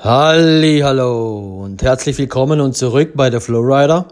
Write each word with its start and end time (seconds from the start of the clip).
Halli, 0.00 0.78
hallo 0.84 1.64
und 1.64 1.82
herzlich 1.82 2.16
willkommen 2.18 2.60
und 2.60 2.76
zurück 2.76 3.14
bei 3.16 3.30
der 3.30 3.40
Flowrider. 3.40 4.06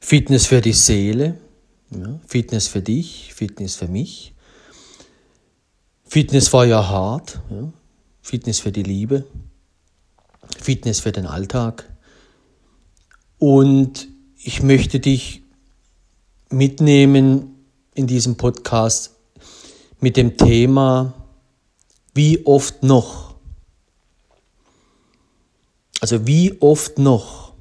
Fitness 0.00 0.46
für 0.46 0.62
die 0.62 0.72
Seele, 0.72 1.38
ja, 1.90 2.18
Fitness 2.26 2.66
für 2.66 2.80
dich, 2.80 3.34
Fitness 3.34 3.74
für 3.74 3.86
mich. 3.86 4.32
Fitness 6.04 6.48
for 6.48 6.64
your 6.64 6.88
heart, 6.88 7.38
ja, 7.50 7.70
Fitness 8.22 8.60
für 8.60 8.72
die 8.72 8.82
Liebe, 8.82 9.26
Fitness 10.58 11.00
für 11.00 11.12
den 11.12 11.26
Alltag. 11.26 11.94
Und 13.38 14.08
ich 14.38 14.62
möchte 14.62 15.00
dich 15.00 15.42
mitnehmen 16.48 17.56
in 17.92 18.06
diesem 18.06 18.38
Podcast 18.38 19.16
mit 20.00 20.16
dem 20.16 20.38
Thema, 20.38 21.12
wie 22.14 22.46
oft 22.46 22.82
noch 22.82 23.29
also 26.00 26.26
wie 26.26 26.56
oft 26.60 26.98
noch? 26.98 27.52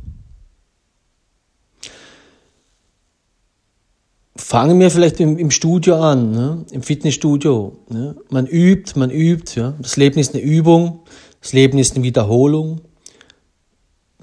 Fangen 4.35 4.79
wir 4.79 4.89
vielleicht 4.89 5.19
im, 5.19 5.37
im 5.37 5.51
Studio 5.51 6.01
an, 6.01 6.31
ne? 6.31 6.65
im 6.71 6.81
Fitnessstudio. 6.81 7.77
Ne? 7.89 8.15
Man 8.29 8.47
übt, 8.47 8.97
man 8.97 9.11
übt. 9.11 9.59
Ja? 9.59 9.75
Das 9.79 9.97
Leben 9.97 10.17
ist 10.17 10.33
eine 10.33 10.41
Übung, 10.41 11.01
das 11.41 11.53
Leben 11.53 11.77
ist 11.77 11.95
eine 11.95 12.03
Wiederholung. 12.03 12.81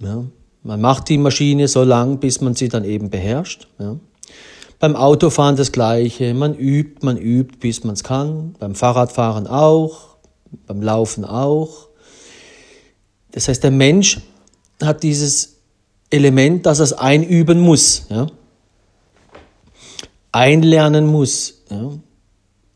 Ja? 0.00 0.24
Man 0.62 0.80
macht 0.80 1.10
die 1.10 1.18
Maschine 1.18 1.68
so 1.68 1.84
lang, 1.84 2.18
bis 2.18 2.40
man 2.40 2.54
sie 2.54 2.68
dann 2.68 2.84
eben 2.84 3.10
beherrscht. 3.10 3.68
Ja? 3.78 3.98
Beim 4.78 4.96
Autofahren 4.96 5.56
das 5.56 5.70
Gleiche. 5.70 6.34
Man 6.34 6.54
übt, 6.54 7.04
man 7.04 7.18
übt, 7.18 7.58
bis 7.60 7.84
man 7.84 7.94
es 7.94 8.02
kann. 8.02 8.54
Beim 8.58 8.74
Fahrradfahren 8.74 9.46
auch. 9.46 10.16
Beim 10.66 10.82
Laufen 10.82 11.24
auch. 11.24 11.88
Das 13.36 13.48
heißt, 13.48 13.62
der 13.62 13.70
Mensch 13.70 14.18
hat 14.82 15.02
dieses 15.02 15.56
Element, 16.08 16.64
dass 16.64 16.80
er 16.80 16.84
es 16.84 16.92
einüben 16.94 17.60
muss, 17.60 18.06
ja? 18.08 18.28
einlernen 20.32 21.06
muss. 21.06 21.62
Ja? 21.70 21.90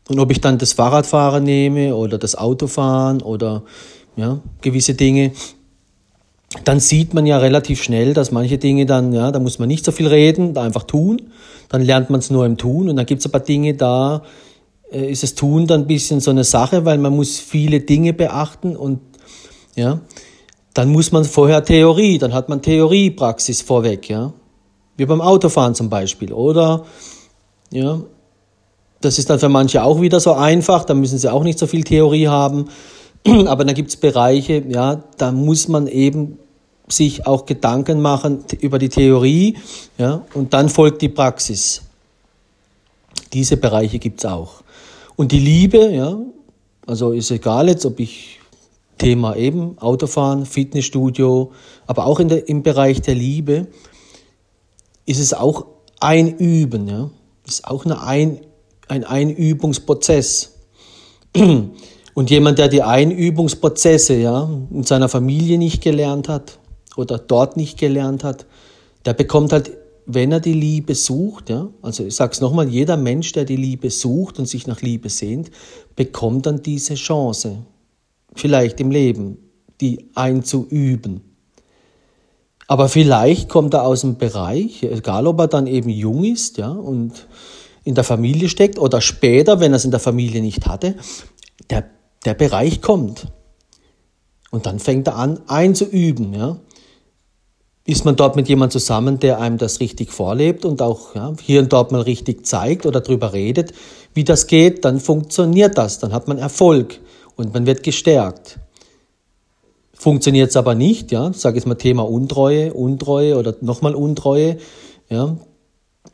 Und 0.07 0.19
ob 0.19 0.29
ich 0.29 0.39
dann 0.39 0.59
das 0.59 0.73
Fahrradfahren 0.73 1.43
nehme 1.43 1.95
oder 1.95 2.19
das 2.19 2.35
Autofahren 2.35 3.23
oder 3.23 3.63
ja, 4.15 4.39
gewisse 4.61 4.93
Dinge, 4.93 5.31
dann 6.63 6.79
sieht 6.79 7.15
man 7.15 7.25
ja 7.25 7.39
relativ 7.39 7.81
schnell, 7.81 8.13
dass 8.13 8.31
manche 8.31 8.59
Dinge 8.59 8.85
dann, 8.85 9.13
ja, 9.13 9.31
da 9.31 9.39
muss 9.39 9.57
man 9.57 9.67
nicht 9.67 9.83
so 9.83 9.91
viel 9.91 10.05
reden, 10.05 10.53
da 10.53 10.61
einfach 10.61 10.83
tun. 10.83 11.23
Dann 11.69 11.81
lernt 11.81 12.11
man 12.11 12.19
es 12.19 12.29
nur 12.29 12.45
im 12.45 12.57
Tun. 12.59 12.87
Und 12.87 12.97
dann 12.97 13.07
gibt 13.07 13.21
es 13.21 13.25
ein 13.25 13.31
paar 13.31 13.41
Dinge, 13.41 13.73
da 13.73 14.21
äh, 14.91 15.09
ist 15.11 15.23
das 15.23 15.33
Tun 15.33 15.65
dann 15.65 15.81
ein 15.81 15.87
bisschen 15.87 16.19
so 16.19 16.29
eine 16.29 16.43
Sache, 16.43 16.85
weil 16.85 16.99
man 16.99 17.15
muss 17.15 17.39
viele 17.39 17.79
Dinge 17.79 18.13
beachten 18.13 18.75
und 18.75 18.99
ja, 19.75 20.01
dann 20.73 20.89
muss 20.89 21.11
man 21.11 21.25
vorher 21.25 21.63
Theorie, 21.63 22.17
dann 22.17 22.33
hat 22.33 22.49
man 22.49 22.61
Theoriepraxis 22.61 23.61
vorweg, 23.61 24.09
ja. 24.09 24.33
Wie 24.97 25.05
beim 25.05 25.21
Autofahren 25.21 25.75
zum 25.75 25.89
Beispiel. 25.89 26.31
Oder, 26.31 26.85
ja, 27.71 28.01
das 29.01 29.17
ist 29.17 29.29
dann 29.29 29.39
für 29.39 29.49
manche 29.49 29.83
auch 29.83 29.99
wieder 29.99 30.19
so 30.19 30.33
einfach, 30.33 30.85
da 30.85 30.93
müssen 30.93 31.17
sie 31.17 31.31
auch 31.31 31.43
nicht 31.43 31.59
so 31.59 31.67
viel 31.67 31.83
Theorie 31.83 32.27
haben. 32.27 32.69
Aber 33.47 33.65
dann 33.65 33.75
gibt's 33.75 33.97
Bereiche, 33.97 34.63
ja, 34.67 35.03
da 35.17 35.31
muss 35.31 35.67
man 35.67 35.87
eben 35.87 36.37
sich 36.87 37.25
auch 37.25 37.45
Gedanken 37.45 38.01
machen 38.01 38.43
über 38.59 38.77
die 38.77 38.89
Theorie, 38.89 39.57
ja, 39.97 40.25
und 40.33 40.53
dann 40.53 40.69
folgt 40.69 41.01
die 41.01 41.09
Praxis. 41.09 41.83
Diese 43.33 43.57
Bereiche 43.57 43.97
gibt's 43.97 44.25
auch. 44.25 44.61
Und 45.15 45.31
die 45.31 45.39
Liebe, 45.39 45.89
ja, 45.91 46.17
also 46.85 47.11
ist 47.11 47.31
egal 47.31 47.69
jetzt, 47.69 47.85
ob 47.85 47.99
ich 47.99 48.40
Thema 49.01 49.35
eben 49.35 49.79
Autofahren, 49.79 50.45
Fitnessstudio, 50.45 51.51
aber 51.87 52.05
auch 52.05 52.19
in 52.19 52.29
der, 52.29 52.47
im 52.47 52.61
Bereich 52.61 53.01
der 53.01 53.15
Liebe 53.15 53.65
ist 55.07 55.19
es 55.19 55.33
auch 55.33 55.65
ein 55.99 56.37
Üben, 56.37 56.87
ja, 56.87 57.09
ist 57.47 57.67
auch 57.67 57.83
eine 57.83 58.03
ein, 58.03 58.41
ein 58.87 59.03
Einübungsprozess. 59.03 60.59
Und 62.13 62.29
jemand, 62.29 62.59
der 62.59 62.67
die 62.67 62.83
Einübungsprozesse 62.83 64.17
ja 64.17 64.47
in 64.69 64.83
seiner 64.83 65.09
Familie 65.09 65.57
nicht 65.57 65.81
gelernt 65.81 66.29
hat 66.29 66.59
oder 66.95 67.17
dort 67.17 67.57
nicht 67.57 67.79
gelernt 67.79 68.23
hat, 68.23 68.45
der 69.05 69.13
bekommt 69.13 69.51
halt, 69.51 69.71
wenn 70.05 70.31
er 70.31 70.41
die 70.41 70.53
Liebe 70.53 70.93
sucht, 70.93 71.49
ja, 71.49 71.69
also 71.81 72.05
ich 72.05 72.15
sag's 72.15 72.39
nochmal, 72.39 72.67
jeder 72.67 72.97
Mensch, 72.97 73.31
der 73.31 73.45
die 73.45 73.55
Liebe 73.55 73.89
sucht 73.89 74.37
und 74.37 74.45
sich 74.45 74.67
nach 74.67 74.81
Liebe 74.81 75.09
sehnt, 75.09 75.49
bekommt 75.95 76.45
dann 76.45 76.61
diese 76.61 76.93
Chance 76.93 77.65
vielleicht 78.35 78.79
im 78.79 78.91
Leben, 78.91 79.37
die 79.79 80.09
einzuüben. 80.15 81.21
Aber 82.67 82.87
vielleicht 82.87 83.49
kommt 83.49 83.73
er 83.73 83.83
aus 83.83 84.01
dem 84.01 84.17
Bereich, 84.17 84.83
egal 84.83 85.27
ob 85.27 85.39
er 85.39 85.47
dann 85.47 85.67
eben 85.67 85.89
jung 85.89 86.23
ist, 86.23 86.57
ja, 86.57 86.69
und 86.69 87.27
in 87.83 87.95
der 87.95 88.03
Familie 88.03 88.47
steckt 88.47 88.79
oder 88.79 89.01
später, 89.01 89.59
wenn 89.59 89.73
er 89.73 89.77
es 89.77 89.85
in 89.85 89.91
der 89.91 89.99
Familie 89.99 90.41
nicht 90.41 90.67
hatte, 90.67 90.95
der, 91.69 91.89
der 92.23 92.33
Bereich 92.33 92.81
kommt. 92.81 93.27
Und 94.51 94.65
dann 94.65 94.79
fängt 94.79 95.07
er 95.07 95.15
an 95.15 95.41
einzuüben, 95.47 96.33
ja. 96.33 96.57
Ist 97.83 98.05
man 98.05 98.15
dort 98.15 98.35
mit 98.35 98.47
jemandem 98.47 98.79
zusammen, 98.79 99.19
der 99.19 99.39
einem 99.39 99.57
das 99.57 99.79
richtig 99.79 100.11
vorlebt 100.11 100.65
und 100.65 100.83
auch 100.83 101.15
ja, 101.15 101.33
hier 101.41 101.61
und 101.61 101.73
dort 101.73 101.91
mal 101.91 102.01
richtig 102.01 102.45
zeigt 102.45 102.85
oder 102.85 103.01
darüber 103.01 103.33
redet, 103.33 103.73
wie 104.13 104.23
das 104.23 104.45
geht, 104.45 104.85
dann 104.85 104.99
funktioniert 104.99 105.77
das, 105.77 105.97
dann 105.99 106.13
hat 106.13 106.27
man 106.27 106.37
Erfolg 106.37 107.01
und 107.41 107.53
man 107.53 107.65
wird 107.65 107.83
gestärkt. 107.83 108.59
Funktioniert 109.93 110.49
es 110.49 110.57
aber 110.57 110.73
nicht, 110.73 111.11
ja, 111.11 111.31
sage 111.33 111.57
jetzt 111.57 111.65
mal 111.65 111.75
Thema 111.75 112.03
Untreue, 112.07 112.73
Untreue 112.73 113.37
oder 113.37 113.55
nochmal 113.61 113.93
Untreue, 113.93 114.57
ja, 115.09 115.37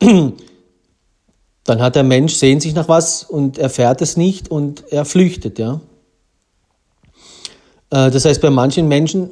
dann 0.00 1.80
hat 1.80 1.96
der 1.96 2.02
Mensch 2.02 2.34
sehnt 2.34 2.62
sich 2.62 2.74
nach 2.74 2.88
was 2.88 3.24
und 3.24 3.58
erfährt 3.58 4.02
es 4.02 4.16
nicht 4.16 4.50
und 4.50 4.84
er 4.90 5.04
flüchtet, 5.04 5.58
ja. 5.58 5.80
Äh, 7.90 8.10
das 8.10 8.24
heißt, 8.24 8.40
bei 8.42 8.50
manchen 8.50 8.88
Menschen 8.88 9.30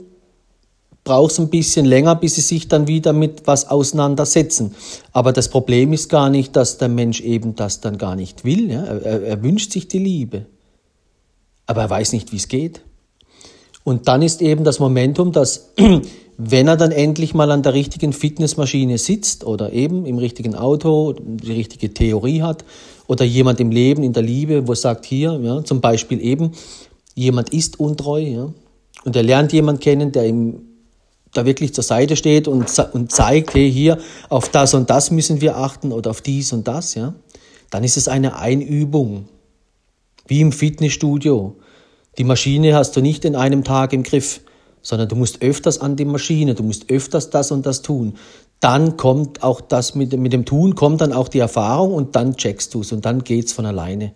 braucht 1.04 1.32
es 1.32 1.38
ein 1.38 1.50
bisschen 1.50 1.86
länger, 1.86 2.16
bis 2.16 2.34
sie 2.34 2.40
sich 2.40 2.68
dann 2.68 2.88
wieder 2.88 3.12
mit 3.12 3.46
was 3.46 3.68
auseinandersetzen. 3.68 4.74
Aber 5.12 5.32
das 5.32 5.48
Problem 5.48 5.92
ist 5.92 6.08
gar 6.08 6.30
nicht, 6.30 6.56
dass 6.56 6.78
der 6.78 6.88
Mensch 6.88 7.20
eben 7.20 7.54
das 7.54 7.80
dann 7.80 7.96
gar 7.96 8.16
nicht 8.16 8.44
will. 8.44 8.70
Ja? 8.70 8.82
Er, 8.84 9.22
er 9.22 9.42
wünscht 9.42 9.72
sich 9.72 9.86
die 9.86 10.00
Liebe 10.00 10.46
aber 11.66 11.82
er 11.82 11.90
weiß 11.90 12.12
nicht, 12.12 12.32
wie 12.32 12.36
es 12.36 12.48
geht. 12.48 12.82
Und 13.84 14.08
dann 14.08 14.22
ist 14.22 14.42
eben 14.42 14.64
das 14.64 14.80
Momentum, 14.80 15.32
dass 15.32 15.72
wenn 16.38 16.68
er 16.68 16.76
dann 16.76 16.92
endlich 16.92 17.34
mal 17.34 17.50
an 17.50 17.62
der 17.62 17.74
richtigen 17.74 18.12
Fitnessmaschine 18.12 18.98
sitzt 18.98 19.44
oder 19.44 19.72
eben 19.72 20.06
im 20.06 20.18
richtigen 20.18 20.54
Auto, 20.54 21.14
die 21.18 21.52
richtige 21.52 21.94
Theorie 21.94 22.42
hat 22.42 22.64
oder 23.06 23.24
jemand 23.24 23.60
im 23.60 23.70
Leben, 23.70 24.02
in 24.02 24.12
der 24.12 24.22
Liebe, 24.22 24.68
wo 24.68 24.74
sagt 24.74 25.06
hier, 25.06 25.38
ja, 25.42 25.64
zum 25.64 25.80
Beispiel 25.80 26.20
eben, 26.20 26.52
jemand 27.14 27.50
ist 27.50 27.80
untreu, 27.80 28.20
ja, 28.20 28.52
und 29.04 29.16
er 29.16 29.22
lernt 29.22 29.52
jemand 29.52 29.80
kennen, 29.80 30.12
der 30.12 30.26
ihm 30.26 30.60
da 31.32 31.44
wirklich 31.44 31.74
zur 31.74 31.84
Seite 31.84 32.16
steht 32.16 32.48
und, 32.48 32.66
und 32.92 33.12
zeigt, 33.12 33.54
hey, 33.54 33.70
hier, 33.70 33.98
auf 34.28 34.48
das 34.48 34.74
und 34.74 34.90
das 34.90 35.10
müssen 35.10 35.40
wir 35.40 35.56
achten 35.56 35.92
oder 35.92 36.10
auf 36.10 36.20
dies 36.20 36.52
und 36.52 36.66
das, 36.66 36.94
ja, 36.94 37.14
dann 37.70 37.84
ist 37.84 37.96
es 37.96 38.08
eine 38.08 38.38
Einübung. 38.38 39.28
Wie 40.26 40.40
im 40.40 40.52
Fitnessstudio. 40.52 41.56
Die 42.18 42.24
Maschine 42.24 42.74
hast 42.74 42.96
du 42.96 43.00
nicht 43.00 43.24
in 43.24 43.36
einem 43.36 43.64
Tag 43.64 43.92
im 43.92 44.02
Griff, 44.02 44.40
sondern 44.82 45.08
du 45.08 45.16
musst 45.16 45.42
öfters 45.42 45.80
an 45.80 45.96
die 45.96 46.04
Maschine, 46.04 46.54
du 46.54 46.62
musst 46.62 46.90
öfters 46.90 47.30
das 47.30 47.50
und 47.50 47.66
das 47.66 47.82
tun. 47.82 48.14
Dann 48.60 48.96
kommt 48.96 49.42
auch 49.42 49.60
das 49.60 49.94
mit, 49.94 50.16
mit 50.16 50.32
dem 50.32 50.44
Tun, 50.44 50.74
kommt 50.74 51.00
dann 51.00 51.12
auch 51.12 51.28
die 51.28 51.40
Erfahrung 51.40 51.92
und 51.92 52.16
dann 52.16 52.36
checkst 52.36 52.72
du 52.74 52.80
es 52.80 52.92
und 52.92 53.04
dann 53.04 53.22
geht's 53.22 53.52
von 53.52 53.66
alleine. 53.66 54.14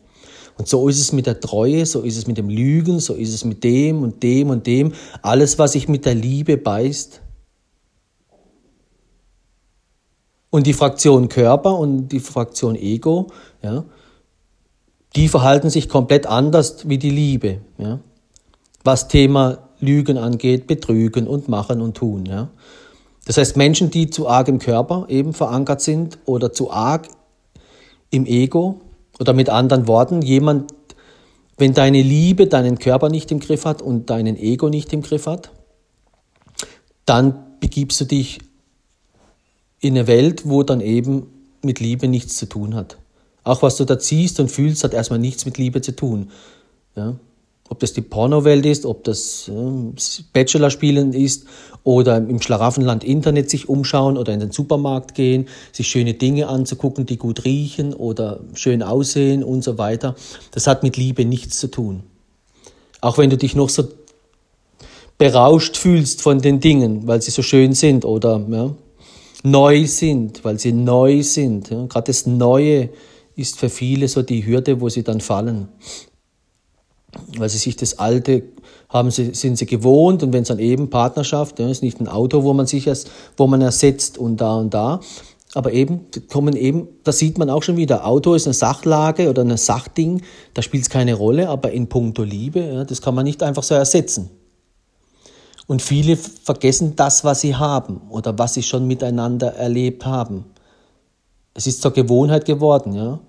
Und 0.57 0.69
so 0.69 0.89
ist 0.89 1.01
es 1.01 1.13
mit 1.13 1.27
der 1.27 1.41
Treue, 1.41 1.87
so 1.87 2.03
ist 2.03 2.17
es 2.17 2.27
mit 2.27 2.39
dem 2.39 2.49
Lügen, 2.49 3.01
so 3.01 3.15
ist 3.15 3.33
es 3.33 3.45
mit 3.45 3.65
dem 3.65 4.03
und 4.03 4.23
dem 4.23 4.51
und 4.51 4.67
dem. 4.67 4.93
Alles, 5.23 5.59
was 5.59 5.73
sich 5.73 5.89
mit 5.89 6.05
der 6.05 6.15
Liebe 6.15 6.57
beißt. 6.57 7.23
Und 10.51 10.67
die 10.67 10.73
Fraktion 10.73 11.29
Körper 11.29 11.79
und 11.79 12.09
die 12.09 12.21
Fraktion 12.21 12.75
Ego, 12.75 13.29
ja, 13.63 13.85
die 15.17 15.29
verhalten 15.29 15.71
sich 15.71 15.89
komplett 15.89 16.27
anders 16.27 16.89
wie 16.89 16.99
die 16.99 17.11
Liebe, 17.11 17.59
ja? 17.79 17.99
was 18.85 19.09
Thema 19.09 19.59
Lügen 19.81 20.19
angeht, 20.19 20.67
Betrügen 20.67 21.27
und 21.27 21.49
Machen 21.49 21.81
und 21.81 21.97
Tun. 21.97 22.27
Ja? 22.27 22.51
Das 23.27 23.37
heißt, 23.37 23.57
Menschen, 23.57 23.91
die 23.91 24.11
zu 24.11 24.29
arg 24.29 24.49
im 24.49 24.59
Körper 24.59 25.07
eben 25.09 25.33
verankert 25.33 25.81
sind 25.81 26.19
oder 26.25 26.53
zu 26.53 26.71
arg 26.71 27.09
im 28.11 28.27
Ego 28.27 28.81
oder 29.19 29.33
mit 29.33 29.49
anderen 29.49 29.87
Worten, 29.87 30.23
jemand, 30.23 30.73
wenn 31.57 31.75
deine 31.75 32.03
Liebe 32.03 32.47
deinen 32.47 32.79
Körper 32.79 33.09
nicht 33.09 33.31
im 33.31 33.41
Griff 33.41 33.65
hat 33.65 33.83
und 33.83 34.11
deinen 34.11 34.37
Ego 34.37 34.69
nicht 34.69 34.93
im 34.93 35.03
Griff 35.03 35.27
hat, 35.27 35.51
dann 37.05 37.59
begibst 37.61 38.01
du 38.01 38.05
dich 38.05 38.39
in 39.81 39.95
eine 39.95 40.07
Welt, 40.07 40.49
wo 40.49 40.63
dann 40.63 40.81
eben 40.81 41.27
mit 41.63 41.81
Liebe 41.81 42.09
nichts 42.09 42.37
zu 42.37 42.47
tun 42.47 42.75
hat. 42.75 42.99
Auch 43.45 43.63
was 43.63 43.77
du 43.77 43.85
da 43.85 43.99
ziehst 43.99 44.41
und 44.41 44.51
fühlst, 44.51 44.85
hat 44.85 44.95
erstmal 44.95 45.19
nichts 45.19 45.45
mit 45.45 45.59
Liebe 45.59 45.81
zu 45.81 45.97
tun. 45.97 46.31
Ja? 46.97 47.17
ob 47.71 47.79
das 47.79 47.93
die 47.93 48.03
Pornowelt 48.03 48.67
ist, 48.67 48.85
ob 48.85 49.05
das 49.05 49.49
äh, 49.49 50.23
Bachelorspielen 50.33 51.13
ist 51.13 51.47
oder 51.85 52.17
im 52.17 52.43
Schlaraffenland 52.43 53.05
Internet 53.05 53.49
sich 53.49 53.69
umschauen 53.69 54.19
oder 54.19 54.35
in 54.35 54.41
den 54.41 54.51
Supermarkt 54.51 55.15
gehen, 55.15 55.47
sich 55.73 55.87
schöne 55.87 56.15
Dinge 56.15 56.49
anzugucken, 56.49 57.07
die 57.07 57.17
gut 57.17 57.45
riechen 57.45 57.95
oder 57.95 58.41
schön 58.55 58.83
aussehen 58.83 59.45
und 59.45 59.63
so 59.63 59.79
weiter. 59.79 60.17
Das 60.51 60.67
hat 60.67 60.83
mit 60.83 60.97
Liebe 60.97 61.25
nichts 61.25 61.61
zu 61.61 61.69
tun. 61.69 62.03
Auch 63.01 63.19
wenn 63.19 63.31
du 63.31 63.39
dich 63.39 63.55
noch 63.55 63.69
so 63.69 63.85
berauscht 65.17 65.77
fühlst 65.77 66.23
von 66.23 66.41
den 66.41 66.59
Dingen, 66.59 67.07
weil 67.07 67.23
sie 67.23 67.31
so 67.31 67.43
schön 67.43 67.75
sind 67.75 68.05
oder 68.05 68.45
ja, 68.51 68.75
neu 69.45 69.87
sind, 69.87 70.45
weil 70.45 70.59
sie 70.59 70.73
neu 70.73 71.23
sind. 71.23 71.71
Ja. 71.71 71.87
Gerade 71.87 72.07
das 72.07 72.27
Neue 72.27 72.91
ist 73.41 73.59
für 73.59 73.69
viele 73.69 74.09
so 74.09 74.23
die 74.23 74.47
Hürde, 74.47 74.81
wo 74.81 74.89
sie 74.89 75.03
dann 75.03 75.21
fallen 75.21 75.69
weil 77.37 77.49
sie 77.49 77.59
sich 77.59 77.77
das 77.77 77.99
Alte 77.99 78.43
haben 78.89 79.11
sie, 79.11 79.35
sind 79.35 79.57
sie 79.57 79.67
gewohnt 79.67 80.23
und 80.23 80.33
wenn 80.33 80.43
es 80.43 80.49
dann 80.49 80.59
eben 80.59 80.91
Partnerschaft, 80.91 81.59
ja, 81.59 81.69
ist 81.69 81.83
nicht 81.83 82.01
ein 82.01 82.09
Auto, 82.09 82.43
wo 82.43 82.53
man 82.53 82.67
sich 82.67 82.87
erst, 82.87 83.11
wo 83.37 83.47
man 83.47 83.61
ersetzt 83.61 84.19
und 84.19 84.41
da 84.41 84.57
und 84.57 84.75
da, 84.75 85.01
aber 85.55 85.73
eben 85.73 86.07
kommen 86.29 86.55
eben, 86.55 86.89
da 87.03 87.13
sieht 87.13 87.39
man 87.39 87.51
auch 87.51 87.63
schon 87.63 87.77
wieder, 87.77 88.07
Auto 88.07 88.35
ist 88.35 88.47
eine 88.47 88.55
Sachlage 88.55 89.29
oder 89.29 89.43
ein 89.43 89.57
Sachding, 89.57 90.23
da 90.55 90.63
spielt 90.63 90.85
es 90.85 90.91
keine 90.91 91.15
Rolle, 91.15 91.49
aber 91.49 91.73
in 91.73 91.89
puncto 91.89 92.23
Liebe, 92.23 92.61
ja, 92.61 92.85
das 92.85 93.03
kann 93.03 93.15
man 93.15 93.25
nicht 93.25 93.43
einfach 93.43 93.63
so 93.63 93.75
ersetzen. 93.75 94.31
Und 95.67 95.83
viele 95.83 96.17
vergessen 96.17 96.97
das, 96.97 97.23
was 97.23 97.43
sie 97.43 97.55
haben 97.55 98.01
oder 98.11 98.37
was 98.39 98.55
sie 98.55 98.63
schon 98.63 98.89
miteinander 98.89 99.55
erlebt 99.55 100.05
haben. 100.05 100.47
Es 101.55 101.69
ist 101.69 101.81
zur 101.81 101.93
Gewohnheit 101.93 102.45
geworden, 102.45 102.93
ja, 102.93 103.21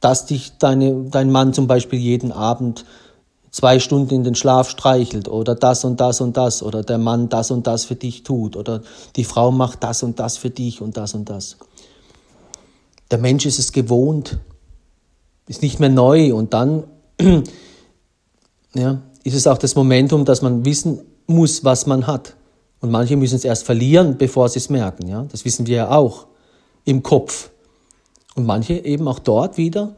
dass 0.00 0.26
dich 0.26 0.58
deine, 0.58 1.04
dein 1.10 1.30
Mann 1.30 1.52
zum 1.52 1.66
Beispiel 1.66 1.98
jeden 1.98 2.32
Abend 2.32 2.84
zwei 3.50 3.78
Stunden 3.78 4.14
in 4.14 4.24
den 4.24 4.34
Schlaf 4.34 4.70
streichelt 4.70 5.28
oder 5.28 5.54
das 5.54 5.84
und 5.84 6.00
das 6.00 6.20
und 6.20 6.36
das 6.36 6.62
oder 6.62 6.82
der 6.82 6.98
Mann 6.98 7.28
das 7.28 7.50
und 7.50 7.66
das 7.66 7.84
für 7.84 7.96
dich 7.96 8.22
tut 8.22 8.56
oder 8.56 8.82
die 9.16 9.24
Frau 9.24 9.50
macht 9.50 9.82
das 9.82 10.02
und 10.02 10.18
das 10.18 10.36
für 10.36 10.50
dich 10.50 10.80
und 10.80 10.96
das 10.96 11.14
und 11.14 11.28
das. 11.28 11.56
Der 13.10 13.18
Mensch 13.18 13.44
ist 13.44 13.58
es 13.58 13.72
gewohnt, 13.72 14.38
ist 15.48 15.62
nicht 15.62 15.80
mehr 15.80 15.88
neu 15.88 16.32
und 16.34 16.54
dann 16.54 16.84
ja, 18.74 19.02
ist 19.24 19.34
es 19.34 19.46
auch 19.46 19.58
das 19.58 19.74
Momentum, 19.74 20.24
dass 20.24 20.42
man 20.42 20.64
wissen 20.64 21.00
muss, 21.26 21.64
was 21.64 21.86
man 21.86 22.06
hat. 22.06 22.36
Und 22.80 22.90
manche 22.90 23.16
müssen 23.16 23.36
es 23.36 23.44
erst 23.44 23.64
verlieren, 23.64 24.16
bevor 24.16 24.48
sie 24.48 24.58
es 24.58 24.70
merken. 24.70 25.08
Ja? 25.08 25.26
Das 25.30 25.44
wissen 25.44 25.66
wir 25.66 25.76
ja 25.76 25.90
auch 25.90 26.26
im 26.84 27.02
Kopf. 27.02 27.50
Und 28.34 28.46
manche 28.46 28.74
eben 28.74 29.08
auch 29.08 29.18
dort 29.18 29.56
wieder, 29.56 29.96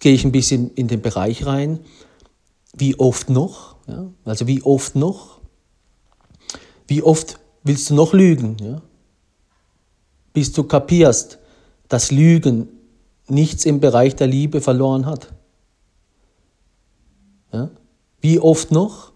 gehe 0.00 0.14
ich 0.14 0.24
ein 0.24 0.32
bisschen 0.32 0.72
in 0.74 0.88
den 0.88 1.02
Bereich 1.02 1.46
rein, 1.46 1.80
wie 2.74 2.98
oft 2.98 3.30
noch? 3.30 3.76
Ja? 3.86 4.10
Also 4.24 4.46
wie 4.46 4.62
oft 4.62 4.94
noch? 4.94 5.40
Wie 6.86 7.02
oft 7.02 7.38
willst 7.62 7.90
du 7.90 7.94
noch 7.94 8.12
lügen? 8.12 8.56
Ja? 8.60 8.82
Bis 10.32 10.52
du 10.52 10.64
kapierst, 10.64 11.38
dass 11.88 12.10
Lügen 12.10 12.68
nichts 13.26 13.64
im 13.64 13.80
Bereich 13.80 14.16
der 14.16 14.26
Liebe 14.26 14.60
verloren 14.60 15.06
hat. 15.06 15.32
Ja? 17.52 17.70
Wie 18.20 18.38
oft 18.38 18.70
noch? 18.70 19.12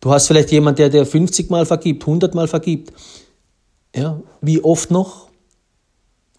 Du 0.00 0.10
hast 0.10 0.28
vielleicht 0.28 0.52
jemand, 0.52 0.78
der 0.78 0.90
dir 0.90 1.04
50 1.04 1.50
Mal 1.50 1.66
vergibt, 1.66 2.02
100 2.02 2.34
Mal 2.34 2.48
vergibt. 2.48 2.92
Ja? 3.94 4.20
Wie 4.40 4.62
oft 4.62 4.90
noch? 4.90 5.27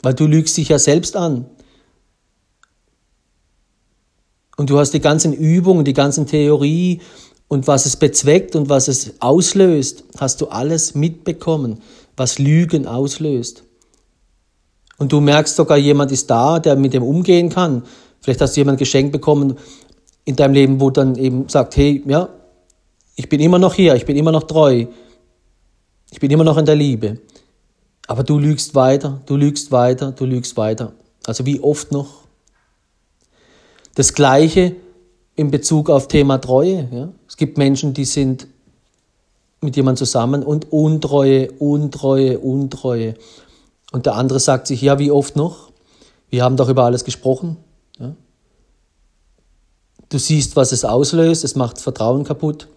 Weil 0.02 0.14
du 0.14 0.26
lügst 0.26 0.58
dich 0.58 0.70
ja 0.70 0.80
selbst 0.80 1.16
an. 1.16 1.46
Und 4.58 4.70
du 4.70 4.78
hast 4.78 4.92
die 4.92 5.00
ganzen 5.00 5.34
Übungen, 5.34 5.86
die 5.86 5.94
ganzen 5.94 6.26
Theorie 6.26 7.02
und 7.48 7.68
was 7.68 7.86
es 7.86 7.96
bezweckt 7.96 8.56
und 8.56 8.70
was 8.70 8.88
es 8.88 9.14
auslöst, 9.22 10.04
hast 10.18 10.42
du 10.42 10.48
alles 10.48 10.96
mitbekommen, 10.96 11.80
was 12.18 12.40
Lügen 12.40 12.86
auslöst. 12.86 13.64
Und 14.98 15.14
du 15.14 15.22
merkst 15.22 15.56
sogar, 15.56 15.78
jemand 15.78 16.12
ist 16.12 16.30
da, 16.30 16.60
der 16.60 16.76
mit 16.76 16.94
dem 16.94 17.04
umgehen 17.04 17.50
kann. 17.50 17.84
Vielleicht 18.20 18.42
hast 18.42 18.56
du 18.56 18.60
jemand 18.60 18.80
geschenkt 18.80 19.14
bekommen 19.14 19.56
in 20.26 20.36
deinem 20.36 20.54
Leben, 20.54 20.82
wo 20.82 20.90
dann 20.90 21.16
eben 21.16 21.48
sagt, 21.48 21.78
hey, 21.78 22.04
ja, 22.06 22.30
ich 23.16 23.30
bin 23.30 23.40
immer 23.40 23.60
noch 23.60 23.74
hier, 23.74 23.96
ich 23.96 24.06
bin 24.06 24.18
immer 24.18 24.32
noch 24.32 24.44
treu, 24.44 24.86
ich 26.12 26.20
bin 26.20 26.30
immer 26.30 26.44
noch 26.44 26.58
in 26.58 26.66
der 26.66 26.76
Liebe. 26.76 27.20
Aber 28.10 28.24
du 28.24 28.40
lügst 28.40 28.74
weiter, 28.74 29.22
du 29.28 29.36
lügst 29.36 29.72
weiter, 29.72 30.12
du 30.12 30.26
lügst 30.26 30.58
weiter. 30.58 30.94
Also 31.28 31.46
wie 31.46 31.60
oft 31.60 31.92
noch? 31.92 32.24
Das 33.94 34.16
Gleiche 34.16 34.76
in 35.36 35.52
Bezug 35.52 35.92
auf 35.92 36.08
Thema 36.08 36.40
Treue. 36.40 36.90
Ja? 36.92 37.10
Es 37.28 37.38
gibt 37.38 37.60
Menschen, 37.60 37.94
die 37.94 38.06
sind 38.06 38.48
mit 39.62 39.76
jemandem 39.76 39.98
zusammen 39.98 40.42
und 40.42 40.72
Untreue, 40.72 41.52
Untreue, 41.52 42.40
Untreue. 42.40 43.14
Und 43.92 44.08
der 44.08 44.16
andere 44.16 44.40
sagt 44.40 44.66
sich, 44.66 44.82
ja, 44.82 44.98
wie 44.98 45.12
oft 45.12 45.36
noch? 45.36 45.72
Wir 46.32 46.44
haben 46.44 46.58
doch 46.58 46.70
über 46.70 46.86
alles 46.86 47.06
gesprochen. 47.06 47.58
Ja? 48.00 48.16
Du 50.10 50.18
siehst, 50.18 50.56
was 50.56 50.72
es 50.72 50.84
auslöst, 50.84 51.44
es 51.44 51.54
macht 51.54 51.80
Vertrauen 51.80 52.24
kaputt. 52.24 52.70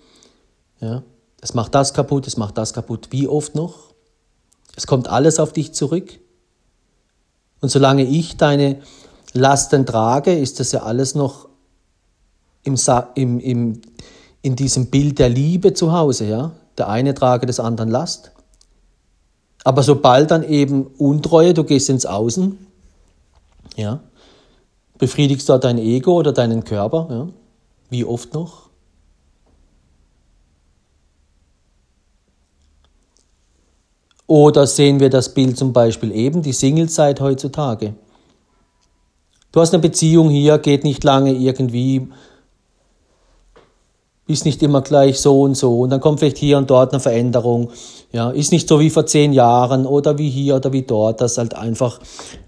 Ja? 0.83 1.03
Es 1.41 1.55
macht 1.55 1.75
das 1.75 1.95
kaputt, 1.95 2.27
es 2.27 2.37
macht 2.37 2.59
das 2.59 2.75
kaputt. 2.75 3.09
Wie 3.13 3.27
oft 3.27 3.55
noch? 3.55 3.92
Es 4.77 4.87
kommt 4.87 5.09
alles 5.09 5.39
auf 5.39 5.53
dich 5.53 5.73
zurück. 5.73 6.19
Und 7.61 7.69
solange 7.69 8.05
ich 8.05 8.37
deine 8.37 8.81
Lasten 9.33 9.87
trage, 9.87 10.37
ist 10.37 10.61
das 10.61 10.73
ja 10.73 10.83
alles 10.83 11.15
noch 11.15 11.49
im, 12.65 12.77
im, 13.15 13.41
im, 13.41 13.83
in 14.43 14.57
diesem 14.57 14.87
Bild 14.87 15.19
der 15.19 15.29
Liebe 15.29 15.75
zu 15.75 15.93
Hause. 15.93 16.27
Ja? 16.27 16.53
Der 16.79 16.89
eine 16.89 17.15
trage 17.15 17.47
des 17.47 17.61
anderen 17.61 17.91
Last. 17.91 18.33
Aber 19.65 19.83
sobald 19.83 20.31
dann 20.31 20.43
eben 20.43 20.87
Untreue, 20.99 21.55
du 21.55 21.65
gehst 21.65 21.89
ins 21.89 22.05
Außen, 22.05 22.59
ja, 23.77 24.01
befriedigst 24.99 25.49
dort 25.49 25.65
dein 25.65 25.79
Ego 25.79 26.15
oder 26.15 26.33
deinen 26.33 26.65
Körper, 26.65 27.07
ja, 27.11 27.29
wie 27.91 28.05
oft 28.05 28.35
noch? 28.35 28.62
Oder 34.33 34.67
sehen 34.67 34.99
wir 34.99 35.11
das 35.11 35.35
Bild 35.35 35.59
zum 35.59 35.75
Beispiel 35.75 36.11
eben, 36.11 36.41
die 36.41 36.55
Singlezeit 36.55 37.21
heutzutage. 37.21 37.93
Du 39.53 39.61
hast 39.61 39.75
eine 39.75 39.83
Beziehung 39.83 40.31
hier, 40.31 40.57
geht 40.57 40.85
nicht 40.85 41.05
lange 41.05 41.35
irgendwie, 41.35 42.09
ist 44.27 44.47
nicht 44.47 44.63
immer 44.63 44.81
gleich 44.81 45.21
so 45.21 45.43
und 45.43 45.55
so. 45.55 45.81
Und 45.81 45.91
dann 45.91 46.01
kommt 46.01 46.21
vielleicht 46.21 46.39
hier 46.39 46.57
und 46.57 46.71
dort 46.71 46.95
eine 46.95 47.01
Veränderung. 47.01 47.73
Ja, 48.11 48.31
ist 48.31 48.53
nicht 48.53 48.69
so 48.69 48.81
wie 48.81 48.89
vor 48.89 49.05
zehn 49.05 49.35
Jahren 49.35 49.85
oder 49.85 50.17
wie 50.17 50.31
hier 50.31 50.57
oder 50.57 50.73
wie 50.73 50.83
dort, 50.83 51.21
dass 51.21 51.37
halt 51.37 51.55
einfach, 51.55 52.01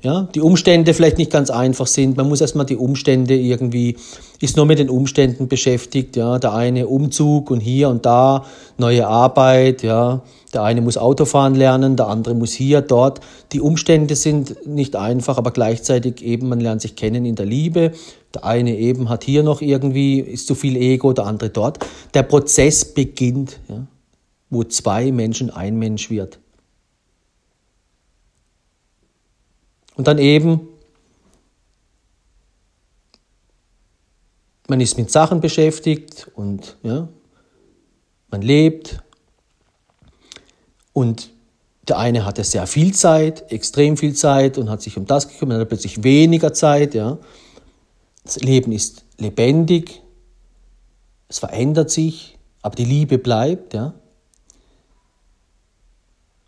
ja, 0.03 0.23
die 0.35 0.41
Umstände 0.41 0.95
vielleicht 0.95 1.19
nicht 1.19 1.31
ganz 1.31 1.51
einfach 1.51 1.87
sind. 1.87 2.17
Man 2.17 2.31
muss 2.31 2.41
erstmal 2.41 2.65
die 2.65 2.77
Umstände 2.77 3.35
irgendwie, 3.35 3.99
ist 4.41 4.57
nur 4.57 4.65
mit 4.65 4.79
den 4.79 4.89
Umständen 4.89 5.49
beschäftigt, 5.49 6.17
ja. 6.17 6.39
Der 6.39 6.55
eine 6.55 6.87
Umzug 6.87 7.51
und 7.51 7.61
hier 7.61 7.91
und 7.91 8.07
da, 8.07 8.47
neue 8.79 9.07
Arbeit, 9.07 9.83
ja. 9.83 10.23
Der 10.55 10.63
eine 10.63 10.81
muss 10.81 10.97
Autofahren 10.97 11.57
lernen, 11.57 11.97
der 11.97 12.07
andere 12.07 12.35
muss 12.35 12.53
hier, 12.53 12.81
dort. 12.81 13.21
Die 13.53 13.61
Umstände 13.61 14.15
sind 14.15 14.67
nicht 14.67 14.95
einfach, 14.95 15.37
aber 15.37 15.51
gleichzeitig 15.51 16.23
eben, 16.23 16.49
man 16.49 16.61
lernt 16.61 16.81
sich 16.81 16.95
kennen 16.95 17.25
in 17.25 17.35
der 17.35 17.45
Liebe. 17.45 17.93
Der 18.33 18.45
eine 18.45 18.77
eben 18.79 19.09
hat 19.09 19.25
hier 19.25 19.43
noch 19.43 19.61
irgendwie, 19.61 20.21
ist 20.21 20.47
zu 20.47 20.55
viel 20.55 20.77
Ego, 20.77 21.13
der 21.13 21.27
andere 21.27 21.51
dort. 21.51 21.85
Der 22.15 22.23
Prozess 22.23 22.85
beginnt, 22.85 23.59
ja, 23.69 23.85
wo 24.49 24.63
zwei 24.63 25.11
Menschen 25.11 25.51
ein 25.51 25.77
Mensch 25.77 26.09
wird. 26.09 26.39
Und 29.97 30.07
dann 30.07 30.19
eben, 30.19 30.61
man 34.69 34.81
ist 34.81 34.97
mit 34.97 35.11
Sachen 35.11 35.41
beschäftigt 35.41 36.31
und 36.35 36.77
ja, 36.83 37.09
man 38.31 38.43
lebt, 38.43 39.04
und 40.95 41.31
der 41.87 41.99
eine 41.99 42.25
hatte 42.25 42.45
sehr 42.45 42.67
viel 42.67 42.95
Zeit, 42.95 43.53
extrem 43.53 43.99
viel 43.99 44.15
Zeit 44.15 44.57
und 44.57 44.71
hat 44.71 44.81
sich 44.81 44.97
um 44.97 45.05
das 45.05 45.29
gekümmert, 45.29 45.57
dann 45.57 45.61
hat 45.63 45.69
plötzlich 45.69 46.03
weniger 46.03 46.55
Zeit. 46.55 46.95
Ja. 46.95 47.19
Das 48.25 48.41
Leben 48.41 48.73
ist 48.73 49.05
lebendig, 49.19 50.03
es 51.29 51.41
verändert 51.41 51.91
sich, 51.91 52.39
aber 52.63 52.75
die 52.77 52.87
Liebe 52.87 53.19
bleibt. 53.19 53.75
Ja. 53.75 53.93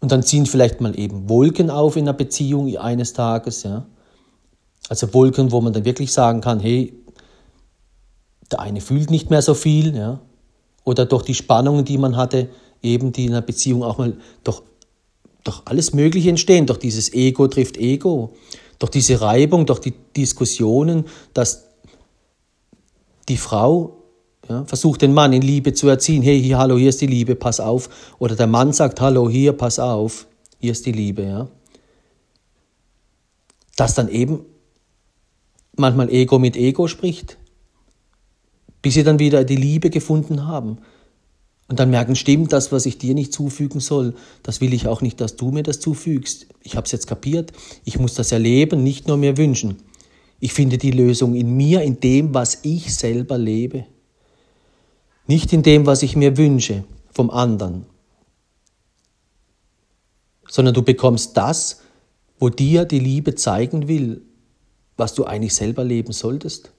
Und 0.00 0.12
dann 0.12 0.22
ziehen 0.22 0.46
vielleicht 0.46 0.80
mal 0.80 0.98
eben 0.98 1.28
Wolken 1.28 1.68
auf 1.68 1.96
in 1.96 2.04
einer 2.04 2.16
Beziehung 2.16 2.74
eines 2.78 3.12
Tages. 3.12 3.64
Ja. 3.64 3.84
Also 4.88 5.12
Wolken, 5.12 5.52
wo 5.52 5.60
man 5.60 5.72
dann 5.72 5.84
wirklich 5.84 6.12
sagen 6.12 6.40
kann, 6.40 6.60
hey, 6.60 6.94
der 8.50 8.60
eine 8.60 8.80
fühlt 8.80 9.10
nicht 9.10 9.28
mehr 9.28 9.42
so 9.42 9.52
viel. 9.54 9.94
Ja. 9.94 10.20
Oder 10.84 11.04
durch 11.04 11.24
die 11.24 11.34
Spannungen, 11.34 11.84
die 11.84 11.98
man 11.98 12.16
hatte, 12.16 12.48
eben 12.86 13.12
die 13.12 13.26
in 13.26 13.32
einer 13.32 13.42
Beziehung 13.42 13.82
auch 13.82 13.98
mal 13.98 14.16
doch, 14.44 14.62
doch 15.44 15.62
alles 15.66 15.92
Mögliche 15.92 16.30
entstehen, 16.30 16.66
doch 16.66 16.76
dieses 16.76 17.12
Ego 17.12 17.48
trifft 17.48 17.76
Ego, 17.76 18.32
doch 18.78 18.88
diese 18.88 19.20
Reibung, 19.20 19.66
doch 19.66 19.78
die 19.78 19.94
Diskussionen, 20.16 21.04
dass 21.34 21.64
die 23.28 23.36
Frau 23.36 23.96
ja, 24.48 24.64
versucht 24.64 25.02
den 25.02 25.12
Mann 25.12 25.32
in 25.32 25.42
Liebe 25.42 25.72
zu 25.72 25.88
erziehen. 25.88 26.22
Hey, 26.22 26.40
hier, 26.40 26.58
hallo, 26.58 26.76
hier 26.76 26.90
ist 26.90 27.00
die 27.00 27.06
Liebe, 27.06 27.34
pass 27.34 27.58
auf. 27.58 27.88
Oder 28.18 28.36
der 28.36 28.46
Mann 28.46 28.72
sagt, 28.72 29.00
hallo, 29.00 29.28
hier, 29.28 29.52
pass 29.52 29.78
auf, 29.78 30.26
hier 30.58 30.72
ist 30.72 30.86
die 30.86 30.92
Liebe. 30.92 31.22
Ja. 31.22 31.48
Dass 33.76 33.94
dann 33.94 34.08
eben 34.08 34.44
manchmal 35.76 36.10
Ego 36.10 36.38
mit 36.38 36.56
Ego 36.56 36.86
spricht, 36.86 37.38
bis 38.82 38.94
sie 38.94 39.02
dann 39.02 39.18
wieder 39.18 39.44
die 39.44 39.56
Liebe 39.56 39.90
gefunden 39.90 40.46
haben. 40.46 40.78
Und 41.68 41.80
dann 41.80 41.90
merken, 41.90 42.14
stimmt, 42.14 42.52
das, 42.52 42.70
was 42.70 42.86
ich 42.86 42.98
dir 42.98 43.14
nicht 43.14 43.32
zufügen 43.32 43.80
soll, 43.80 44.14
das 44.42 44.60
will 44.60 44.72
ich 44.72 44.86
auch 44.86 45.00
nicht, 45.00 45.20
dass 45.20 45.36
du 45.36 45.50
mir 45.50 45.64
das 45.64 45.80
zufügst. 45.80 46.46
Ich 46.62 46.76
habe 46.76 46.84
es 46.84 46.92
jetzt 46.92 47.08
kapiert, 47.08 47.52
ich 47.84 47.98
muss 47.98 48.14
das 48.14 48.30
erleben, 48.30 48.82
nicht 48.82 49.08
nur 49.08 49.16
mir 49.16 49.36
wünschen. 49.36 49.76
Ich 50.38 50.52
finde 50.52 50.78
die 50.78 50.92
Lösung 50.92 51.34
in 51.34 51.56
mir, 51.56 51.82
in 51.82 51.98
dem, 51.98 52.34
was 52.34 52.60
ich 52.62 52.94
selber 52.94 53.36
lebe. 53.36 53.86
Nicht 55.26 55.52
in 55.52 55.62
dem, 55.62 55.86
was 55.86 56.02
ich 56.02 56.14
mir 56.14 56.36
wünsche 56.36 56.84
vom 57.10 57.30
anderen, 57.30 57.86
sondern 60.48 60.74
du 60.74 60.82
bekommst 60.82 61.36
das, 61.36 61.80
wo 62.38 62.48
dir 62.48 62.84
die 62.84 63.00
Liebe 63.00 63.34
zeigen 63.34 63.88
will, 63.88 64.22
was 64.96 65.14
du 65.14 65.24
eigentlich 65.24 65.54
selber 65.54 65.82
leben 65.82 66.12
solltest. 66.12 66.72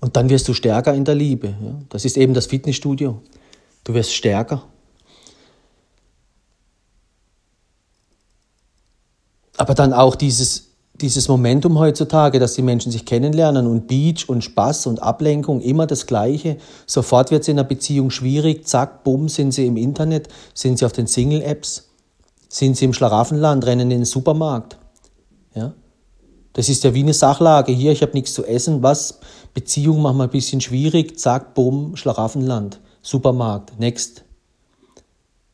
Und 0.00 0.16
dann 0.16 0.28
wirst 0.28 0.48
du 0.48 0.54
stärker 0.54 0.94
in 0.94 1.04
der 1.04 1.14
Liebe. 1.14 1.48
Ja? 1.48 1.80
Das 1.88 2.04
ist 2.04 2.16
eben 2.16 2.34
das 2.34 2.46
Fitnessstudio. 2.46 3.20
Du 3.84 3.94
wirst 3.94 4.12
stärker. 4.12 4.64
Aber 9.56 9.74
dann 9.74 9.92
auch 9.92 10.14
dieses, 10.14 10.68
dieses 11.00 11.26
Momentum 11.26 11.78
heutzutage, 11.78 12.38
dass 12.38 12.54
die 12.54 12.62
Menschen 12.62 12.92
sich 12.92 13.04
kennenlernen 13.04 13.66
und 13.66 13.88
Beach 13.88 14.28
und 14.28 14.44
Spaß 14.44 14.86
und 14.86 15.02
Ablenkung 15.02 15.60
immer 15.60 15.86
das 15.86 16.06
Gleiche. 16.06 16.58
Sofort 16.86 17.32
wird 17.32 17.42
es 17.42 17.48
in 17.48 17.58
einer 17.58 17.66
Beziehung 17.66 18.10
schwierig. 18.10 18.68
Zack, 18.68 19.02
bumm, 19.02 19.28
sind 19.28 19.52
sie 19.52 19.66
im 19.66 19.76
Internet, 19.76 20.28
sind 20.54 20.78
sie 20.78 20.84
auf 20.84 20.92
den 20.92 21.08
Single-Apps, 21.08 21.88
sind 22.48 22.76
sie 22.76 22.84
im 22.84 22.92
Schlaraffenland, 22.92 23.66
rennen 23.66 23.90
in 23.90 23.98
den 23.98 24.04
Supermarkt. 24.04 24.78
Ja? 25.54 25.72
Das 26.52 26.68
ist 26.68 26.82
ja 26.84 26.94
wie 26.94 27.02
eine 27.02 27.14
Sachlage. 27.14 27.72
Hier, 27.72 27.92
ich 27.92 28.02
habe 28.02 28.12
nichts 28.14 28.34
zu 28.34 28.44
essen. 28.44 28.82
Was? 28.82 29.20
Beziehung 29.54 30.02
machen 30.02 30.18
wir 30.18 30.24
ein 30.24 30.30
bisschen 30.30 30.60
schwierig. 30.60 31.18
Zack, 31.18 31.54
bumm, 31.54 31.96
Schlaraffenland. 31.96 32.80
Supermarkt, 33.02 33.78
next. 33.78 34.24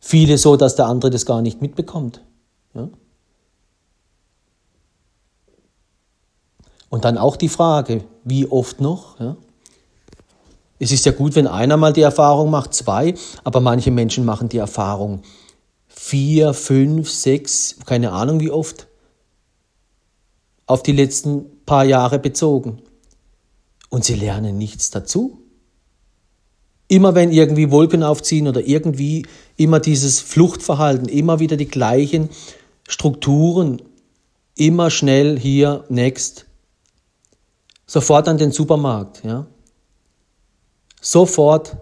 Viele 0.00 0.38
so, 0.38 0.56
dass 0.56 0.76
der 0.76 0.86
andere 0.86 1.10
das 1.10 1.24
gar 1.26 1.40
nicht 1.40 1.62
mitbekommt. 1.62 2.22
Ja? 2.74 2.88
Und 6.90 7.04
dann 7.04 7.18
auch 7.18 7.36
die 7.36 7.48
Frage, 7.48 8.04
wie 8.22 8.46
oft 8.46 8.80
noch? 8.80 9.18
Ja? 9.18 9.36
Es 10.78 10.92
ist 10.92 11.06
ja 11.06 11.12
gut, 11.12 11.34
wenn 11.34 11.46
einer 11.46 11.76
mal 11.76 11.92
die 11.92 12.02
Erfahrung 12.02 12.50
macht, 12.50 12.74
zwei, 12.74 13.14
aber 13.42 13.60
manche 13.60 13.90
Menschen 13.90 14.24
machen 14.24 14.48
die 14.48 14.58
Erfahrung 14.58 15.22
vier, 15.88 16.52
fünf, 16.52 17.08
sechs, 17.08 17.76
keine 17.86 18.12
Ahnung 18.12 18.40
wie 18.40 18.50
oft 18.50 18.88
auf 20.66 20.82
die 20.82 20.92
letzten 20.92 21.64
paar 21.64 21.84
Jahre 21.84 22.18
bezogen. 22.18 22.82
Und 23.94 24.04
sie 24.04 24.16
lernen 24.16 24.58
nichts 24.58 24.90
dazu. 24.90 25.38
Immer 26.88 27.14
wenn 27.14 27.30
irgendwie 27.30 27.70
Wolken 27.70 28.02
aufziehen 28.02 28.48
oder 28.48 28.60
irgendwie 28.66 29.24
immer 29.56 29.78
dieses 29.78 30.18
Fluchtverhalten, 30.18 31.06
immer 31.06 31.38
wieder 31.38 31.56
die 31.56 31.68
gleichen 31.68 32.28
Strukturen, 32.88 33.80
immer 34.56 34.90
schnell 34.90 35.38
hier, 35.38 35.84
next, 35.90 36.46
sofort 37.86 38.26
an 38.26 38.36
den 38.36 38.50
Supermarkt, 38.50 39.22
ja. 39.22 39.46
Sofort, 41.00 41.76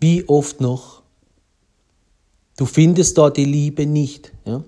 wie 0.00 0.26
oft 0.30 0.62
noch. 0.62 1.02
Du 2.56 2.64
findest 2.64 3.18
dort 3.18 3.36
die 3.36 3.44
Liebe 3.44 3.84
nicht, 3.84 4.32
ja. 4.46 4.64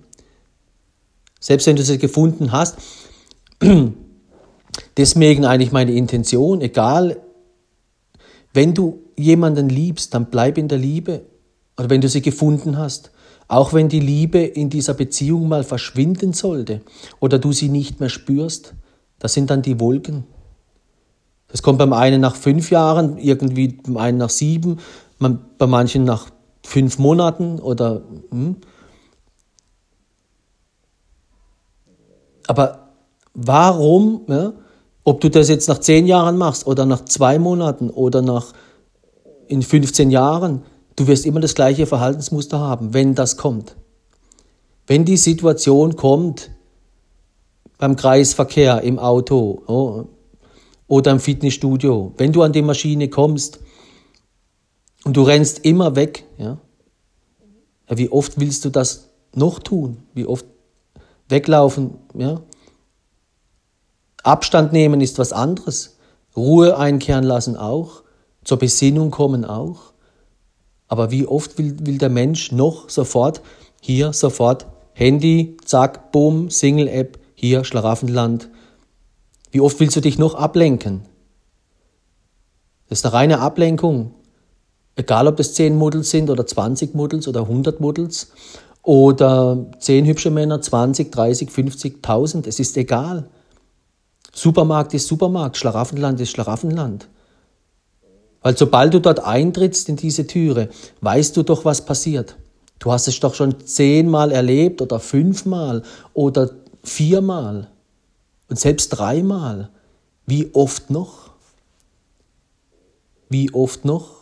Selbst 1.41 1.67
wenn 1.67 1.77
du 1.77 1.83
sie 1.83 1.97
gefunden 1.97 2.53
hast, 2.53 2.77
Deswegen 4.97 5.45
eigentlich 5.45 5.73
meine 5.73 5.93
Intention, 5.93 6.61
egal, 6.61 7.21
wenn 8.53 8.75
du 8.75 9.01
jemanden 9.17 9.69
liebst, 9.69 10.15
dann 10.15 10.27
bleib 10.27 10.59
in 10.59 10.69
der 10.69 10.79
Liebe. 10.79 11.23
Oder 11.79 11.91
wenn 11.91 12.01
du 12.01 12.09
sie 12.09 12.23
gefunden 12.23 12.77
hast. 12.79 13.11
Auch 13.49 13.73
wenn 13.73 13.89
die 13.89 14.01
Liebe 14.01 14.39
in 14.39 14.71
dieser 14.71 14.95
Beziehung 14.95 15.49
mal 15.49 15.65
verschwinden 15.65 16.33
sollte 16.33 16.83
oder 17.19 17.39
du 17.39 17.53
sie 17.53 17.69
nicht 17.69 17.99
mehr 17.99 18.09
spürst, 18.09 18.75
das 19.19 19.35
sind 19.35 19.51
dann 19.51 19.63
die 19.63 19.81
Wolken. 19.81 20.25
Das 21.49 21.63
kommt 21.63 21.79
beim 21.79 21.93
einen 21.93 22.21
nach 22.21 22.37
fünf 22.37 22.71
Jahren, 22.71 23.19
irgendwie 23.19 23.69
beim 23.69 23.97
einen 23.97 24.19
nach 24.19 24.31
sieben, 24.31 24.79
bei 25.19 25.67
manchen 25.67 26.05
nach 26.05 26.31
fünf 26.65 26.99
Monaten 26.99 27.59
oder. 27.59 28.03
Hm. 28.31 28.57
Aber 32.47 32.91
Warum, 33.35 34.23
ja, 34.29 34.53
ob 35.05 35.21
du 35.21 35.31
das 35.31 35.49
jetzt 35.49 35.69
nach 35.69 35.79
zehn 35.79 36.07
Jahren 36.07 36.37
machst 36.37 36.67
oder 36.67 36.87
nach 36.87 37.05
zwei 37.05 37.39
Monaten 37.39 37.91
oder 37.91 38.23
nach 38.23 38.53
in 39.49 39.63
15 39.63 40.11
Jahren, 40.11 40.63
du 40.97 41.07
wirst 41.07 41.27
immer 41.27 41.41
das 41.41 41.55
gleiche 41.55 41.87
Verhaltensmuster 41.87 42.61
haben, 42.61 42.95
wenn 42.95 43.15
das 43.15 43.37
kommt. 43.37 43.77
Wenn 44.87 45.05
die 45.05 45.17
Situation 45.17 45.97
kommt 45.97 46.51
beim 47.79 47.97
Kreisverkehr 47.97 48.83
im 48.83 48.99
Auto 48.99 49.63
oh, 49.67 50.05
oder 50.87 51.13
im 51.13 51.21
Fitnessstudio, 51.21 52.13
wenn 52.19 52.33
du 52.33 52.43
an 52.43 52.53
die 52.53 52.63
Maschine 52.63 53.09
kommst 53.09 53.61
und 55.05 55.17
du 55.17 55.23
rennst 55.23 55.65
immer 55.65 55.97
weg, 55.97 56.25
ja, 56.39 56.59
ja 57.89 57.99
wie 57.99 58.11
oft 58.11 58.39
willst 58.39 58.65
du 58.65 58.71
das 58.71 59.11
noch 59.35 59.61
tun? 59.61 59.99
Wie 60.13 60.27
oft 60.27 60.45
weglaufen, 61.29 61.95
ja? 62.15 62.43
Abstand 64.23 64.73
nehmen 64.73 65.01
ist 65.01 65.19
was 65.19 65.33
anderes. 65.33 65.97
Ruhe 66.37 66.79
einkehren 66.79 67.25
lassen 67.25 67.57
auch. 67.57 68.03
Zur 68.45 68.59
Besinnung 68.59 69.11
kommen 69.11 69.45
auch. 69.45 69.93
Aber 70.89 71.11
wie 71.11 71.27
oft 71.27 71.59
will, 71.59 71.77
will 71.87 71.99
der 71.99 72.09
Mensch 72.09 72.53
noch 72.53 72.89
sofort, 72.89 73.43
hier 73.81 74.13
sofort, 74.13 74.67
Handy, 74.93 75.57
zack, 75.65 76.13
boom, 76.13 76.51
Single-App, 76.51 77.19
hier 77.35 77.65
Schlaraffenland. 77.65 78.51
Wie 79.51 79.61
oft 79.61 79.81
willst 79.81 79.97
du 79.97 80.01
dich 80.01 80.19
noch 80.19 80.35
ablenken? 80.35 81.03
Das 82.89 82.99
ist 82.99 83.07
eine 83.07 83.15
reine 83.15 83.39
Ablenkung. 83.41 84.15
Egal, 84.97 85.29
ob 85.29 85.37
das 85.37 85.55
10 85.55 85.77
Models 85.77 86.11
sind 86.11 86.29
oder 86.29 86.47
20 86.47 86.95
Models 86.95 87.29
oder 87.29 87.43
100 87.43 87.81
Models 87.81 88.33
oder 88.83 89.67
10 89.79 90.07
hübsche 90.07 90.31
Männer, 90.31 90.61
20, 90.61 91.11
30, 91.13 91.51
50, 91.51 91.97
1000, 91.97 92.47
es 92.47 92.59
ist 92.59 92.77
egal. 92.77 93.31
Supermarkt 94.33 94.95
ist 94.95 95.09
Supermarkt, 95.09 95.57
Schlaraffenland 95.57 96.21
ist 96.21 96.31
Schlaraffenland. 96.31 97.09
Weil 98.43 98.57
sobald 98.57 98.95
du 98.95 99.01
dort 99.01 99.21
eintrittst 99.21 99.89
in 99.89 99.97
diese 99.97 100.27
Türe, 100.27 100.71
weißt 101.01 101.37
du 101.37 101.43
doch, 101.43 101.65
was 101.65 101.85
passiert. 101.85 102.37
Du 102.79 102.91
hast 102.91 103.09
es 103.09 103.21
doch 103.21 103.35
schon 103.35 103.61
zehnmal 103.67 104.33
erlebt 104.33 104.81
oder 104.81 104.99
fünfmal 104.99 105.83
oder 106.15 106.51
viermal 106.83 107.69
und 108.49 108.59
selbst 108.59 108.89
dreimal. 108.89 109.69
Wie 110.27 110.51
oft 110.55 110.89
noch? 110.91 111.31
Wie 113.29 113.53
oft 113.53 113.85
noch? 113.85 114.20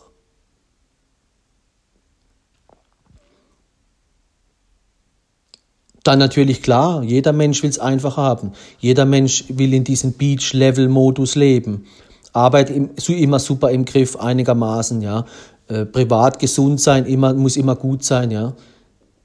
Dann 6.03 6.19
natürlich 6.19 6.61
klar, 6.61 7.03
jeder 7.03 7.33
Mensch 7.33 7.61
will 7.61 7.69
es 7.69 7.79
einfach 7.79 8.17
haben. 8.17 8.53
Jeder 8.79 9.05
Mensch 9.05 9.45
will 9.49 9.73
in 9.73 9.83
diesem 9.83 10.13
Beach-Level-Modus 10.13 11.35
leben. 11.35 11.85
Arbeit 12.31 12.69
im, 12.69 12.91
immer 13.07 13.39
super 13.39 13.71
im 13.71 13.85
Griff, 13.85 14.15
einigermaßen, 14.15 15.01
ja. 15.01 15.25
Äh, 15.67 15.85
privat 15.85 16.39
gesund 16.39 16.79
sein, 16.79 17.05
immer, 17.05 17.33
muss 17.33 17.57
immer 17.57 17.75
gut 17.75 18.03
sein, 18.03 18.31
ja. 18.31 18.53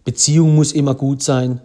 Beziehung 0.04 0.54
muss 0.54 0.72
immer 0.72 0.94
gut 0.94 1.22
sein. 1.22 1.60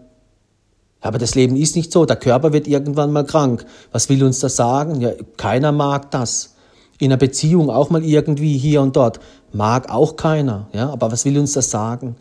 Aber 1.01 1.17
das 1.17 1.35
Leben 1.35 1.55
ist 1.55 1.75
nicht 1.75 1.91
so. 1.91 2.05
Der 2.05 2.15
Körper 2.15 2.53
wird 2.53 2.67
irgendwann 2.67 3.11
mal 3.11 3.25
krank. 3.25 3.65
Was 3.91 4.09
will 4.09 4.23
uns 4.23 4.39
das 4.39 4.55
sagen? 4.55 5.01
Ja, 5.01 5.11
keiner 5.37 5.71
mag 5.71 6.11
das. 6.11 6.55
In 6.99 7.11
einer 7.11 7.17
Beziehung 7.17 7.69
auch 7.69 7.89
mal 7.89 8.03
irgendwie 8.03 8.57
hier 8.57 8.81
und 8.81 8.95
dort. 8.95 9.19
Mag 9.53 9.89
auch 9.89 10.17
keiner. 10.17 10.67
Ja, 10.73 10.89
aber 10.89 11.11
was 11.11 11.23
will 11.25 11.37
uns 11.39 11.53
das 11.53 11.71
sagen? 11.71 12.15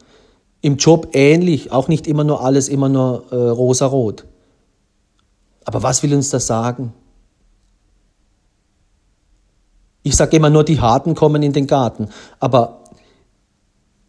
Im 0.60 0.76
Job 0.76 1.10
ähnlich, 1.12 1.70
auch 1.70 1.88
nicht 1.88 2.06
immer 2.06 2.24
nur 2.24 2.42
alles, 2.42 2.68
immer 2.68 2.88
nur 2.88 3.24
äh, 3.30 3.36
rosa-rot. 3.36 4.24
Aber 5.64 5.82
was 5.82 6.02
will 6.02 6.14
uns 6.14 6.30
das 6.30 6.46
sagen? 6.46 6.92
Ich 10.02 10.16
sage 10.16 10.36
immer 10.36 10.50
nur, 10.50 10.64
die 10.64 10.80
Harten 10.80 11.14
kommen 11.14 11.42
in 11.42 11.52
den 11.52 11.66
Garten. 11.66 12.08
Aber 12.40 12.84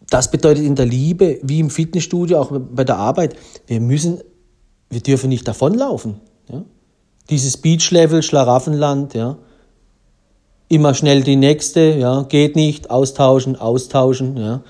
das 0.10 0.32
bedeutet 0.32 0.64
in 0.64 0.76
der 0.76 0.86
Liebe, 0.86 1.40
wie 1.44 1.60
im 1.60 1.70
Fitnessstudio, 1.70 2.40
auch 2.40 2.52
bei 2.52 2.84
der 2.84 2.98
Arbeit, 2.98 3.36
wir 3.68 3.80
müssen, 3.80 4.22
wir 4.90 5.02
dürfen 5.02 5.30
nicht 5.30 5.48
davonlaufen. 5.48 6.22
Ja? 6.50 6.64
Dieses 7.30 7.58
Beach-Level, 7.58 8.24
Schlaraffenland, 8.24 9.14
ja. 9.14 9.38
immer 10.68 10.94
schnell 10.94 11.22
die 11.22 11.36
nächste, 11.36 11.82
ja, 11.82 12.24
geht 12.24 12.56
nicht, 12.56 12.90
austauschen, 12.90 13.56
austauschen, 13.56 14.38
ja. 14.38 14.64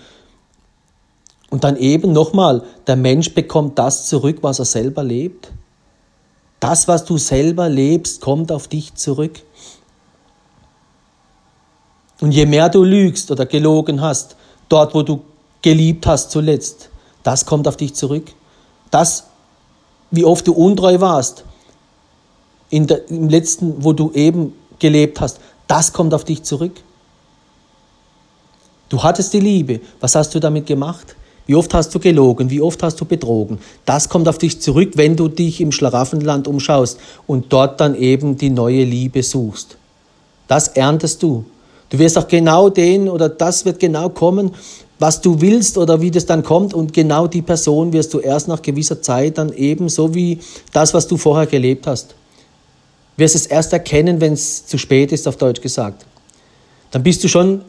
Und 1.50 1.63
dann 1.63 1.77
eben 1.77 2.13
nochmal, 2.13 2.63
der 2.88 2.96
Mensch 2.96 3.34
bekommt 3.34 3.79
das 3.79 4.06
zurück, 4.08 4.38
was 4.41 4.60
er 4.60 4.65
selber 4.65 5.03
lebt. 5.03 5.51
Das, 6.60 6.88
was 6.88 7.06
du 7.06 7.18
selber 7.18 7.70
lebst, 7.70 8.22
kommt 8.22 8.51
auf 8.51 8.68
dich 8.68 8.94
zurück. 8.96 9.41
Und 12.22 12.34
je 12.34 12.46
mehr 12.46 12.70
du 12.70 12.84
lügst 12.84 13.32
oder 13.32 13.46
gelogen 13.46 14.01
hast, 14.01 14.36
dort, 14.68 14.94
wo 14.94 15.03
du 15.03 15.22
geliebt 15.62 16.06
hast 16.06 16.32
zuletzt, 16.32 16.89
das 17.24 17.46
kommt 17.46 17.68
auf 17.68 17.77
dich 17.77 17.96
zurück. 17.96 18.32
Das, 18.91 19.25
wie 20.12 20.25
oft 20.25 20.46
du 20.48 20.53
untreu 20.53 21.00
warst, 21.00 21.46
in 22.70 22.88
der, 22.88 23.10
im 23.10 23.29
letzten, 23.29 23.84
wo 23.84 23.94
du 23.94 24.12
eben 24.12 24.53
gelebt 24.77 25.22
hast, 25.22 25.39
das 25.68 25.94
kommt 25.94 26.13
auf 26.13 26.24
dich 26.24 26.44
zurück. 26.44 26.82
Du 28.89 29.01
hattest 29.01 29.34
die 29.34 29.39
Liebe. 29.39 29.82
Was 30.00 30.15
hast 30.15 30.34
du 30.34 30.39
damit 30.39 30.65
gemacht? 30.65 31.15
Wie 31.50 31.56
oft 31.56 31.74
hast 31.74 31.96
du 31.96 31.98
gelogen? 31.98 32.51
Wie 32.51 32.62
oft 32.62 32.84
hast 32.84 33.01
du 33.01 33.06
betrogen? 33.06 33.58
Das 33.84 34.08
kommt 34.08 34.27
auf 34.27 34.38
dich 34.38 34.62
zurück, 34.62 34.91
wenn 34.98 35.15
du 35.15 35.27
dich 35.27 35.62
im 35.62 35.72
Schlaraffenland 35.72 36.48
umschaust 36.48 37.00
und 37.25 37.51
dort 37.51 37.82
dann 37.82 37.96
eben 37.96 38.38
die 38.38 38.51
neue 38.51 38.84
Liebe 38.84 39.24
suchst. 39.24 39.75
Das 40.48 40.68
erntest 40.68 41.24
du. 41.24 41.46
Du 41.89 41.98
wirst 41.98 42.20
auch 42.20 42.27
genau 42.27 42.70
den 42.70 43.10
oder 43.10 43.29
das 43.29 43.65
wird 43.65 43.79
genau 43.79 44.10
kommen, 44.10 44.51
was 45.00 45.22
du 45.22 45.41
willst 45.41 45.79
oder 45.79 46.01
wie 46.01 46.12
das 46.12 46.27
dann 46.27 46.44
kommt 46.44 46.75
und 46.75 46.94
genau 46.94 47.25
die 47.25 47.41
Person 47.41 47.94
wirst 47.94 48.13
du 48.13 48.20
erst 48.20 48.48
nach 48.48 48.62
gewisser 48.62 49.01
Zeit 49.01 49.39
dann 49.39 49.51
eben 49.51 49.89
so 49.89 50.13
wie 50.13 50.38
das, 50.72 50.94
was 50.94 51.08
du 51.08 51.18
vorher 51.18 51.48
gelebt 51.48 51.88
hast. 51.88 52.10
Du 53.18 53.24
wirst 53.24 53.34
es 53.34 53.48
erst 53.48 53.74
erkennen, 53.74 54.22
wenn 54.22 54.34
es 54.34 54.68
zu 54.68 54.77
spät 54.77 55.12
ist, 55.12 55.27
auf 55.27 55.38
Deutsch 55.38 55.62
gesagt. 55.62 56.06
Dann 56.91 57.01
bist 57.01 57.24
du 57.24 57.27
schon 57.27 57.62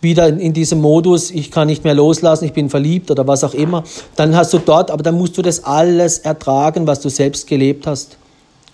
wieder 0.00 0.28
in, 0.28 0.38
in 0.38 0.52
diesem 0.52 0.80
Modus, 0.80 1.30
ich 1.30 1.50
kann 1.50 1.66
nicht 1.66 1.84
mehr 1.84 1.94
loslassen, 1.94 2.44
ich 2.44 2.52
bin 2.52 2.70
verliebt 2.70 3.10
oder 3.10 3.26
was 3.26 3.44
auch 3.44 3.54
immer. 3.54 3.84
Dann 4.16 4.36
hast 4.36 4.52
du 4.52 4.58
dort, 4.58 4.90
aber 4.90 5.02
dann 5.02 5.16
musst 5.16 5.36
du 5.36 5.42
das 5.42 5.64
alles 5.64 6.18
ertragen, 6.18 6.86
was 6.86 7.00
du 7.00 7.08
selbst 7.08 7.46
gelebt 7.46 7.86
hast. 7.86 8.16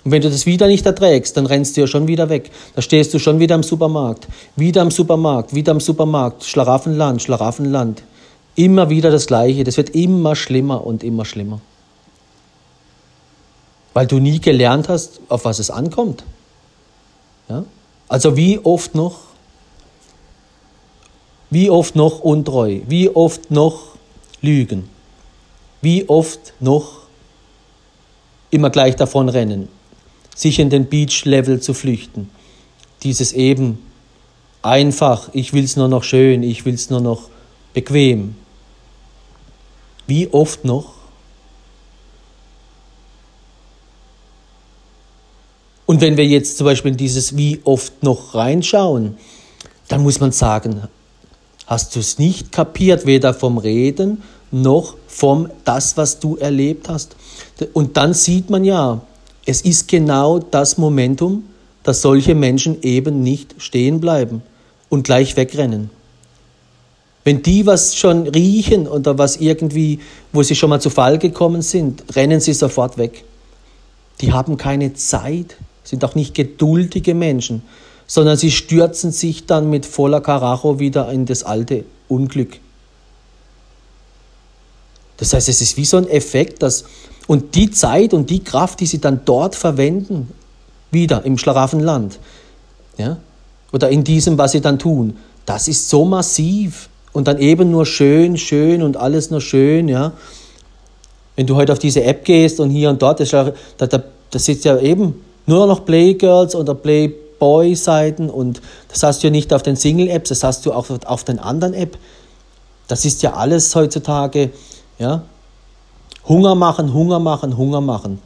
Und 0.04 0.10
wenn 0.10 0.20
du 0.20 0.28
das 0.28 0.44
wieder 0.44 0.66
nicht 0.66 0.84
erträgst, 0.84 1.36
dann 1.36 1.46
rennst 1.46 1.76
du 1.76 1.80
ja 1.80 1.86
schon 1.86 2.06
wieder 2.06 2.28
weg. 2.28 2.50
Da 2.74 2.82
stehst 2.82 3.14
du 3.14 3.18
schon 3.18 3.40
wieder 3.40 3.54
im 3.54 3.62
Supermarkt. 3.62 4.28
Wieder 4.54 4.82
im 4.82 4.90
Supermarkt, 4.90 5.54
wieder 5.54 5.72
im 5.72 5.80
Supermarkt. 5.80 6.44
Schlaraffenland, 6.44 7.22
Schlaraffenland. 7.22 8.02
Immer 8.54 8.90
wieder 8.90 9.10
das 9.10 9.26
Gleiche. 9.26 9.64
Das 9.64 9.78
wird 9.78 9.90
immer 9.90 10.36
schlimmer 10.36 10.86
und 10.86 11.02
immer 11.02 11.24
schlimmer. 11.24 11.60
Weil 13.94 14.06
du 14.06 14.18
nie 14.18 14.40
gelernt 14.40 14.90
hast, 14.90 15.20
auf 15.30 15.46
was 15.46 15.58
es 15.58 15.70
ankommt. 15.70 16.22
Ja? 17.48 17.64
Also 18.08 18.36
wie 18.36 18.60
oft 18.62 18.94
noch, 18.94 19.20
wie 21.54 21.70
oft 21.70 21.96
noch 21.96 22.20
untreu, 22.20 22.80
wie 22.86 23.08
oft 23.08 23.50
noch 23.50 23.96
Lügen, 24.42 24.90
wie 25.80 26.08
oft 26.08 26.52
noch 26.60 27.04
immer 28.50 28.70
gleich 28.70 28.96
davon 28.96 29.28
rennen 29.28 29.68
sich 30.34 30.58
in 30.58 30.70
den 30.70 30.86
Beach-Level 30.86 31.60
zu 31.60 31.74
flüchten. 31.74 32.30
Dieses 33.02 33.32
eben 33.32 33.78
einfach, 34.62 35.30
ich 35.32 35.52
will 35.52 35.64
es 35.64 35.76
nur 35.76 35.88
noch 35.88 36.02
schön, 36.02 36.42
ich 36.42 36.64
will 36.64 36.74
es 36.74 36.90
nur 36.90 37.00
noch 37.00 37.28
bequem. 37.72 38.34
Wie 40.06 40.28
oft 40.32 40.64
noch? 40.64 40.94
Und 45.86 46.00
wenn 46.00 46.16
wir 46.16 46.26
jetzt 46.26 46.56
zum 46.56 46.64
Beispiel 46.64 46.92
in 46.92 46.96
dieses 46.96 47.36
wie 47.36 47.60
oft 47.64 48.02
noch 48.02 48.34
reinschauen, 48.34 49.18
dann 49.88 50.02
muss 50.02 50.18
man 50.18 50.32
sagen, 50.32 50.88
hast 51.66 51.94
du 51.94 52.00
es 52.00 52.18
nicht 52.18 52.52
kapiert, 52.52 53.06
weder 53.06 53.34
vom 53.34 53.58
Reden 53.58 54.22
noch 54.50 54.96
vom 55.06 55.48
das, 55.64 55.96
was 55.96 56.20
du 56.20 56.36
erlebt 56.36 56.88
hast. 56.88 57.16
Und 57.72 57.96
dann 57.96 58.14
sieht 58.14 58.50
man 58.50 58.64
ja, 58.64 59.00
es 59.46 59.60
ist 59.62 59.88
genau 59.88 60.38
das 60.38 60.78
Momentum, 60.78 61.44
dass 61.82 62.02
solche 62.02 62.34
Menschen 62.34 62.82
eben 62.82 63.22
nicht 63.22 63.54
stehen 63.58 64.00
bleiben 64.00 64.42
und 64.88 65.04
gleich 65.04 65.36
wegrennen. 65.36 65.90
Wenn 67.24 67.42
die 67.42 67.66
was 67.66 67.96
schon 67.96 68.26
riechen 68.28 68.86
oder 68.86 69.16
was 69.18 69.36
irgendwie, 69.36 70.00
wo 70.32 70.42
sie 70.42 70.54
schon 70.54 70.70
mal 70.70 70.80
zu 70.80 70.90
Fall 70.90 71.18
gekommen 71.18 71.62
sind, 71.62 72.04
rennen 72.14 72.40
sie 72.40 72.52
sofort 72.52 72.98
weg. 72.98 73.24
Die 74.20 74.32
haben 74.32 74.56
keine 74.56 74.94
Zeit, 74.94 75.56
sind 75.82 76.04
auch 76.04 76.14
nicht 76.14 76.34
geduldige 76.34 77.14
Menschen, 77.14 77.62
sondern 78.06 78.36
sie 78.36 78.50
stürzen 78.50 79.12
sich 79.12 79.46
dann 79.46 79.70
mit 79.70 79.86
voller 79.86 80.20
Karacho 80.20 80.78
wieder 80.78 81.10
in 81.10 81.26
das 81.26 81.42
alte 81.42 81.84
Unglück. 82.08 82.60
Das 85.16 85.32
heißt, 85.32 85.48
es 85.48 85.60
ist 85.60 85.76
wie 85.76 85.84
so 85.84 85.96
ein 85.96 86.08
Effekt, 86.08 86.62
dass 86.62 86.84
und 87.26 87.54
die 87.54 87.70
Zeit 87.70 88.12
und 88.12 88.28
die 88.30 88.44
Kraft, 88.44 88.80
die 88.80 88.86
sie 88.86 89.00
dann 89.00 89.20
dort 89.24 89.54
verwenden, 89.54 90.30
wieder 90.90 91.24
im 91.24 91.38
Schlaraffenland, 91.38 92.18
ja, 92.98 93.16
oder 93.72 93.88
in 93.88 94.04
diesem, 94.04 94.38
was 94.38 94.52
sie 94.52 94.60
dann 94.60 94.78
tun, 94.78 95.16
das 95.46 95.68
ist 95.68 95.88
so 95.88 96.04
massiv 96.04 96.88
und 97.12 97.26
dann 97.26 97.38
eben 97.38 97.70
nur 97.70 97.86
schön, 97.86 98.36
schön 98.36 98.82
und 98.82 98.96
alles 98.96 99.30
nur 99.30 99.40
schön, 99.40 99.88
ja. 99.88 100.12
Wenn 101.36 101.46
du 101.46 101.56
heute 101.56 101.72
auf 101.72 101.78
diese 101.78 102.04
App 102.04 102.24
gehst 102.24 102.60
und 102.60 102.70
hier 102.70 102.90
und 102.90 103.02
dort, 103.02 103.20
da, 103.20 103.52
da, 103.78 104.02
das 104.30 104.44
sitzt 104.44 104.64
ja 104.64 104.78
eben 104.78 105.20
nur 105.46 105.66
noch 105.66 105.84
Playgirls 105.84 106.54
oder 106.54 106.74
Playboy-Seiten 107.38 108.30
und 108.30 108.60
das 108.88 109.02
hast 109.02 109.22
du 109.22 109.28
ja 109.28 109.30
nicht 109.30 109.52
auf 109.52 109.62
den 109.62 109.76
Single-Apps, 109.76 110.28
das 110.30 110.44
hast 110.44 110.66
du 110.66 110.72
auch 110.72 110.88
auf 111.04 111.24
den 111.24 111.38
anderen 111.38 111.74
App. 111.74 111.98
Das 112.88 113.04
ist 113.04 113.22
ja 113.22 113.34
alles 113.34 113.74
heutzutage, 113.74 114.50
ja, 114.98 115.22
Hunger 116.28 116.54
machen, 116.54 116.92
Hunger 116.94 117.18
machen, 117.18 117.56
Hunger 117.56 117.80
machen. 117.80 118.20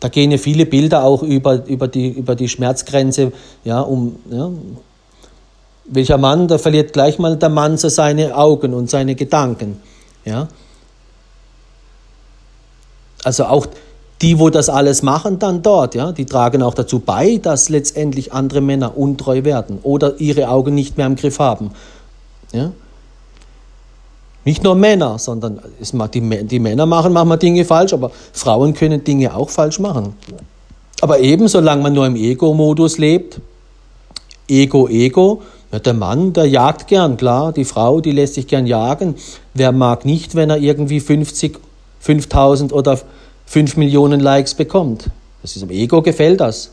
Da 0.00 0.08
gehen 0.08 0.30
ja 0.30 0.38
viele 0.38 0.66
Bilder 0.66 1.04
auch 1.04 1.22
über, 1.22 1.66
über, 1.66 1.86
die, 1.86 2.08
über 2.08 2.34
die 2.34 2.48
Schmerzgrenze, 2.48 3.32
ja, 3.64 3.80
um, 3.80 4.16
ja, 4.30 4.50
welcher 5.84 6.18
Mann, 6.18 6.48
da 6.48 6.58
verliert 6.58 6.92
gleich 6.92 7.18
mal 7.18 7.36
der 7.36 7.48
Mann 7.48 7.76
so 7.76 7.88
seine 7.88 8.36
Augen 8.36 8.74
und 8.74 8.88
seine 8.88 9.14
Gedanken, 9.14 9.80
ja. 10.24 10.48
Also 13.22 13.44
auch 13.44 13.66
die, 14.22 14.38
wo 14.38 14.50
das 14.50 14.68
alles 14.68 15.02
machen, 15.02 15.38
dann 15.38 15.62
dort, 15.62 15.94
ja, 15.94 16.12
die 16.12 16.26
tragen 16.26 16.62
auch 16.62 16.74
dazu 16.74 16.98
bei, 16.98 17.38
dass 17.38 17.68
letztendlich 17.68 18.32
andere 18.32 18.60
Männer 18.60 18.96
untreu 18.96 19.44
werden 19.44 19.78
oder 19.82 20.20
ihre 20.20 20.48
Augen 20.48 20.74
nicht 20.74 20.96
mehr 20.98 21.06
im 21.06 21.16
Griff 21.16 21.38
haben, 21.38 21.70
ja. 22.52 22.72
Nicht 24.44 24.64
nur 24.64 24.74
Männer, 24.74 25.18
sondern 25.18 25.60
die, 26.14 26.46
die 26.46 26.58
Männer 26.58 26.86
machen 26.86 27.12
manchmal 27.12 27.38
Dinge 27.38 27.64
falsch, 27.66 27.92
aber 27.92 28.10
Frauen 28.32 28.72
können 28.72 29.04
Dinge 29.04 29.36
auch 29.36 29.50
falsch 29.50 29.78
machen. 29.78 30.14
Aber 31.02 31.20
eben, 31.20 31.46
solange 31.46 31.82
man 31.82 31.92
nur 31.92 32.06
im 32.06 32.16
Ego-Modus 32.16 32.96
lebt, 32.96 33.40
Ego, 34.48 34.88
Ego, 34.88 35.42
ja, 35.72 35.78
der 35.78 35.94
Mann, 35.94 36.32
der 36.32 36.46
jagt 36.46 36.88
gern, 36.88 37.16
klar, 37.16 37.52
die 37.52 37.64
Frau, 37.64 38.00
die 38.00 38.12
lässt 38.12 38.34
sich 38.34 38.46
gern 38.46 38.66
jagen. 38.66 39.14
Wer 39.54 39.72
mag 39.72 40.04
nicht, 40.04 40.34
wenn 40.34 40.50
er 40.50 40.56
irgendwie 40.56 41.00
50, 41.00 41.58
5000 42.00 42.72
oder 42.72 42.98
5 43.50 43.76
Millionen 43.78 44.20
Likes 44.20 44.54
bekommt? 44.54 45.10
Das 45.42 45.56
ist 45.56 45.62
im 45.62 45.70
Ego 45.70 46.02
gefällt 46.02 46.40
das. 46.40 46.70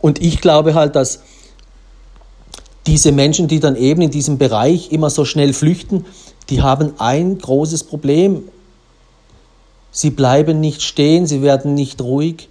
Und 0.00 0.20
ich 0.20 0.40
glaube 0.40 0.74
halt, 0.74 0.96
dass 0.96 1.20
diese 2.88 3.12
Menschen, 3.12 3.46
die 3.46 3.60
dann 3.60 3.76
eben 3.76 4.02
in 4.02 4.10
diesem 4.10 4.36
Bereich 4.36 4.90
immer 4.90 5.10
so 5.10 5.24
schnell 5.24 5.52
flüchten, 5.52 6.06
die 6.50 6.60
haben 6.60 6.94
ein 6.98 7.38
großes 7.38 7.84
Problem. 7.84 8.42
Sie 9.92 10.10
bleiben 10.10 10.58
nicht 10.58 10.82
stehen, 10.82 11.28
sie 11.28 11.40
werden 11.40 11.74
nicht 11.74 12.02
ruhig, 12.02 12.48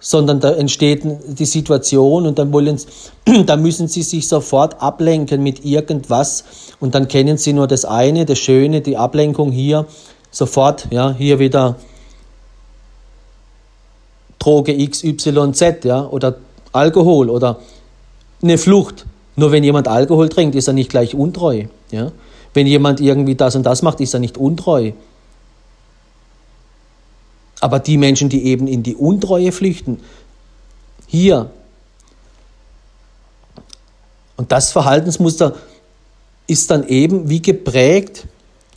sondern 0.00 0.40
da 0.40 0.52
entsteht 0.52 1.02
die 1.04 1.44
Situation 1.44 2.26
und 2.26 2.38
dann 2.38 2.52
wollen, 2.52 2.80
da 3.46 3.56
müssen 3.56 3.86
sie 3.86 4.02
sich 4.02 4.26
sofort 4.26 4.82
ablenken 4.82 5.42
mit 5.42 5.64
irgendwas 5.64 6.44
und 6.80 6.94
dann 6.94 7.06
kennen 7.06 7.36
sie 7.36 7.52
nur 7.52 7.68
das 7.68 7.84
eine, 7.84 8.24
das 8.24 8.38
Schöne, 8.38 8.80
die 8.80 8.96
Ablenkung 8.96 9.52
hier, 9.52 9.86
sofort, 10.30 10.88
ja, 10.90 11.12
hier 11.12 11.38
wieder 11.38 11.76
Droge 14.38 14.74
XYZ, 14.88 15.84
ja, 15.84 16.06
oder 16.06 16.36
Alkohol 16.72 17.28
oder 17.28 17.58
eine 18.42 18.58
Flucht. 18.58 19.04
Nur 19.36 19.52
wenn 19.52 19.64
jemand 19.64 19.88
Alkohol 19.88 20.28
trinkt, 20.28 20.54
ist 20.54 20.66
er 20.66 20.72
nicht 20.72 20.90
gleich 20.90 21.14
untreu. 21.14 21.64
Ja? 21.90 22.12
Wenn 22.54 22.66
jemand 22.66 23.00
irgendwie 23.00 23.34
das 23.34 23.54
und 23.54 23.64
das 23.64 23.82
macht, 23.82 24.00
ist 24.00 24.14
er 24.14 24.20
nicht 24.20 24.38
untreu. 24.38 24.92
Aber 27.60 27.78
die 27.78 27.98
Menschen, 27.98 28.28
die 28.28 28.44
eben 28.46 28.66
in 28.66 28.82
die 28.82 28.96
Untreue 28.96 29.52
flüchten, 29.52 30.00
hier, 31.06 31.50
und 34.36 34.52
das 34.52 34.72
Verhaltensmuster 34.72 35.54
ist 36.46 36.70
dann 36.70 36.88
eben 36.88 37.28
wie 37.28 37.42
geprägt 37.42 38.26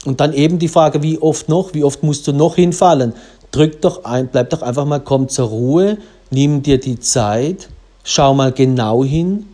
und 0.03 0.19
dann 0.19 0.33
eben 0.33 0.59
die 0.59 0.67
Frage, 0.67 1.01
wie 1.01 1.19
oft 1.19 1.47
noch, 1.47 1.73
wie 1.73 1.83
oft 1.83 2.03
musst 2.03 2.27
du 2.27 2.33
noch 2.33 2.55
hinfallen, 2.55 3.13
drück 3.51 3.81
doch 3.81 4.03
ein, 4.03 4.27
bleib 4.27 4.49
doch 4.49 4.61
einfach 4.61 4.85
mal, 4.85 4.99
komm 4.99 5.29
zur 5.29 5.47
Ruhe, 5.47 5.97
nimm 6.31 6.63
dir 6.63 6.79
die 6.79 6.99
Zeit, 6.99 7.69
schau 8.03 8.33
mal 8.33 8.51
genau 8.51 9.03
hin. 9.03 9.47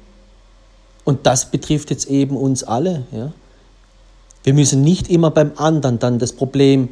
Und 1.03 1.25
das 1.25 1.51
betrifft 1.51 1.91
jetzt 1.91 2.09
eben 2.09 2.35
uns 2.35 2.63
alle. 2.63 3.03
Ja? 3.11 3.31
Wir 4.43 4.53
müssen 4.53 4.81
nicht 4.81 5.09
immer 5.09 5.31
beim 5.31 5.51
anderen 5.57 5.99
dann 5.99 6.19
das 6.19 6.33
Problem 6.33 6.89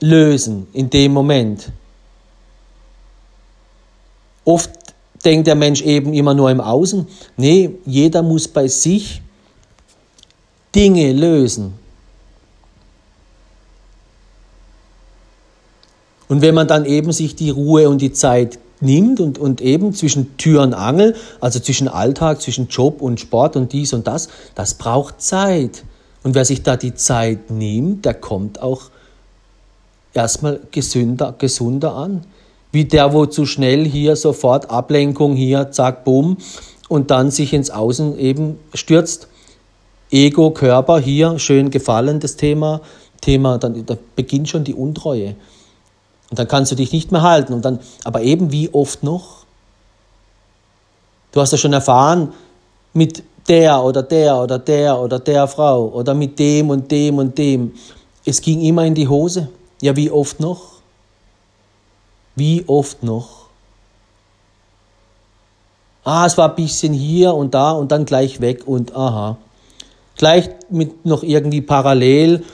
lösen 0.00 0.66
in 0.72 0.90
dem 0.90 1.12
Moment. 1.12 1.70
Oft 4.44 4.70
denkt 5.24 5.46
der 5.46 5.54
Mensch 5.54 5.82
eben 5.82 6.14
immer 6.14 6.34
nur 6.34 6.50
im 6.50 6.60
Außen. 6.60 7.06
Nee, 7.36 7.70
jeder 7.84 8.22
muss 8.22 8.48
bei 8.48 8.68
sich 8.68 9.22
Dinge 10.74 11.12
lösen. 11.12 11.74
Und 16.28 16.42
wenn 16.42 16.54
man 16.54 16.68
dann 16.68 16.84
eben 16.84 17.12
sich 17.12 17.34
die 17.34 17.50
Ruhe 17.50 17.88
und 17.88 18.00
die 18.00 18.12
Zeit 18.12 18.58
nimmt 18.80 19.20
und, 19.20 19.38
und 19.38 19.60
eben 19.60 19.92
zwischen 19.92 20.36
Tür 20.36 20.62
und 20.62 20.74
Angel, 20.74 21.16
also 21.40 21.58
zwischen 21.58 21.88
Alltag, 21.88 22.40
zwischen 22.40 22.68
Job 22.68 23.02
und 23.02 23.20
Sport 23.20 23.56
und 23.56 23.72
dies 23.72 23.92
und 23.92 24.06
das, 24.06 24.28
das 24.54 24.74
braucht 24.74 25.20
Zeit. 25.20 25.84
Und 26.22 26.34
wer 26.34 26.44
sich 26.44 26.62
da 26.62 26.76
die 26.76 26.94
Zeit 26.94 27.50
nimmt, 27.50 28.04
der 28.04 28.14
kommt 28.14 28.62
auch 28.62 28.90
erstmal 30.14 30.60
gesünder, 30.70 31.34
gesunder 31.38 31.94
an. 31.94 32.24
Wie 32.72 32.84
der, 32.84 33.12
wo 33.12 33.26
zu 33.26 33.46
schnell 33.46 33.84
hier 33.86 34.16
sofort 34.16 34.70
Ablenkung 34.70 35.34
hier, 35.34 35.70
zack, 35.72 36.04
bumm, 36.04 36.36
und 36.88 37.10
dann 37.10 37.30
sich 37.30 37.52
ins 37.52 37.70
Außen 37.70 38.18
eben 38.18 38.58
stürzt. 38.74 39.28
Ego, 40.10 40.50
Körper, 40.50 40.98
hier 40.98 41.38
schön 41.38 41.70
gefallen, 41.70 42.20
das 42.20 42.36
Thema. 42.36 42.80
Thema, 43.20 43.58
dann 43.58 43.86
da 43.86 43.96
beginnt 44.16 44.48
schon 44.48 44.64
die 44.64 44.74
Untreue. 44.74 45.36
Und 46.30 46.38
dann 46.38 46.48
kannst 46.48 46.72
du 46.72 46.76
dich 46.76 46.92
nicht 46.92 47.12
mehr 47.12 47.22
halten. 47.22 47.52
Und 47.52 47.64
dann, 47.64 47.80
aber 48.04 48.22
eben 48.22 48.50
wie 48.52 48.72
oft 48.72 49.02
noch? 49.02 49.44
Du 51.32 51.40
hast 51.40 51.52
ja 51.52 51.58
schon 51.58 51.72
erfahren, 51.72 52.32
mit 52.92 53.22
der 53.48 53.82
oder 53.82 54.02
der 54.02 54.36
oder 54.36 54.58
der 54.58 54.98
oder 54.98 55.18
der 55.18 55.46
Frau 55.46 55.88
oder 55.88 56.14
mit 56.14 56.38
dem 56.38 56.70
und 56.70 56.90
dem 56.90 57.18
und 57.18 57.38
dem. 57.38 57.72
Es 58.24 58.40
ging 58.40 58.60
immer 58.62 58.84
in 58.84 58.94
die 58.94 59.08
Hose. 59.08 59.48
Ja, 59.80 59.96
wie 59.96 60.10
oft 60.10 60.40
noch? 60.40 60.80
Wie 62.36 62.64
oft 62.66 63.02
noch? 63.02 63.46
Ah, 66.04 66.26
es 66.26 66.38
war 66.38 66.50
ein 66.50 66.56
bisschen 66.56 66.92
hier 66.92 67.34
und 67.34 67.54
da 67.54 67.72
und 67.72 67.92
dann 67.92 68.04
gleich 68.04 68.40
weg 68.40 68.66
und 68.66 68.94
aha. 68.94 69.36
Gleich 70.16 70.48
mit 70.70 71.04
noch 71.04 71.22
irgendwie 71.22 71.60
parallel, 71.60 72.44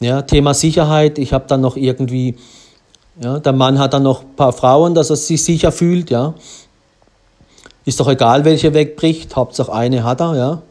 ja, 0.00 0.22
Thema 0.22 0.54
Sicherheit. 0.54 1.18
Ich 1.18 1.32
habe 1.32 1.46
dann 1.46 1.60
noch 1.60 1.76
irgendwie 1.76 2.36
ja, 3.18 3.38
der 3.38 3.52
Mann 3.52 3.78
hat 3.78 3.94
dann 3.94 4.02
noch 4.02 4.22
ein 4.22 4.36
paar 4.36 4.52
Frauen, 4.52 4.94
dass 4.94 5.10
er 5.10 5.16
sich 5.16 5.42
sicher 5.42 5.72
fühlt, 5.72 6.10
ja. 6.10 6.34
Ist 7.84 8.00
doch 8.00 8.08
egal, 8.08 8.44
welche 8.44 8.74
wegbricht, 8.74 9.36
Hauptsache 9.36 9.72
eine 9.72 10.04
hat 10.04 10.20
er, 10.20 10.36
ja. 10.36 10.62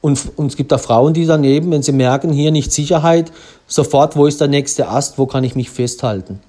Und, 0.00 0.32
und 0.36 0.46
es 0.46 0.56
gibt 0.56 0.72
auch 0.72 0.80
Frauen, 0.80 1.12
die 1.12 1.26
daneben, 1.26 1.70
wenn 1.70 1.82
sie 1.82 1.92
merken, 1.92 2.32
hier 2.32 2.52
nicht 2.52 2.72
Sicherheit, 2.72 3.32
sofort, 3.66 4.16
wo 4.16 4.26
ist 4.26 4.40
der 4.40 4.48
nächste 4.48 4.88
Ast, 4.88 5.18
wo 5.18 5.26
kann 5.26 5.44
ich 5.44 5.56
mich 5.56 5.70
festhalten. 5.70 6.40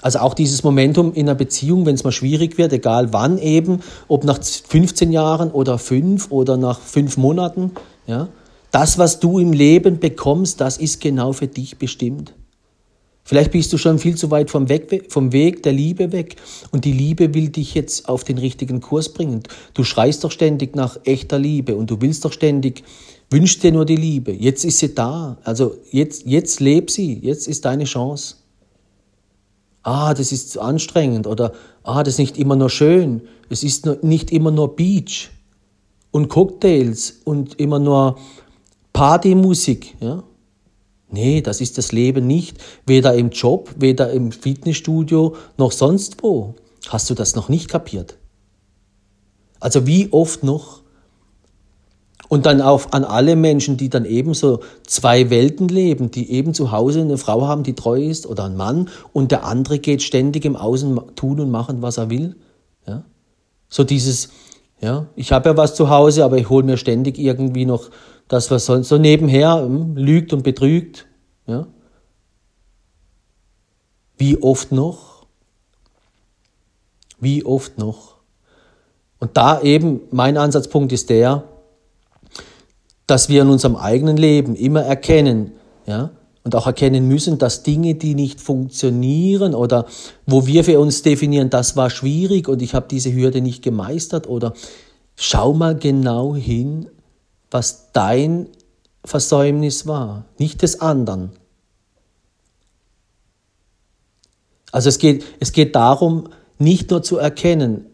Also 0.00 0.18
auch 0.18 0.34
dieses 0.34 0.62
Momentum 0.62 1.14
in 1.14 1.28
einer 1.28 1.34
Beziehung, 1.34 1.86
wenn 1.86 1.94
es 1.94 2.04
mal 2.04 2.12
schwierig 2.12 2.58
wird, 2.58 2.72
egal 2.72 3.12
wann 3.12 3.38
eben, 3.38 3.80
ob 4.06 4.24
nach 4.24 4.38
15 4.42 5.12
Jahren 5.12 5.50
oder 5.50 5.78
fünf 5.78 6.30
oder 6.30 6.56
nach 6.56 6.78
fünf 6.80 7.16
Monaten, 7.16 7.72
ja, 8.06 8.28
das, 8.70 8.98
was 8.98 9.20
du 9.20 9.38
im 9.38 9.52
Leben 9.52 10.00
bekommst, 10.00 10.60
das 10.60 10.78
ist 10.78 11.00
genau 11.00 11.32
für 11.32 11.46
dich 11.46 11.78
bestimmt. 11.78 12.34
Vielleicht 13.26 13.52
bist 13.52 13.72
du 13.72 13.78
schon 13.78 13.98
viel 13.98 14.16
zu 14.16 14.30
weit 14.30 14.50
vom, 14.50 14.68
Weg, 14.68 15.06
vom 15.10 15.32
Weg 15.32 15.62
der 15.62 15.72
Liebe 15.72 16.12
weg 16.12 16.36
und 16.72 16.84
die 16.84 16.92
Liebe 16.92 17.32
will 17.32 17.48
dich 17.48 17.74
jetzt 17.74 18.06
auf 18.06 18.22
den 18.22 18.36
richtigen 18.36 18.80
Kurs 18.80 19.08
bringen. 19.08 19.42
Du 19.72 19.82
schreist 19.82 20.24
doch 20.24 20.30
ständig 20.30 20.76
nach 20.76 20.98
echter 21.04 21.38
Liebe 21.38 21.74
und 21.74 21.90
du 21.90 22.02
willst 22.02 22.26
doch 22.26 22.32
ständig, 22.32 22.84
wünschst 23.30 23.62
dir 23.62 23.72
nur 23.72 23.86
die 23.86 23.96
Liebe. 23.96 24.32
Jetzt 24.32 24.64
ist 24.66 24.78
sie 24.78 24.94
da. 24.94 25.38
Also 25.42 25.76
jetzt, 25.90 26.26
jetzt 26.26 26.60
leb 26.60 26.90
sie. 26.90 27.18
Jetzt 27.22 27.48
ist 27.48 27.64
deine 27.64 27.84
Chance. 27.84 28.36
Ah, 29.82 30.12
das 30.12 30.30
ist 30.30 30.58
anstrengend 30.58 31.26
oder 31.26 31.52
ah, 31.82 32.02
das 32.02 32.14
ist 32.14 32.18
nicht 32.18 32.38
immer 32.38 32.56
nur 32.56 32.70
schön. 32.70 33.22
Es 33.48 33.62
ist 33.62 33.86
nicht 34.02 34.32
immer 34.32 34.50
nur 34.50 34.76
Beach 34.76 35.30
und 36.10 36.28
Cocktails 36.28 37.20
und 37.24 37.58
immer 37.58 37.78
nur 37.78 38.18
Partymusik. 38.92 39.94
Ja? 40.00 40.24
Nee, 41.14 41.42
das 41.42 41.60
ist 41.60 41.78
das 41.78 41.92
Leben 41.92 42.26
nicht, 42.26 42.58
weder 42.86 43.14
im 43.14 43.30
Job, 43.30 43.70
weder 43.78 44.10
im 44.10 44.32
Fitnessstudio 44.32 45.36
noch 45.56 45.70
sonst 45.70 46.22
wo. 46.22 46.56
Hast 46.88 47.08
du 47.08 47.14
das 47.14 47.36
noch 47.36 47.48
nicht 47.48 47.68
kapiert? 47.68 48.18
Also 49.60 49.86
wie 49.86 50.12
oft 50.12 50.42
noch? 50.42 50.82
Und 52.28 52.46
dann 52.46 52.60
auch 52.60 52.90
an 52.90 53.04
alle 53.04 53.36
Menschen, 53.36 53.76
die 53.76 53.88
dann 53.88 54.04
ebenso 54.04 54.60
zwei 54.84 55.30
Welten 55.30 55.68
leben, 55.68 56.10
die 56.10 56.32
eben 56.32 56.52
zu 56.52 56.72
Hause 56.72 57.02
eine 57.02 57.16
Frau 57.16 57.46
haben, 57.46 57.62
die 57.62 57.74
treu 57.74 58.02
ist 58.02 58.26
oder 58.26 58.46
ein 58.46 58.56
Mann 58.56 58.88
und 59.12 59.30
der 59.30 59.44
andere 59.44 59.78
geht 59.78 60.02
ständig 60.02 60.44
im 60.44 60.56
Außen 60.56 61.00
tun 61.14 61.38
und 61.38 61.50
machen, 61.52 61.80
was 61.80 61.96
er 61.96 62.10
will. 62.10 62.34
Ja? 62.88 63.04
So 63.68 63.84
dieses, 63.84 64.30
ja, 64.80 65.06
ich 65.14 65.30
habe 65.30 65.50
ja 65.50 65.56
was 65.56 65.76
zu 65.76 65.90
Hause, 65.90 66.24
aber 66.24 66.38
ich 66.38 66.50
hole 66.50 66.64
mir 66.64 66.76
ständig 66.76 67.18
irgendwie 67.18 67.66
noch 67.66 67.90
das, 68.28 68.50
was 68.50 68.66
sonst 68.66 68.88
so 68.88 68.98
nebenher 68.98 69.62
hm, 69.62 69.96
lügt 69.96 70.32
und 70.32 70.42
betrügt. 70.42 71.06
Ja? 71.46 71.66
Wie 74.16 74.42
oft 74.42 74.72
noch? 74.72 75.26
Wie 77.20 77.44
oft 77.44 77.78
noch? 77.78 78.14
Und 79.18 79.36
da 79.36 79.60
eben 79.62 80.02
mein 80.10 80.36
Ansatzpunkt 80.36 80.92
ist 80.92 81.10
der, 81.10 81.44
dass 83.06 83.28
wir 83.28 83.42
in 83.42 83.48
unserem 83.48 83.76
eigenen 83.76 84.16
Leben 84.16 84.54
immer 84.54 84.82
erkennen, 84.82 85.52
ja, 85.86 86.10
und 86.44 86.54
auch 86.54 86.66
erkennen 86.66 87.08
müssen, 87.08 87.38
dass 87.38 87.62
Dinge, 87.62 87.94
die 87.94 88.14
nicht 88.14 88.40
funktionieren 88.40 89.54
oder 89.54 89.86
wo 90.26 90.46
wir 90.46 90.62
für 90.62 90.78
uns 90.78 91.00
definieren, 91.00 91.48
das 91.48 91.74
war 91.74 91.88
schwierig 91.88 92.48
und 92.48 92.60
ich 92.60 92.74
habe 92.74 92.86
diese 92.90 93.14
Hürde 93.14 93.40
nicht 93.40 93.62
gemeistert 93.62 94.28
oder 94.28 94.52
schau 95.16 95.54
mal 95.54 95.74
genau 95.74 96.34
hin, 96.34 96.88
was 97.54 97.92
dein 97.92 98.48
Versäumnis 99.04 99.86
war, 99.86 100.24
nicht 100.38 100.62
des 100.62 100.80
anderen. 100.80 101.30
Also 104.72 104.88
es 104.88 104.98
geht, 104.98 105.24
es 105.38 105.52
geht 105.52 105.76
darum, 105.76 106.30
nicht 106.58 106.90
nur 106.90 107.04
zu 107.04 107.16
erkennen, 107.16 107.86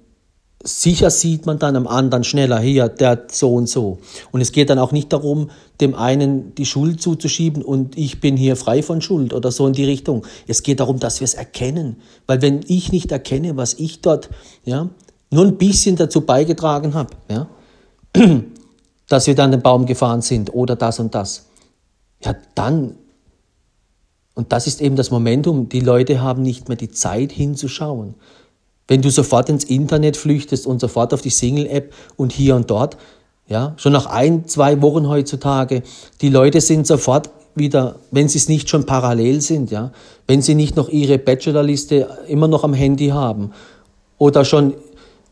sicher 0.65 1.11
sieht 1.11 1.45
man 1.45 1.59
dann 1.59 1.77
am 1.77 1.87
anderen 1.87 2.25
schneller, 2.25 2.59
hier, 2.59 2.89
der 2.89 3.27
so 3.31 3.53
und 3.53 3.69
so. 3.69 3.99
Und 4.33 4.41
es 4.41 4.53
geht 4.53 4.71
dann 4.71 4.79
auch 4.79 4.93
nicht 4.93 5.13
darum, 5.13 5.51
dem 5.83 5.95
einen 5.95 6.55
die 6.55 6.65
Schuld 6.65 7.03
zuzuschieben 7.03 7.63
und 7.63 7.99
ich 7.99 8.19
bin 8.19 8.39
hier 8.39 8.57
frei 8.57 8.83
von 8.83 9.03
Schuld 9.03 9.35
oder 9.35 9.53
so 9.53 9.67
in 9.67 9.75
die 9.75 9.85
Richtung. 9.85 10.27
Es 10.47 10.63
geht 10.63 10.81
darum, 10.81 11.01
dass 11.01 11.21
wir 11.21 11.27
es 11.27 11.35
erkennen. 11.35 11.97
Weil 12.27 12.41
wenn 12.41 12.61
ich 12.67 12.93
nicht 12.93 13.13
erkenne, 13.13 13.59
was 13.59 13.75
ich 13.75 14.01
dort 14.01 14.31
ja, 14.65 14.89
nur 15.31 15.45
ein 15.45 15.59
bisschen 15.59 15.97
dazu 15.97 16.23
beigetragen 16.23 16.95
habe, 16.95 17.11
ja, 17.29 17.47
dass 19.11 19.27
wir 19.27 19.35
dann 19.35 19.51
den 19.51 19.61
Baum 19.61 19.87
gefahren 19.87 20.23
sind 20.23 20.55
oder 20.55 20.77
das 20.77 21.01
und 21.01 21.15
das. 21.15 21.47
Ja, 22.25 22.37
dann, 22.55 22.95
und 24.35 24.53
das 24.53 24.69
ist 24.69 24.81
eben 24.81 24.95
das 24.95 25.11
Momentum, 25.11 25.69
die 25.69 25.81
Leute 25.81 26.23
haben 26.23 26.43
nicht 26.43 26.69
mehr 26.69 26.77
die 26.77 26.91
Zeit 26.91 27.33
hinzuschauen. 27.33 28.15
Wenn 28.87 29.03
du 29.03 29.11
sofort 29.11 29.49
ins 29.49 29.65
Internet 29.65 30.17
flüchtest 30.17 30.65
und 30.65 30.81
sofort 30.81 31.13
auf 31.13 31.23
die 31.23 31.31
Single-App 31.31 31.93
und 32.17 32.33
hier 32.33 32.55
und 32.55 32.71
dort, 32.71 32.97
ja, 33.49 33.75
schon 33.79 33.93
nach 33.93 34.07
ein, 34.07 34.47
zwei 34.47 34.81
Wochen 34.81 35.09
heutzutage, 35.09 35.83
die 36.21 36.29
Leute 36.29 36.61
sind 36.61 36.87
sofort 36.87 37.31
wieder, 37.57 37.97
wenn 38.13 38.29
sie 38.29 38.39
es 38.39 38.49
nicht 38.49 38.71
schon 38.71 38.87
parallel 38.87 39.41
sind, 39.41 39.73
ja, 39.73 39.91
wenn 40.29 40.41
sie 40.41 40.55
nicht 40.55 40.77
noch 40.77 40.89
ihre 40.89 41.19
Bachelorliste 41.19 42.07
immer 42.29 42.47
noch 42.47 42.63
am 42.63 42.75
Handy 42.75 43.09
haben 43.09 43.51
oder 44.19 44.45
schon 44.45 44.75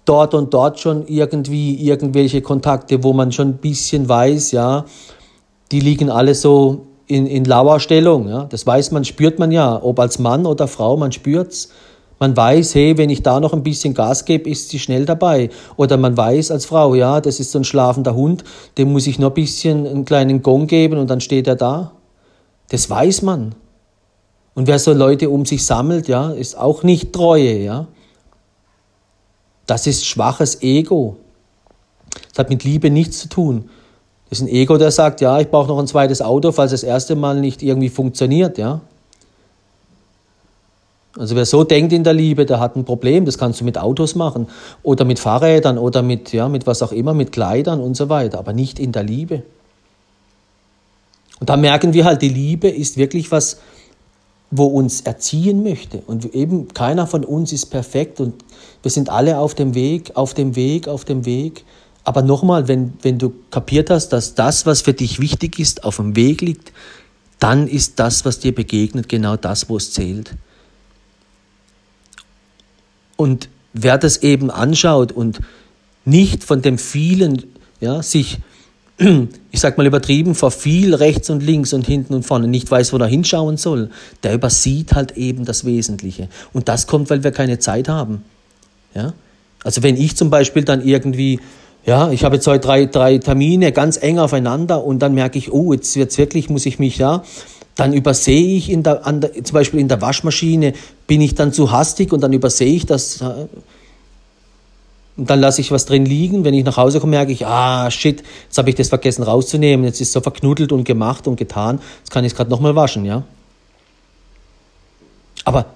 dort 0.08 0.34
und 0.34 0.54
dort 0.54 0.80
schon 0.80 1.06
irgendwie 1.06 1.74
irgendwelche 1.74 2.42
Kontakte, 2.42 3.02
wo 3.04 3.12
man 3.12 3.32
schon 3.32 3.48
ein 3.48 3.56
bisschen 3.58 4.08
weiß, 4.08 4.52
ja, 4.52 4.84
die 5.70 5.80
liegen 5.80 6.10
alle 6.10 6.34
so 6.34 6.86
in, 7.06 7.26
in 7.26 7.44
lauer 7.44 7.80
Stellung. 7.80 8.28
Ja. 8.28 8.44
Das 8.44 8.66
weiß 8.66 8.92
man, 8.92 9.04
spürt 9.04 9.38
man 9.38 9.50
ja, 9.50 9.82
ob 9.82 9.98
als 10.00 10.18
Mann 10.18 10.46
oder 10.46 10.68
Frau, 10.68 10.96
man 10.96 11.12
spürt's. 11.12 11.70
Man 12.20 12.36
weiß, 12.36 12.74
hey, 12.74 12.98
wenn 12.98 13.10
ich 13.10 13.22
da 13.22 13.38
noch 13.38 13.52
ein 13.52 13.62
bisschen 13.62 13.94
Gas 13.94 14.24
gebe, 14.24 14.50
ist 14.50 14.70
sie 14.70 14.80
schnell 14.80 15.04
dabei. 15.04 15.50
Oder 15.76 15.96
man 15.96 16.16
weiß 16.16 16.50
als 16.50 16.66
Frau, 16.66 16.96
ja, 16.96 17.20
das 17.20 17.38
ist 17.38 17.52
so 17.52 17.60
ein 17.60 17.64
schlafender 17.64 18.14
Hund, 18.14 18.42
dem 18.76 18.92
muss 18.92 19.06
ich 19.06 19.20
noch 19.20 19.30
ein 19.30 19.34
bisschen 19.34 19.86
einen 19.86 20.04
kleinen 20.04 20.42
Gong 20.42 20.66
geben 20.66 20.98
und 20.98 21.08
dann 21.10 21.20
steht 21.20 21.46
er 21.46 21.54
da. 21.54 21.92
Das 22.70 22.90
weiß 22.90 23.22
man. 23.22 23.54
Und 24.54 24.66
wer 24.66 24.80
so 24.80 24.92
Leute 24.92 25.30
um 25.30 25.46
sich 25.46 25.64
sammelt, 25.64 26.08
ja, 26.08 26.32
ist 26.32 26.58
auch 26.58 26.82
nicht 26.82 27.12
Treue, 27.12 27.58
ja. 27.58 27.86
Das 29.68 29.86
ist 29.86 30.06
schwaches 30.06 30.62
Ego. 30.62 31.18
Das 32.30 32.38
hat 32.38 32.48
mit 32.48 32.64
Liebe 32.64 32.90
nichts 32.90 33.18
zu 33.18 33.28
tun. 33.28 33.68
Das 34.30 34.38
ist 34.38 34.46
ein 34.46 34.48
Ego, 34.48 34.78
der 34.78 34.90
sagt, 34.90 35.20
ja, 35.20 35.38
ich 35.40 35.48
brauche 35.48 35.68
noch 35.68 35.78
ein 35.78 35.86
zweites 35.86 36.22
Auto, 36.22 36.52
falls 36.52 36.70
das 36.70 36.82
erste 36.82 37.14
Mal 37.16 37.38
nicht 37.40 37.62
irgendwie 37.62 37.90
funktioniert, 37.90 38.56
ja. 38.56 38.80
Also 41.18 41.36
wer 41.36 41.44
so 41.44 41.64
denkt 41.64 41.92
in 41.92 42.02
der 42.02 42.14
Liebe, 42.14 42.46
der 42.46 42.60
hat 42.60 42.76
ein 42.76 42.84
Problem. 42.84 43.26
Das 43.26 43.36
kannst 43.36 43.60
du 43.60 43.64
mit 43.64 43.76
Autos 43.76 44.14
machen 44.14 44.46
oder 44.82 45.04
mit 45.04 45.18
Fahrrädern 45.18 45.76
oder 45.76 46.02
mit, 46.02 46.32
ja, 46.32 46.48
mit 46.48 46.66
was 46.66 46.82
auch 46.82 46.92
immer, 46.92 47.12
mit 47.12 47.32
Kleidern 47.32 47.80
und 47.80 47.94
so 47.94 48.08
weiter, 48.08 48.38
aber 48.38 48.54
nicht 48.54 48.78
in 48.78 48.92
der 48.92 49.02
Liebe. 49.02 49.42
Und 51.40 51.50
da 51.50 51.58
merken 51.58 51.92
wir 51.92 52.06
halt, 52.06 52.22
die 52.22 52.28
Liebe 52.30 52.68
ist 52.68 52.96
wirklich 52.96 53.30
was, 53.30 53.58
wo 54.50 54.66
uns 54.66 55.02
erziehen 55.02 55.62
möchte. 55.62 55.98
Und 56.06 56.34
eben 56.34 56.68
keiner 56.68 57.06
von 57.06 57.24
uns 57.24 57.52
ist 57.52 57.66
perfekt 57.66 58.20
und 58.20 58.34
wir 58.82 58.90
sind 58.90 59.10
alle 59.10 59.38
auf 59.38 59.54
dem 59.54 59.74
Weg, 59.74 60.12
auf 60.14 60.34
dem 60.34 60.56
Weg, 60.56 60.88
auf 60.88 61.04
dem 61.04 61.26
Weg. 61.26 61.64
Aber 62.04 62.22
nochmal, 62.22 62.68
wenn, 62.68 62.94
wenn 63.02 63.18
du 63.18 63.34
kapiert 63.50 63.90
hast, 63.90 64.10
dass 64.10 64.34
das, 64.34 64.64
was 64.64 64.80
für 64.80 64.94
dich 64.94 65.20
wichtig 65.20 65.58
ist, 65.58 65.84
auf 65.84 65.96
dem 65.96 66.16
Weg 66.16 66.40
liegt, 66.40 66.72
dann 67.38 67.68
ist 67.68 67.98
das, 67.98 68.24
was 68.24 68.38
dir 68.38 68.54
begegnet, 68.54 69.08
genau 69.08 69.36
das, 69.36 69.68
wo 69.68 69.76
es 69.76 69.92
zählt. 69.92 70.34
Und 73.16 73.48
wer 73.72 73.98
das 73.98 74.18
eben 74.22 74.50
anschaut 74.50 75.12
und 75.12 75.40
nicht 76.04 76.42
von 76.44 76.62
dem 76.62 76.78
vielen, 76.78 77.44
ja, 77.80 78.02
sich, 78.02 78.38
ich 79.50 79.60
sag 79.60 79.78
mal 79.78 79.86
übertrieben, 79.86 80.34
vor 80.34 80.50
viel 80.50 80.94
rechts 80.94 81.30
und 81.30 81.42
links 81.42 81.72
und 81.72 81.86
hinten 81.86 82.14
und 82.14 82.24
vorne 82.24 82.48
nicht 82.48 82.70
weiß, 82.70 82.92
wo 82.92 82.98
er 82.98 83.06
hinschauen 83.06 83.56
soll, 83.56 83.90
der 84.22 84.34
übersieht 84.34 84.94
halt 84.94 85.16
eben 85.16 85.44
das 85.44 85.64
Wesentliche. 85.64 86.28
Und 86.52 86.68
das 86.68 86.86
kommt, 86.86 87.10
weil 87.10 87.24
wir 87.24 87.30
keine 87.30 87.58
Zeit 87.58 87.88
haben. 87.88 88.24
Ja? 88.94 89.14
Also 89.62 89.82
wenn 89.82 89.96
ich 89.96 90.16
zum 90.16 90.30
Beispiel 90.30 90.64
dann 90.64 90.84
irgendwie 90.84 91.40
ja, 91.86 92.10
ich 92.10 92.22
habe 92.22 92.34
jetzt 92.34 92.46
heute 92.46 92.66
drei, 92.66 92.84
drei 92.84 93.16
Termine 93.16 93.72
ganz 93.72 93.96
eng 94.02 94.18
aufeinander 94.18 94.84
und 94.84 94.98
dann 94.98 95.14
merke 95.14 95.38
ich, 95.38 95.50
oh, 95.52 95.72
jetzt 95.72 95.96
wird's 95.96 96.18
wirklich, 96.18 96.50
muss 96.50 96.66
ich 96.66 96.78
mich, 96.78 96.98
ja, 96.98 97.22
dann 97.76 97.94
übersehe 97.94 98.56
ich 98.56 98.70
in 98.70 98.82
der, 98.82 98.96
der, 99.10 99.32
zum 99.42 99.54
Beispiel 99.54 99.80
in 99.80 99.88
der 99.88 100.02
Waschmaschine, 100.02 100.74
bin 101.06 101.22
ich 101.22 101.34
dann 101.34 101.50
zu 101.52 101.70
hastig 101.70 102.12
und 102.12 102.20
dann 102.20 102.34
übersehe 102.34 102.74
ich 102.74 102.84
das. 102.84 103.24
Und 105.18 105.28
dann 105.28 105.40
lasse 105.40 105.60
ich 105.60 105.72
was 105.72 105.84
drin 105.84 106.06
liegen. 106.06 106.44
Wenn 106.44 106.54
ich 106.54 106.64
nach 106.64 106.76
Hause 106.76 107.00
komme, 107.00 107.10
merke 107.10 107.32
ich, 107.32 107.44
ah, 107.44 107.90
shit, 107.90 108.22
jetzt 108.44 108.56
habe 108.56 108.70
ich 108.70 108.76
das 108.76 108.88
vergessen 108.88 109.24
rauszunehmen. 109.24 109.84
Jetzt 109.84 110.00
ist 110.00 110.08
es 110.08 110.12
so 110.12 110.20
verknuddelt 110.20 110.70
und 110.70 110.84
gemacht 110.84 111.26
und 111.26 111.34
getan. 111.34 111.80
Jetzt 111.98 112.12
kann 112.12 112.24
ich 112.24 112.32
es 112.32 112.36
gerade 112.36 112.50
nochmal 112.50 112.76
waschen, 112.76 113.04
ja. 113.04 113.24
Aber 115.44 115.66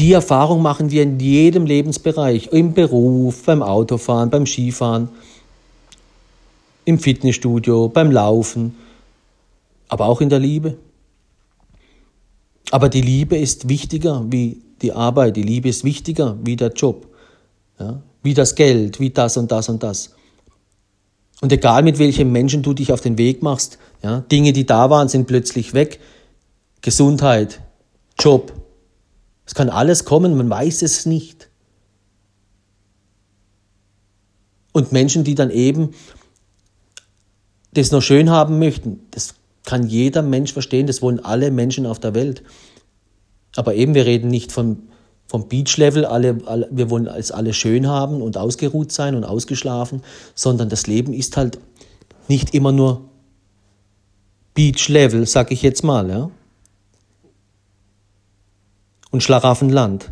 die 0.00 0.12
Erfahrung 0.12 0.60
machen 0.60 0.90
wir 0.90 1.04
in 1.04 1.20
jedem 1.20 1.66
Lebensbereich, 1.66 2.48
im 2.48 2.74
Beruf, 2.74 3.44
beim 3.44 3.62
Autofahren, 3.62 4.30
beim 4.30 4.46
Skifahren, 4.46 5.08
im 6.84 6.98
Fitnessstudio, 6.98 7.88
beim 7.88 8.10
Laufen, 8.10 8.76
aber 9.88 10.06
auch 10.06 10.20
in 10.20 10.30
der 10.30 10.40
Liebe. 10.40 10.78
Aber 12.72 12.88
die 12.88 13.02
Liebe 13.02 13.36
ist 13.36 13.68
wichtiger 13.68 14.24
wie 14.28 14.62
die 14.80 14.92
Arbeit, 14.92 15.36
die 15.36 15.42
Liebe 15.42 15.68
ist 15.68 15.84
wichtiger 15.84 16.36
wie 16.42 16.56
der 16.56 16.72
Job, 16.72 17.06
ja? 17.78 18.00
Wie 18.22 18.34
das 18.34 18.54
Geld, 18.54 19.00
wie 19.00 19.10
das 19.10 19.36
und 19.36 19.50
das 19.50 19.68
und 19.68 19.82
das. 19.82 20.14
Und 21.40 21.52
egal 21.52 21.82
mit 21.82 21.98
welchem 21.98 22.30
Menschen 22.30 22.62
du 22.62 22.72
dich 22.72 22.92
auf 22.92 23.00
den 23.00 23.18
Weg 23.18 23.42
machst, 23.42 23.78
ja, 24.02 24.20
Dinge, 24.20 24.52
die 24.52 24.64
da 24.64 24.90
waren, 24.90 25.08
sind 25.08 25.26
plötzlich 25.26 25.74
weg. 25.74 26.00
Gesundheit, 26.82 27.60
Job, 28.18 28.52
es 29.44 29.54
kann 29.54 29.68
alles 29.68 30.04
kommen, 30.04 30.36
man 30.36 30.48
weiß 30.48 30.82
es 30.82 31.04
nicht. 31.04 31.48
Und 34.72 34.92
Menschen, 34.92 35.24
die 35.24 35.34
dann 35.34 35.50
eben 35.50 35.90
das 37.74 37.90
noch 37.90 38.02
schön 38.02 38.30
haben 38.30 38.58
möchten, 38.58 39.00
das 39.10 39.34
kann 39.64 39.86
jeder 39.86 40.22
Mensch 40.22 40.52
verstehen, 40.52 40.86
das 40.86 41.02
wollen 41.02 41.20
alle 41.20 41.50
Menschen 41.50 41.86
auf 41.86 41.98
der 41.98 42.14
Welt. 42.14 42.42
Aber 43.56 43.74
eben, 43.74 43.94
wir 43.94 44.06
reden 44.06 44.28
nicht 44.28 44.52
vom, 44.52 44.88
vom 45.26 45.48
Beach-Level, 45.48 46.04
alle, 46.04 46.38
alle, 46.46 46.68
wir 46.70 46.90
wollen 46.90 47.06
es 47.06 47.32
alle 47.32 47.54
schön 47.54 47.86
haben 47.86 48.20
und 48.20 48.36
ausgeruht 48.36 48.92
sein 48.92 49.14
und 49.14 49.24
ausgeschlafen, 49.24 50.02
sondern 50.34 50.68
das 50.68 50.86
Leben 50.86 51.12
ist 51.12 51.36
halt 51.36 51.58
nicht 52.28 52.54
immer 52.54 52.72
nur 52.72 53.08
Beach-Level, 54.54 55.26
sag 55.26 55.50
ich 55.50 55.62
jetzt 55.62 55.82
mal. 55.82 56.10
Ja? 56.10 56.30
und 59.12 59.22
Schlaraffenland. 59.22 60.10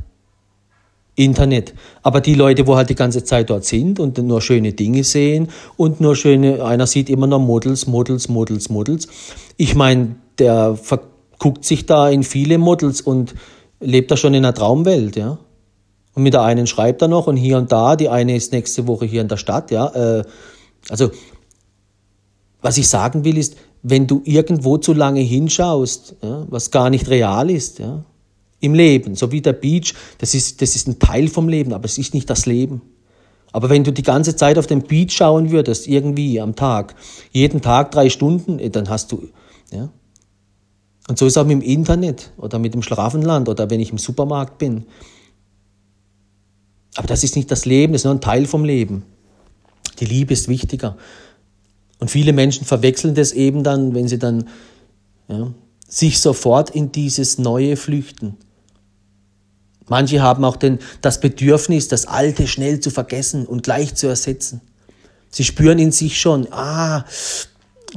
Internet. 1.16 1.75
Aber 2.03 2.20
die 2.20 2.35
Leute, 2.35 2.66
wo 2.66 2.77
halt 2.77 2.88
die 2.88 2.94
ganze 2.94 3.25
Zeit 3.25 3.51
dort 3.51 3.64
sind 3.64 3.99
und 3.99 4.16
nur 4.18 4.40
schöne 4.40 4.73
Dinge 4.73 5.05
sehen 5.05 5.49
und 5.77 6.01
nur 6.01 6.14
schöne, 6.16 6.64
einer 6.64 6.87
sieht 6.87 7.11
immer 7.11 7.27
nur 7.27 7.40
Models, 7.40 7.87
Models, 7.87 8.29
Models, 8.29 8.70
Models. 8.70 9.09
Ich 9.57 9.75
meine, 9.75 10.14
der 10.38 10.77
verguckt 10.77 11.64
sich 11.64 11.85
da 11.85 12.09
in 12.09 12.23
viele 12.23 12.57
Models 12.57 13.01
und 13.01 13.35
lebt 13.80 14.10
da 14.10 14.16
schon 14.16 14.34
in 14.34 14.44
einer 14.44 14.54
Traumwelt, 14.54 15.16
ja. 15.16 15.38
Und 16.14 16.22
mit 16.22 16.34
der 16.34 16.42
einen 16.42 16.66
schreibt 16.66 17.02
er 17.02 17.08
noch 17.08 17.26
und 17.26 17.36
hier 17.36 17.56
und 17.56 17.70
da, 17.72 17.96
die 17.96 18.08
eine 18.08 18.36
ist 18.36 18.52
nächste 18.52 18.86
Woche 18.86 19.06
hier 19.06 19.20
in 19.20 19.28
der 19.28 19.36
Stadt, 19.36 19.70
ja. 19.70 19.88
Äh, 19.88 20.24
also, 20.88 21.10
was 22.62 22.78
ich 22.78 22.88
sagen 22.88 23.24
will, 23.24 23.38
ist, 23.38 23.56
wenn 23.82 24.06
du 24.06 24.20
irgendwo 24.24 24.76
zu 24.76 24.92
lange 24.92 25.20
hinschaust, 25.20 26.16
ja, 26.22 26.46
was 26.48 26.70
gar 26.70 26.90
nicht 26.90 27.08
real 27.08 27.50
ist, 27.50 27.78
ja, 27.78 28.04
im 28.60 28.74
Leben, 28.74 29.14
so 29.14 29.32
wie 29.32 29.40
der 29.40 29.54
Beach, 29.54 29.94
das 30.18 30.34
ist, 30.34 30.60
das 30.60 30.76
ist 30.76 30.86
ein 30.86 30.98
Teil 30.98 31.28
vom 31.28 31.48
Leben, 31.48 31.72
aber 31.72 31.86
es 31.86 31.96
ist 31.96 32.12
nicht 32.12 32.28
das 32.28 32.44
Leben. 32.44 32.82
Aber 33.52 33.70
wenn 33.70 33.84
du 33.84 33.92
die 33.92 34.02
ganze 34.02 34.36
Zeit 34.36 34.58
auf 34.58 34.66
den 34.66 34.82
Beach 34.82 35.12
schauen 35.12 35.50
würdest, 35.50 35.88
irgendwie 35.88 36.40
am 36.40 36.54
Tag, 36.54 36.94
jeden 37.32 37.62
Tag 37.62 37.90
drei 37.90 38.10
Stunden, 38.10 38.58
eh, 38.58 38.68
dann 38.68 38.88
hast 38.88 39.12
du, 39.12 39.28
ja. 39.72 39.88
Und 41.08 41.18
so 41.18 41.26
ist 41.26 41.36
auch 41.36 41.44
mit 41.44 41.60
dem 41.60 41.62
Internet 41.62 42.32
oder 42.36 42.58
mit 42.58 42.74
dem 42.74 42.82
Schlafenland 42.82 43.48
oder 43.48 43.70
wenn 43.70 43.80
ich 43.80 43.90
im 43.90 43.98
Supermarkt 43.98 44.58
bin. 44.58 44.86
Aber 46.96 47.06
das 47.06 47.24
ist 47.24 47.36
nicht 47.36 47.50
das 47.50 47.64
Leben, 47.64 47.92
das 47.92 48.02
ist 48.02 48.04
nur 48.04 48.14
ein 48.14 48.20
Teil 48.20 48.46
vom 48.46 48.64
Leben. 48.64 49.04
Die 49.98 50.04
Liebe 50.04 50.32
ist 50.32 50.48
wichtiger. 50.48 50.96
Und 51.98 52.10
viele 52.10 52.32
Menschen 52.32 52.64
verwechseln 52.64 53.14
das 53.14 53.32
eben 53.32 53.62
dann, 53.62 53.94
wenn 53.94 54.08
sie 54.08 54.18
dann 54.18 54.48
ja, 55.28 55.52
sich 55.86 56.20
sofort 56.20 56.70
in 56.70 56.92
dieses 56.92 57.38
Neue 57.38 57.76
flüchten. 57.76 58.36
Manche 59.88 60.22
haben 60.22 60.44
auch 60.44 60.56
den, 60.56 60.78
das 61.00 61.20
Bedürfnis, 61.20 61.88
das 61.88 62.06
Alte 62.06 62.46
schnell 62.46 62.80
zu 62.80 62.90
vergessen 62.90 63.44
und 63.44 63.64
gleich 63.64 63.94
zu 63.96 64.06
ersetzen. 64.06 64.60
Sie 65.30 65.44
spüren 65.44 65.78
in 65.78 65.92
sich 65.92 66.20
schon, 66.20 66.46
ah, 66.52 67.04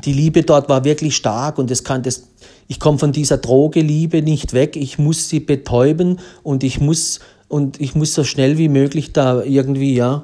die 0.04 0.14
Liebe 0.14 0.44
dort 0.44 0.70
war 0.70 0.84
wirklich 0.84 1.16
stark 1.16 1.58
und 1.60 1.70
es 1.70 1.84
kann 1.84 2.02
das, 2.02 2.24
ich 2.74 2.80
komme 2.80 2.98
von 2.98 3.12
dieser 3.12 3.38
Droge 3.38 3.82
Liebe 3.82 4.24
nicht 4.24 4.54
weg, 4.54 4.76
ich 4.76 4.98
muss 4.98 5.30
sie 5.30 5.40
betäuben 5.40 6.20
und 6.42 6.64
ich 6.64 6.82
muss, 6.82 7.20
und 7.48 7.80
ich 7.80 7.94
muss 7.94 8.16
so 8.16 8.24
schnell 8.24 8.58
wie 8.58 8.68
möglich 8.68 9.14
da 9.14 9.44
irgendwie, 9.44 9.94
ja, 9.94 10.24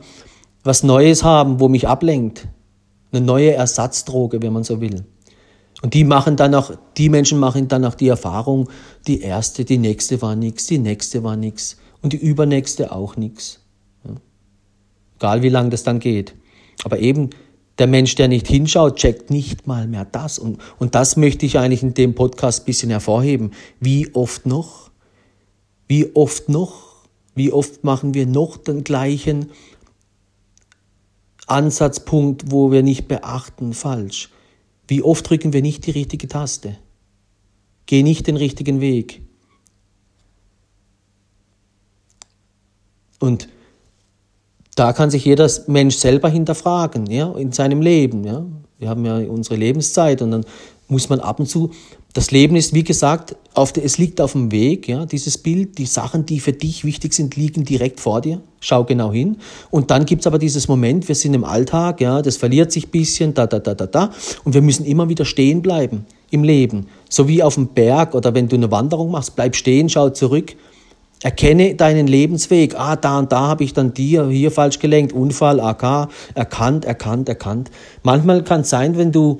was 0.64 0.82
Neues 0.82 1.24
haben, 1.24 1.60
wo 1.60 1.68
mich 1.68 1.88
ablenkt. 1.88 2.48
Eine 3.12 3.24
neue 3.24 3.54
Ersatzdroge, 3.54 4.42
wenn 4.42 4.52
man 4.52 4.64
so 4.64 4.82
will. 4.82 5.06
Und 5.84 5.94
die 5.94 6.04
machen 6.04 6.38
dann 6.38 6.56
auch, 6.56 6.72
die 6.98 7.10
Menschen 7.10 7.38
machen 7.38 7.68
dann 7.68 7.86
auch 7.86 7.94
die 7.94 8.08
Erfahrung, 8.08 8.68
die 9.06 9.22
erste, 9.22 9.64
die 9.64 9.78
nächste 9.78 10.20
war 10.24 10.36
nichts, 10.36 10.66
die 10.66 10.80
nächste 10.80 11.24
war 11.24 11.36
nichts 11.36 11.78
und 12.02 12.14
die 12.14 12.18
übernächste 12.18 12.92
auch 12.92 13.16
nichts. 13.16 13.60
Ja. 14.04 14.16
Egal 15.18 15.44
wie 15.44 15.50
lange 15.50 15.70
das 15.70 15.84
dann 15.84 16.00
geht. 16.00 16.34
Aber 16.84 16.98
eben 16.98 17.30
der 17.80 17.88
Mensch, 17.88 18.16
der 18.16 18.28
nicht 18.28 18.48
hinschaut, 18.48 18.98
checkt 18.98 19.30
nicht 19.30 19.66
mal 19.66 19.88
mehr 19.88 20.06
das. 20.06 20.38
Und, 20.38 20.60
und 20.78 20.96
das 20.96 21.16
möchte 21.16 21.46
ich 21.46 21.58
eigentlich 21.58 21.82
in 21.82 21.94
dem 21.94 22.14
Podcast 22.14 22.62
ein 22.62 22.66
bisschen 22.66 22.90
hervorheben. 22.90 23.52
Wie 23.80 24.14
oft 24.14 24.46
noch? 24.46 24.92
Wie 25.88 26.16
oft 26.16 26.50
noch? 26.50 26.90
Wie 27.36 27.52
oft 27.52 27.84
machen 27.84 28.14
wir 28.14 28.28
noch 28.28 28.58
den 28.58 28.84
gleichen 28.84 29.52
Ansatzpunkt, 31.48 32.52
wo 32.52 32.72
wir 32.72 32.84
nicht 32.84 33.08
beachten, 33.08 33.74
falsch? 33.74 34.30
Wie 34.88 35.02
oft 35.02 35.30
drücken 35.30 35.54
wir 35.54 35.62
nicht 35.62 35.86
die 35.86 35.92
richtige 35.92 36.28
Taste? 36.28 36.78
Geh 37.86 38.04
nicht 38.04 38.28
den 38.28 38.36
richtigen 38.36 38.82
Weg. 38.82 39.22
Und 43.20 43.50
da 44.80 44.94
kann 44.94 45.12
sich 45.12 45.26
jeder 45.26 45.52
Mensch 45.68 45.98
selber 45.98 46.30
hinterfragen, 46.30 47.06
ja, 47.12 47.34
in 47.34 47.52
seinem 47.52 47.82
Leben, 47.82 48.24
ja. 48.24 48.46
Wir 48.78 48.88
haben 48.88 49.04
ja 49.04 49.18
unsere 49.18 49.58
Lebenszeit 49.58 50.22
und 50.22 50.32
dann 50.32 50.46
muss 50.88 51.10
man 51.10 51.20
ab 51.20 51.42
und 51.42 51.48
zu, 51.48 51.72
das 52.14 52.32
Leben 52.32 52.56
ist, 52.56 52.74
wie 52.74 52.86
gesagt, 52.86 53.36
auf 53.54 53.74
der, 53.74 53.84
es 53.84 53.98
liegt 53.98 54.22
auf 54.22 54.32
dem 54.32 54.52
Weg, 54.54 54.88
ja, 54.88 55.06
dieses 55.06 55.38
Bild, 55.38 55.78
die 55.78 55.86
Sachen, 55.86 56.26
die 56.26 56.40
für 56.40 56.54
dich 56.54 56.86
wichtig 56.86 57.14
sind, 57.14 57.36
liegen 57.36 57.66
direkt 57.66 58.00
vor 58.00 58.22
dir. 58.22 58.42
Schau 58.62 58.86
genau 58.86 59.12
hin. 59.12 59.38
Und 59.70 59.92
dann 59.92 60.06
gibt's 60.06 60.26
aber 60.26 60.40
dieses 60.40 60.68
Moment, 60.70 61.08
wir 61.08 61.16
sind 61.16 61.34
im 61.34 61.44
Alltag, 61.44 62.00
ja, 62.00 62.22
das 62.22 62.38
verliert 62.38 62.72
sich 62.72 62.90
bisschen, 62.90 63.34
da, 63.34 63.48
da, 63.48 63.60
da, 63.60 63.76
da, 63.76 63.86
da. 63.86 64.12
Und 64.46 64.54
wir 64.54 64.62
müssen 64.62 64.86
immer 64.86 65.10
wieder 65.10 65.26
stehen 65.26 65.62
bleiben 65.62 66.06
im 66.32 66.44
Leben. 66.44 66.88
So 67.10 67.28
wie 67.28 67.44
auf 67.44 67.56
dem 67.56 67.68
Berg 67.68 68.16
oder 68.16 68.34
wenn 68.34 68.48
du 68.48 68.56
eine 68.56 68.72
Wanderung 68.72 69.12
machst, 69.12 69.36
bleib 69.36 69.56
stehen, 69.56 69.90
schau 69.90 70.10
zurück. 70.10 70.56
Erkenne 71.22 71.76
deinen 71.76 72.08
Lebensweg. 72.08 72.76
Ah, 72.80 72.96
da 72.96 73.20
und 73.20 73.32
da 73.32 73.42
habe 73.48 73.64
ich 73.64 73.74
dann 73.74 73.94
dir 73.94 74.28
hier 74.30 74.52
falsch 74.52 74.80
gelenkt. 74.80 75.12
Unfall, 75.12 75.60
AK, 75.60 76.10
erkannt, 76.34 76.86
erkannt, 76.86 77.28
erkannt. 77.28 77.72
Manchmal 78.04 78.44
kann 78.44 78.62
es 78.62 78.70
sein, 78.70 78.98
wenn 78.98 79.12
du 79.12 79.40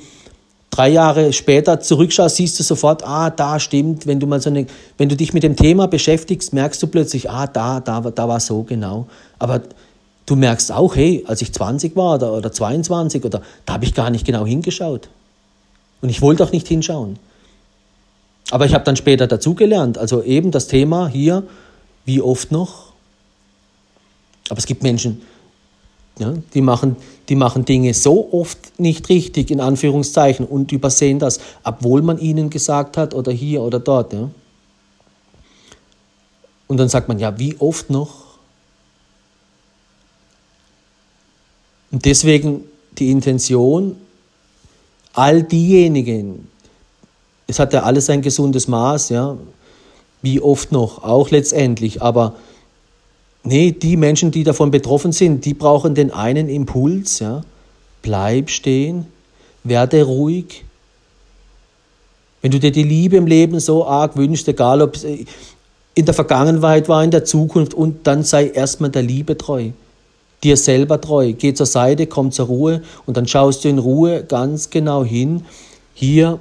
drei 0.70 0.90
Jahre 0.90 1.32
später 1.32 1.80
zurückschaust, 1.80 2.36
siehst 2.36 2.60
du 2.60 2.64
sofort, 2.64 3.06
ah, 3.06 3.30
da 3.30 3.60
stimmt. 3.60 4.08
Wenn 4.08 4.20
du 4.20 4.28
mal 4.28 4.42
so 4.42 4.50
eine, 4.50 4.68
wenn 4.98 5.10
du 5.10 5.16
dich 5.16 5.34
mit 5.34 5.44
dem 5.44 5.56
Thema 5.56 5.88
beschäftigst, 5.88 6.54
merkst 6.54 6.84
du 6.84 6.88
plötzlich, 6.88 7.30
ah, 7.30 7.48
da, 7.48 7.80
da, 7.80 8.02
da 8.02 8.28
war 8.28 8.40
so 8.42 8.64
genau. 8.64 9.08
Aber 9.40 9.62
du 10.26 10.36
merkst 10.36 10.72
auch, 10.72 10.96
hey, 10.96 11.24
als 11.28 11.42
ich 11.42 11.54
20 11.54 11.96
war 11.96 12.16
oder, 12.16 12.34
oder 12.34 12.52
22 12.52 13.24
oder 13.24 13.42
da 13.66 13.74
habe 13.74 13.86
ich 13.86 13.94
gar 13.94 14.10
nicht 14.10 14.26
genau 14.26 14.46
hingeschaut. 14.46 15.10
Und 16.02 16.10
ich 16.10 16.22
wollte 16.22 16.44
auch 16.44 16.52
nicht 16.52 16.68
hinschauen. 16.68 17.18
Aber 18.52 18.66
ich 18.66 18.74
habe 18.74 18.84
dann 18.84 18.96
später 18.96 19.28
dazugelernt. 19.28 19.98
Also 19.98 20.24
eben 20.24 20.52
das 20.52 20.68
Thema 20.68 21.08
hier, 21.08 21.44
wie 22.06 22.22
oft 22.22 22.52
noch? 22.52 22.94
Aber 24.50 24.58
es 24.58 24.66
gibt 24.66 24.84
Menschen, 24.84 25.22
ja, 26.18 26.34
die, 26.54 26.62
machen, 26.62 26.98
die 27.30 27.36
machen 27.36 27.66
Dinge 27.66 27.94
so 27.94 28.34
oft 28.34 28.80
nicht 28.80 29.10
richtig, 29.10 29.52
in 29.52 29.62
Anführungszeichen, 29.62 30.46
und 30.46 30.72
übersehen 30.72 31.20
das, 31.20 31.40
obwohl 31.64 32.02
man 32.02 32.18
ihnen 32.18 32.50
gesagt 32.50 32.98
hat, 32.98 33.14
oder 33.14 33.32
hier 33.32 33.62
oder 33.62 33.80
dort. 33.80 34.14
Ja. 34.14 34.30
Und 36.68 36.78
dann 36.78 36.90
sagt 36.90 37.08
man, 37.08 37.20
ja, 37.20 37.40
wie 37.40 37.56
oft 37.60 37.90
noch? 37.90 38.30
Und 41.92 42.06
deswegen 42.06 42.66
die 42.98 43.12
Intention, 43.12 43.96
all 45.14 45.44
diejenigen, 45.44 46.48
es 47.48 47.60
hat 47.60 47.74
ja 47.74 47.84
alles 47.84 48.10
ein 48.10 48.22
gesundes 48.22 48.68
Maß, 48.68 49.10
ja, 49.10 49.38
wie 50.22 50.42
oft 50.42 50.72
noch, 50.72 51.04
auch 51.04 51.30
letztendlich. 51.30 52.02
Aber 52.02 52.36
nee, 53.44 53.72
die 53.72 53.98
Menschen, 53.98 54.32
die 54.32 54.44
davon 54.44 54.72
betroffen 54.72 55.12
sind, 55.12 55.46
die 55.46 55.54
brauchen 55.54 55.96
den 55.96 56.12
einen 56.12 56.50
Impuls, 56.50 57.20
ja. 57.20 57.44
Bleib 58.02 58.50
stehen, 58.50 59.08
werde 59.64 60.04
ruhig. 60.04 60.64
Wenn 62.42 62.52
du 62.52 62.60
dir 62.60 62.72
die 62.72 62.84
Liebe 62.84 63.18
im 63.18 63.28
Leben 63.28 63.60
so 63.60 63.86
arg 63.86 64.16
wünschst, 64.16 64.48
egal 64.48 64.82
ob 64.82 64.96
es 64.96 65.04
in 65.04 66.06
der 66.06 66.14
Vergangenheit 66.14 66.88
war, 66.88 67.04
in 67.04 67.12
der 67.12 67.26
Zukunft, 67.26 67.74
und 67.74 68.08
dann 68.08 68.24
sei 68.24 68.48
erstmal 68.48 68.90
der 68.90 69.02
Liebe 69.02 69.38
treu. 69.38 69.72
Dir 70.44 70.56
selber 70.56 71.02
treu. 71.02 71.34
Geh 71.34 71.54
zur 71.54 71.66
Seite, 71.66 72.08
komm 72.08 72.32
zur 72.32 72.46
Ruhe 72.46 72.82
und 73.06 73.18
dann 73.18 73.28
schaust 73.28 73.66
du 73.66 73.70
in 73.70 73.80
Ruhe 73.80 74.24
ganz 74.24 74.70
genau 74.70 75.04
hin. 75.04 75.44
Hier 75.94 76.40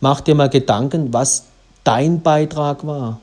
mach 0.00 0.20
dir 0.20 0.36
mal 0.36 0.48
Gedanken, 0.48 1.12
was 1.12 1.46
dein 1.84 2.22
Beitrag 2.22 2.86
war, 2.86 3.20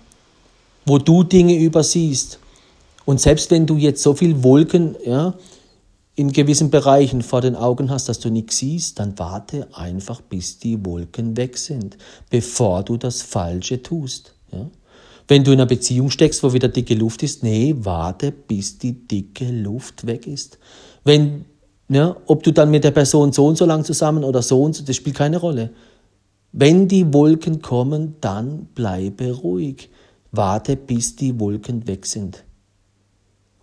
wo 0.85 0.97
du 0.97 1.23
Dinge 1.23 1.55
übersiehst. 1.55 2.39
Und 3.05 3.19
selbst 3.19 3.51
wenn 3.51 3.65
du 3.65 3.77
jetzt 3.77 4.03
so 4.03 4.13
viel 4.13 4.43
Wolken 4.43 4.95
ja, 5.05 5.33
in 6.15 6.31
gewissen 6.31 6.69
Bereichen 6.69 7.21
vor 7.21 7.41
den 7.41 7.55
Augen 7.55 7.89
hast, 7.89 8.09
dass 8.09 8.19
du 8.19 8.29
nichts 8.29 8.57
siehst, 8.57 8.99
dann 8.99 9.17
warte 9.17 9.67
einfach, 9.73 10.21
bis 10.21 10.59
die 10.59 10.85
Wolken 10.85 11.37
weg 11.37 11.57
sind, 11.57 11.97
bevor 12.29 12.83
du 12.83 12.97
das 12.97 13.21
Falsche 13.21 13.81
tust. 13.81 14.33
Ja. 14.51 14.69
Wenn 15.29 15.43
du 15.43 15.51
in 15.51 15.59
einer 15.59 15.67
Beziehung 15.67 16.09
steckst, 16.09 16.43
wo 16.43 16.53
wieder 16.53 16.67
dicke 16.67 16.95
Luft 16.95 17.23
ist, 17.23 17.43
nee, 17.43 17.75
warte, 17.77 18.31
bis 18.31 18.79
die 18.79 19.07
dicke 19.07 19.49
Luft 19.49 20.07
weg 20.07 20.27
ist. 20.27 20.57
Wenn, 21.03 21.45
ja, 21.87 22.17
ob 22.25 22.43
du 22.43 22.51
dann 22.51 22.71
mit 22.71 22.83
der 22.83 22.91
Person 22.91 23.31
so 23.31 23.45
und 23.45 23.57
so 23.57 23.65
lang 23.65 23.85
zusammen 23.85 24.23
oder 24.23 24.41
so 24.41 24.61
und 24.61 24.75
so, 24.75 24.83
das 24.83 24.95
spielt 24.95 25.15
keine 25.15 25.37
Rolle. 25.37 25.69
Wenn 26.51 26.88
die 26.88 27.13
Wolken 27.13 27.62
kommen, 27.62 28.15
dann 28.21 28.67
bleibe 28.73 29.31
ruhig. 29.31 29.89
Warte, 30.31 30.75
bis 30.75 31.15
die 31.15 31.39
Wolken 31.39 31.88
weg 31.88 32.05
sind. 32.05 32.43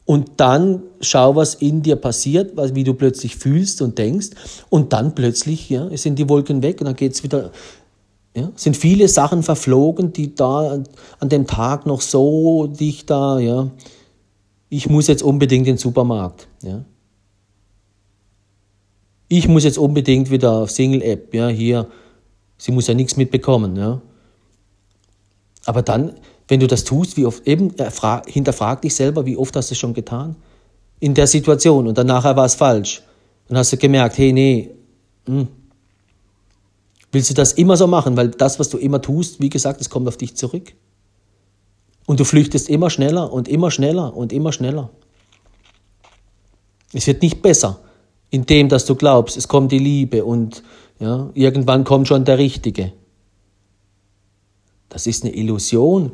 Und 0.05 0.31
dann 0.37 0.83
schau, 1.01 1.35
was 1.35 1.55
in 1.55 1.83
dir 1.83 1.97
passiert, 1.97 2.57
wie 2.75 2.85
du 2.85 2.95
plötzlich 2.95 3.37
fühlst 3.37 3.83
und 3.83 3.99
denkst. 3.99 4.31
Und 4.71 4.93
dann 4.93 5.15
plötzlich 5.15 5.69
ja, 5.69 5.95
sind 5.97 6.17
die 6.19 6.29
Wolken 6.29 6.63
weg 6.63 6.81
und 6.81 6.87
dann 6.87 6.95
geht 6.95 7.13
es 7.13 7.25
wieder. 7.25 7.51
Ja, 8.37 8.53
sind 8.55 8.77
viele 8.77 9.09
Sachen 9.09 9.43
verflogen, 9.43 10.13
die 10.13 10.35
da 10.35 10.85
an 11.19 11.29
dem 11.29 11.47
Tag 11.47 11.87
noch 11.87 12.03
so 12.03 12.67
dich 12.67 13.07
da, 13.07 13.39
ja, 13.39 13.71
ich 14.69 14.91
muss 14.91 15.07
jetzt 15.07 15.23
unbedingt 15.23 15.67
in 15.67 15.75
den 15.75 15.79
Supermarkt. 15.79 16.47
Ja. 16.63 16.85
Ich 19.29 19.49
muss 19.49 19.65
jetzt 19.65 19.79
unbedingt 19.79 20.31
wieder 20.31 20.53
auf 20.53 20.71
Single-App, 20.71 21.35
ja, 21.35 21.49
hier 21.49 21.89
Sie 22.59 22.73
muss 22.73 22.87
ja 22.87 22.95
nichts 22.95 23.17
mitbekommen. 23.17 23.77
Ja? 23.77 24.01
Aber 25.65 25.83
dann, 25.83 26.15
wenn 26.49 26.61
du 26.61 26.67
das 26.67 26.85
tust, 26.85 27.17
wie 27.17 27.27
oft, 27.27 27.47
eben 27.47 27.75
hinterfrag 28.27 28.83
dich 28.83 28.95
selber, 28.95 29.27
wie 29.27 29.37
oft 29.37 29.55
hast 29.57 29.71
du 29.71 29.75
es 29.75 29.79
schon 29.79 29.95
getan? 29.95 30.37
In 31.01 31.15
der 31.15 31.27
Situation 31.27 31.87
und 31.87 31.99
dann 31.99 32.07
nachher 32.07 32.37
war 32.37 32.47
es 32.47 32.55
falsch. 32.55 33.03
Dann 33.49 33.59
hast 33.59 33.73
du 33.73 33.77
gemerkt, 33.77 34.17
hey, 34.19 34.33
nee, 34.33 34.71
hm. 35.27 35.49
willst 37.13 37.31
du 37.31 37.35
das 37.35 37.53
immer 37.53 37.77
so 37.77 37.87
machen? 37.87 38.17
Weil 38.17 38.29
das, 38.29 38.59
was 38.59 38.69
du 38.71 38.79
immer 38.79 39.03
tust, 39.03 39.41
wie 39.41 39.51
gesagt, 39.51 39.81
es 39.81 39.91
kommt 39.91 40.09
auf 40.09 40.17
dich 40.17 40.37
zurück. 40.37 40.75
Und 42.07 42.21
du 42.21 42.25
flüchtest 42.25 42.69
immer 42.71 42.89
schneller 42.89 43.33
und 43.33 43.49
immer 43.49 43.71
schneller 43.71 44.17
und 44.17 44.33
immer 44.33 44.53
schneller. 44.53 44.91
Es 46.93 47.07
wird 47.07 47.23
nicht 47.23 47.43
besser, 47.43 47.81
indem 48.31 48.69
dass 48.69 48.87
du 48.87 48.95
glaubst, 48.95 49.37
es 49.37 49.49
kommt 49.49 49.73
die 49.73 49.79
Liebe 49.79 50.25
und 50.25 50.63
ja, 50.99 51.31
irgendwann 51.35 51.85
kommt 51.85 52.09
schon 52.09 52.25
der 52.25 52.39
Richtige. 52.39 52.93
Das 54.89 55.07
ist 55.07 55.25
eine 55.25 55.35
Illusion. 55.35 56.13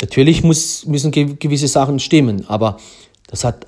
Natürlich 0.00 0.42
muss, 0.42 0.86
müssen 0.86 1.10
gewisse 1.12 1.68
Sachen 1.68 1.98
stimmen, 1.98 2.48
aber 2.48 2.78
das, 3.26 3.44
hat, 3.44 3.66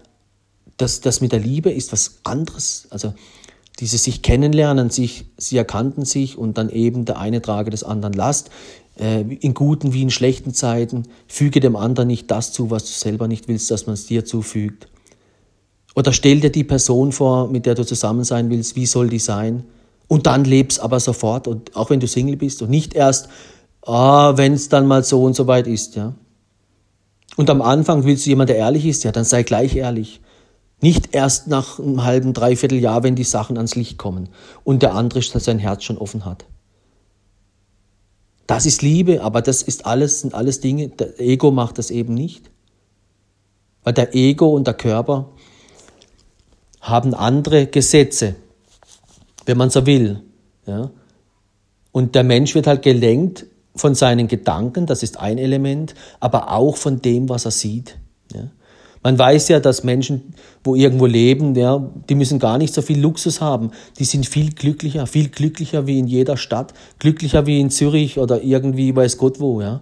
das, 0.76 1.00
das 1.00 1.20
mit 1.20 1.33
der 1.33 1.40
Liebe 1.40 1.70
ist 1.70 1.92
was 1.92 2.20
anderes. 2.24 2.87
Also 2.90 3.14
dieses 3.80 4.04
sich 4.04 4.22
kennenlernen, 4.22 4.90
sich, 4.90 5.26
sie 5.37 5.57
erkannten 5.57 6.04
sich 6.04 6.38
und 6.38 6.59
dann 6.59 6.70
eben 6.70 7.04
der 7.04 7.18
eine 7.18 7.42
trage 7.42 7.70
des 7.70 7.85
anderen 7.85 8.14
Last, 8.14 8.50
äh, 8.98 9.20
in 9.20 9.54
guten 9.54 9.92
wie 9.92 10.02
in 10.02 10.11
schlechten 10.11 10.54
Zeiten, 10.54 11.04
füge 11.26 11.61
dem 11.61 11.76
anderen 11.76 12.09
nicht 12.09 12.30
das 12.30 12.52
zu, 12.52 12.70
was 12.70 12.85
du 12.85 12.92
selber 12.92 13.28
nicht 13.28 13.48
willst, 13.48 13.70
dass 13.70 13.87
man 13.87 13.94
es 13.94 14.07
dir 14.07 14.24
zufügt. 14.24 14.88
Oder 15.94 16.12
stell 16.12 16.40
dir 16.40 16.50
die 16.50 16.64
Person 16.64 17.12
vor, 17.12 17.48
mit 17.48 17.66
der 17.66 17.74
du 17.74 17.85
zusammen 17.85 18.24
sein 18.24 18.50
willst, 18.50 18.76
wie 18.76 18.87
soll 18.87 19.09
die 19.09 19.18
sein? 19.18 19.64
Und 20.09 20.26
dann 20.26 20.44
lebst 20.44 20.80
aber 20.80 21.00
sofort, 21.00 21.48
und 21.48 21.74
auch 21.76 21.90
wenn 21.90 22.00
du 22.00 22.09
Single 22.09 22.37
bist 22.37 22.62
und 22.62 22.70
nicht 22.70 22.94
erst, 22.94 23.28
ah, 23.83 24.37
wenn 24.37 24.52
es 24.52 24.68
dann 24.68 24.87
mal 24.87 25.04
so 25.04 25.22
und 25.22 25.35
so 25.35 25.46
weit 25.46 25.66
ist, 25.66 25.96
ja. 25.96 26.14
Und 27.37 27.50
am 27.50 27.62
Anfang 27.62 28.04
willst 28.04 28.26
du 28.26 28.30
jemand, 28.30 28.50
der 28.50 28.57
ehrlich 28.57 28.87
ist, 28.87 29.04
ja, 29.04 29.12
dann 29.12 29.24
sei 29.24 29.42
gleich 29.42 29.74
ehrlich. 29.74 30.20
Nicht 30.80 31.14
erst 31.14 31.48
nach 31.48 31.78
einem 31.78 32.04
halben, 32.04 32.33
dreiviertel 32.33 32.78
Jahr, 32.78 33.02
wenn 33.02 33.16
die 33.16 33.24
Sachen 33.24 33.57
ans 33.57 33.74
Licht 33.74 33.98
kommen 33.98 34.28
und 34.64 34.83
der 34.83 34.94
andere 34.94 35.22
sein 35.22 35.59
Herz 35.59 35.85
schon 35.85 35.98
offen 35.98 36.24
hat. 36.24 36.44
Das 38.46 38.66
ist 38.66 38.83
Liebe, 38.83 39.22
aber 39.22 39.40
das 39.40 39.62
ist 39.62 39.87
alles, 39.87 40.20
sind 40.20 40.35
alles 40.35 40.61
Dinge, 40.61 40.88
der 40.88 41.18
Ego 41.18 41.50
macht 41.50 41.78
das 41.78 41.90
eben 41.90 42.14
nicht. 42.14 42.50
Weil 43.83 43.94
der 43.94 44.14
Ego 44.14 44.54
und 44.54 44.66
der 44.66 44.74
Körper, 44.74 45.30
haben 46.85 47.14
andere 47.14 47.66
Gesetze, 47.66 48.35
wenn 49.47 49.57
man 49.57 49.70
so 49.70 49.87
will. 49.87 50.20
Ja? 50.66 50.90
Und 51.92 52.14
der 52.14 52.25
Mensch 52.25 52.55
wird 52.55 52.66
halt 52.66 52.83
gelenkt 52.83 53.47
von 53.75 53.94
seinen 53.94 54.29
Gedanken, 54.29 54.87
das 54.87 55.03
ist 55.03 55.18
ein 55.18 55.38
Element, 55.38 55.94
aber 56.20 56.53
auch 56.53 56.77
von 56.77 57.01
dem, 57.01 57.29
was 57.29 57.47
er 57.47 57.51
sieht. 57.51 57.99
Ja? 58.33 58.51
Man 59.03 59.18
weiß 59.18 59.49
ja, 59.49 59.61
dass 59.61 59.83
Menschen, 59.83 60.35
wo 60.62 60.75
irgendwo 60.75 61.07
leben, 61.07 61.55
ja, 61.55 61.90
die 62.09 62.14
müssen 62.14 62.38
gar 62.38 62.59
nicht 62.59 62.73
so 62.73 62.81
viel 62.81 63.01
Luxus 63.01 63.40
haben. 63.40 63.70
Die 63.99 64.05
sind 64.05 64.27
viel 64.27 64.53
glücklicher, 64.53 65.07
viel 65.07 65.29
glücklicher 65.29 65.87
wie 65.87 65.99
in 65.99 66.07
jeder 66.07 66.37
Stadt, 66.37 66.73
glücklicher 66.99 67.47
wie 67.47 67.61
in 67.61 67.70
Zürich 67.70 68.18
oder 68.18 68.42
irgendwie 68.42 68.94
weiß 68.94 69.18
Gott 69.18 69.40
wo. 69.40 69.61
Ja. 69.61 69.81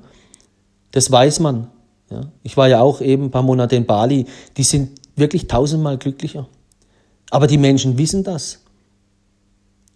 Das 0.93 1.11
weiß 1.11 1.41
man. 1.41 1.69
Ja. 2.11 2.33
Ich 2.43 2.57
war 2.57 2.69
ja 2.69 2.81
auch 2.81 3.01
eben 3.01 3.25
ein 3.25 3.31
paar 3.31 3.43
Monate 3.43 3.77
in 3.77 3.87
Bali. 3.87 4.27
Die 4.57 4.65
sind 4.65 4.91
wirklich 5.15 5.47
tausendmal 5.47 5.99
glücklicher. 5.99 6.49
Aber 7.33 7.47
die 7.47 7.57
Menschen 7.57 7.97
wissen 7.97 8.25
das. 8.25 8.59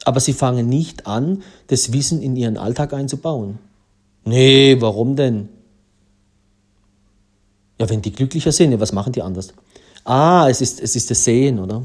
Aber 0.05 0.20
sie 0.20 0.33
fangen 0.33 0.70
nicht 0.70 1.06
an, 1.06 1.42
das 1.67 1.92
Wissen 1.92 2.23
in 2.23 2.35
ihren 2.35 2.56
Alltag 2.56 2.94
einzubauen. 2.94 3.58
Nee, 4.25 4.81
warum 4.81 5.17
denn? 5.17 5.50
Ja, 7.79 7.90
wenn 7.90 8.00
die 8.00 8.11
glücklicher 8.11 8.52
sind, 8.52 8.73
ja, 8.73 8.81
was 8.81 8.92
machen 8.92 9.13
die 9.13 9.21
anders? 9.21 9.52
Ah, 10.02 10.48
es 10.48 10.63
ist, 10.63 10.81
es 10.81 10.96
ist 10.96 11.11
das 11.11 11.25
Sehen, 11.25 11.58
oder? 11.58 11.83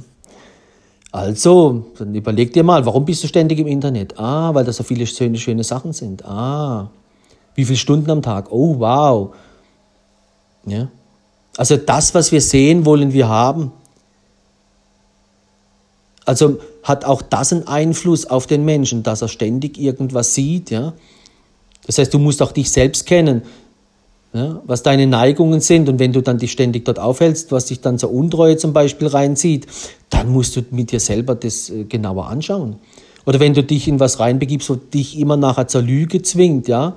Also, 1.12 1.84
dann 1.98 2.16
überleg 2.16 2.54
dir 2.54 2.64
mal, 2.64 2.86
warum 2.86 3.04
bist 3.04 3.22
du 3.22 3.28
ständig 3.28 3.60
im 3.60 3.68
Internet? 3.68 4.18
Ah, 4.18 4.54
weil 4.54 4.64
da 4.64 4.72
so 4.72 4.84
viele 4.84 5.06
schöne, 5.06 5.38
schöne 5.38 5.66
Sachen 5.66 5.92
sind. 5.92 6.24
Ah, 6.24 6.90
wie 7.56 7.66
viele 7.66 7.78
Stunden 7.78 8.10
am 8.10 8.22
Tag? 8.22 8.50
Oh, 8.54 8.80
wow. 8.80 9.36
Ja. 10.66 10.88
Also 11.58 11.76
das, 11.76 12.16
was 12.16 12.32
wir 12.32 12.40
sehen, 12.40 12.86
wollen 12.86 13.12
wir 13.12 13.28
haben. 13.28 13.74
Also 16.26 16.60
hat 16.84 17.06
auch 17.06 17.22
das 17.22 17.52
einen 17.52 17.68
Einfluss 17.68 18.26
auf 18.26 18.48
den 18.48 18.64
Menschen, 18.64 19.04
dass 19.04 19.22
er 19.22 19.28
ständig 19.28 19.78
irgendwas 19.80 20.36
sieht, 20.36 20.70
ja. 20.70 20.94
Das 21.88 21.98
heißt, 21.98 22.14
du 22.14 22.20
musst 22.20 22.42
auch 22.42 22.52
dich 22.52 22.72
selbst 22.72 23.06
kennen. 23.06 23.42
ja, 24.34 24.62
was 24.66 24.84
deine 24.84 25.08
Neigungen 25.08 25.60
sind. 25.60 25.90
Und 25.90 26.00
wenn 26.00 26.14
du 26.14 26.22
dann 26.22 26.38
dich 26.38 26.52
ständig 26.52 26.86
dort 26.86 27.00
aufhältst, 27.00 27.52
was 27.52 27.66
dich 27.66 27.82
dann 27.82 27.98
zur 27.98 28.14
Untreue 28.14 28.58
zum 28.58 28.72
Beispiel 28.72 29.08
reinzieht, 29.08 29.68
dann 30.10 30.30
musst 30.30 30.56
du 30.56 30.62
mit 30.72 30.92
dir 30.92 31.00
selber 31.00 31.36
das 31.36 31.70
äh, 31.70 31.84
genauer 31.84 32.28
anschauen. 32.28 32.78
Oder 33.26 33.40
wenn 33.40 33.54
du 33.54 33.64
dich 33.64 33.88
in 33.88 34.00
was 34.00 34.20
reinbegibst, 34.20 34.70
wo 34.70 34.76
dich 34.76 35.20
immer 35.20 35.38
nachher 35.38 35.68
zur 35.68 35.82
Lüge 35.82 36.22
zwingt, 36.22 36.68
ja. 36.68 36.96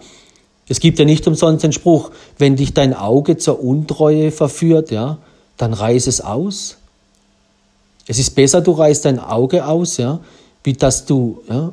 Es 0.68 0.81
gibt 0.81 0.99
ja 0.99 1.05
nicht 1.05 1.27
umsonst 1.27 1.62
den 1.62 1.72
Spruch, 1.72 2.11
wenn 2.39 2.57
dich 2.57 2.72
dein 2.72 2.95
Auge 2.95 3.37
zur 3.37 3.62
Untreue 3.62 4.31
verführt, 4.31 4.91
ja, 4.91 5.18
dann 5.59 5.75
reiß 5.75 6.07
es 6.07 6.22
aus. 6.22 6.79
Es 8.07 8.19
ist 8.19 8.35
besser, 8.35 8.61
du 8.61 8.73
reißt 8.73 9.05
dein 9.05 9.19
Auge 9.19 9.67
aus, 9.67 9.97
ja, 9.97 10.21
wie 10.63 10.75
dass 10.75 11.07
du 11.07 11.43
ja, 11.49 11.73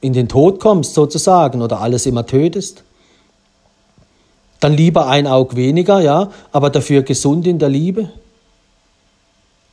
in 0.00 0.12
den 0.12 0.28
Tod 0.28 0.60
kommst 0.60 0.94
sozusagen 0.94 1.62
oder 1.62 1.80
alles 1.80 2.06
immer 2.06 2.26
tötest. 2.26 2.82
Dann 4.60 4.74
lieber 4.74 5.08
ein 5.08 5.26
Auge 5.26 5.56
weniger, 5.56 6.00
ja, 6.00 6.30
aber 6.52 6.70
dafür 6.70 7.02
gesund 7.02 7.46
in 7.46 7.58
der 7.58 7.68
Liebe. 7.68 8.10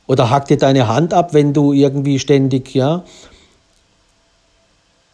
Oder 0.06 0.30
hack 0.30 0.46
dir 0.48 0.56
deine 0.56 0.88
Hand 0.88 1.12
ab, 1.12 1.34
wenn 1.34 1.52
du 1.52 1.74
irgendwie 1.74 2.18
ständig, 2.18 2.74
ja, 2.74 3.04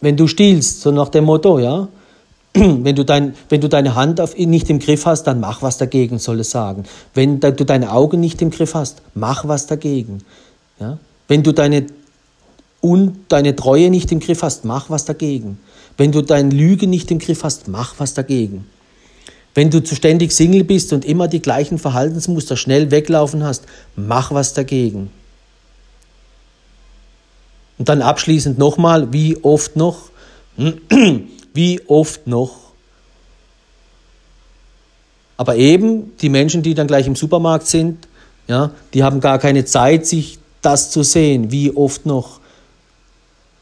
wenn 0.00 0.16
du 0.16 0.28
stiehlst, 0.28 0.82
so 0.82 0.92
nach 0.92 1.08
dem 1.08 1.24
Motto, 1.24 1.58
ja. 1.58 1.88
Wenn 2.56 2.94
du, 2.94 3.04
dein, 3.04 3.34
wenn 3.48 3.60
du 3.60 3.68
deine 3.68 3.96
Hand 3.96 4.20
auf, 4.20 4.36
nicht 4.36 4.70
im 4.70 4.78
Griff 4.78 5.06
hast, 5.06 5.24
dann 5.24 5.40
mach 5.40 5.60
was 5.62 5.76
dagegen, 5.76 6.20
soll 6.20 6.38
es 6.38 6.52
sagen. 6.52 6.84
Wenn 7.12 7.40
du 7.40 7.64
deine 7.64 7.90
Augen 7.90 8.20
nicht 8.20 8.40
im 8.42 8.50
Griff 8.50 8.74
hast, 8.74 9.02
mach 9.14 9.48
was 9.48 9.66
dagegen. 9.66 10.22
Ja? 10.84 10.98
Wenn 11.28 11.42
du 11.42 11.52
deine, 11.52 11.86
un, 12.82 13.24
deine 13.28 13.56
Treue 13.56 13.90
nicht 13.90 14.12
im 14.12 14.20
Griff 14.20 14.42
hast, 14.42 14.64
mach 14.64 14.90
was 14.90 15.04
dagegen. 15.04 15.58
Wenn 15.96 16.12
du 16.12 16.22
deine 16.22 16.50
Lüge 16.50 16.86
nicht 16.86 17.10
im 17.10 17.18
Griff 17.18 17.44
hast, 17.44 17.68
mach 17.68 17.94
was 17.98 18.14
dagegen. 18.14 18.66
Wenn 19.54 19.70
du 19.70 19.82
zu 19.82 19.94
ständig 19.94 20.32
Single 20.32 20.64
bist 20.64 20.92
und 20.92 21.04
immer 21.04 21.28
die 21.28 21.40
gleichen 21.40 21.78
Verhaltensmuster 21.78 22.56
schnell 22.56 22.90
weglaufen 22.90 23.44
hast, 23.44 23.64
mach 23.96 24.32
was 24.32 24.52
dagegen. 24.52 25.10
Und 27.78 27.88
dann 27.88 28.02
abschließend 28.02 28.58
nochmal, 28.58 29.12
wie 29.12 29.42
oft 29.42 29.76
noch? 29.76 30.10
wie 31.54 31.80
oft 31.86 32.26
noch? 32.26 32.56
Aber 35.36 35.56
eben 35.56 36.16
die 36.18 36.28
Menschen, 36.28 36.62
die 36.62 36.74
dann 36.74 36.86
gleich 36.86 37.06
im 37.06 37.16
Supermarkt 37.16 37.66
sind, 37.66 38.06
ja, 38.46 38.72
die 38.92 39.02
haben 39.02 39.20
gar 39.20 39.38
keine 39.38 39.64
Zeit, 39.64 40.06
sich 40.06 40.38
das 40.64 40.90
zu 40.90 41.02
sehen. 41.02 41.50
Wie 41.50 41.76
oft 41.76 42.06
noch? 42.06 42.40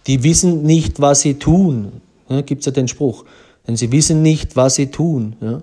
Die 0.06 0.22
wissen 0.22 0.62
nicht, 0.62 1.00
was 1.00 1.20
sie 1.20 1.34
tun. 1.34 2.00
Ja, 2.28 2.40
Gibt 2.40 2.60
es 2.60 2.66
ja 2.66 2.72
den 2.72 2.88
Spruch. 2.88 3.24
Denn 3.66 3.76
sie 3.76 3.92
wissen 3.92 4.22
nicht, 4.22 4.56
was 4.56 4.76
sie 4.76 4.88
tun. 4.88 5.36
Ja. 5.40 5.62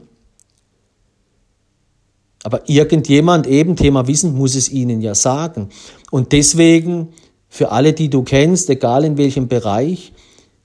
Aber 2.44 2.70
irgendjemand, 2.70 3.48
eben 3.48 3.76
Thema 3.76 4.08
Wissen, 4.08 4.38
muss 4.38 4.56
es 4.56 4.70
ihnen 4.70 5.02
ja 5.02 5.14
sagen. 5.14 5.68
Und 6.10 6.32
deswegen, 6.32 7.10
für 7.50 7.72
alle, 7.72 7.92
die 7.94 8.10
du 8.10 8.24
kennst, 8.24 8.70
egal 8.70 9.04
in 9.04 9.18
welchem 9.18 9.50
Bereich, 9.50 10.14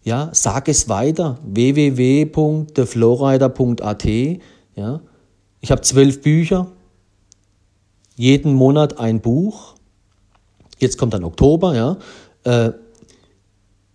ja, 0.05 0.31
sag 0.33 0.69
es 0.69 0.89
weiter. 0.89 1.39
www.theflowrider.at. 1.45 4.05
Ja. 4.77 5.01
Ich 5.61 5.71
habe 5.71 5.81
zwölf 5.81 6.21
Bücher, 6.21 6.67
jeden 8.17 8.53
Monat 8.53 9.01
ein 9.01 9.21
Buch. 9.21 9.74
Jetzt 10.85 10.99
kommt 10.99 11.15
dann 11.15 11.25
Oktober, 11.25 11.75
ja. 11.75 11.97
Äh, 12.45 12.73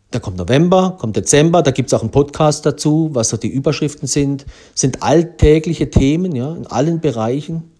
da 0.09 0.17
kommt 0.17 0.37
November, 0.37 0.97
kommt 0.99 1.15
Dezember, 1.15 1.61
da 1.61 1.69
gibt 1.69 1.89
es 1.89 1.93
auch 1.93 2.01
einen 2.01 2.09
Podcast 2.09 2.65
dazu, 2.65 3.11
was 3.13 3.29
so 3.29 3.37
die 3.37 3.47
Überschriften 3.47 4.07
sind. 4.07 4.47
Sind 4.73 5.03
alltägliche 5.03 5.91
Themen, 5.91 6.35
ja, 6.35 6.55
in 6.55 6.65
allen 6.65 6.99
Bereichen, 6.99 7.71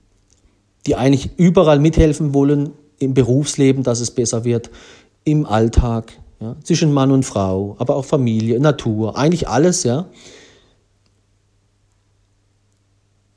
die 0.86 0.95
eigentlich 0.95 1.32
überall 1.38 1.80
mithelfen 1.80 2.36
wollen 2.36 2.74
im 2.99 3.16
Berufsleben, 3.16 3.82
dass 3.82 3.99
es 3.99 4.12
besser 4.12 4.43
wird, 4.43 4.70
im 5.24 5.47
Alltag, 5.47 6.14
ja, 6.39 6.55
zwischen 6.64 6.93
Mann 6.93 7.10
und 7.10 7.24
Frau, 7.24 7.76
aber 7.80 7.95
auch 7.95 8.05
Familie, 8.05 8.60
Natur, 8.60 9.18
eigentlich 9.18 9.47
alles, 9.47 9.84
ja. 9.84 10.05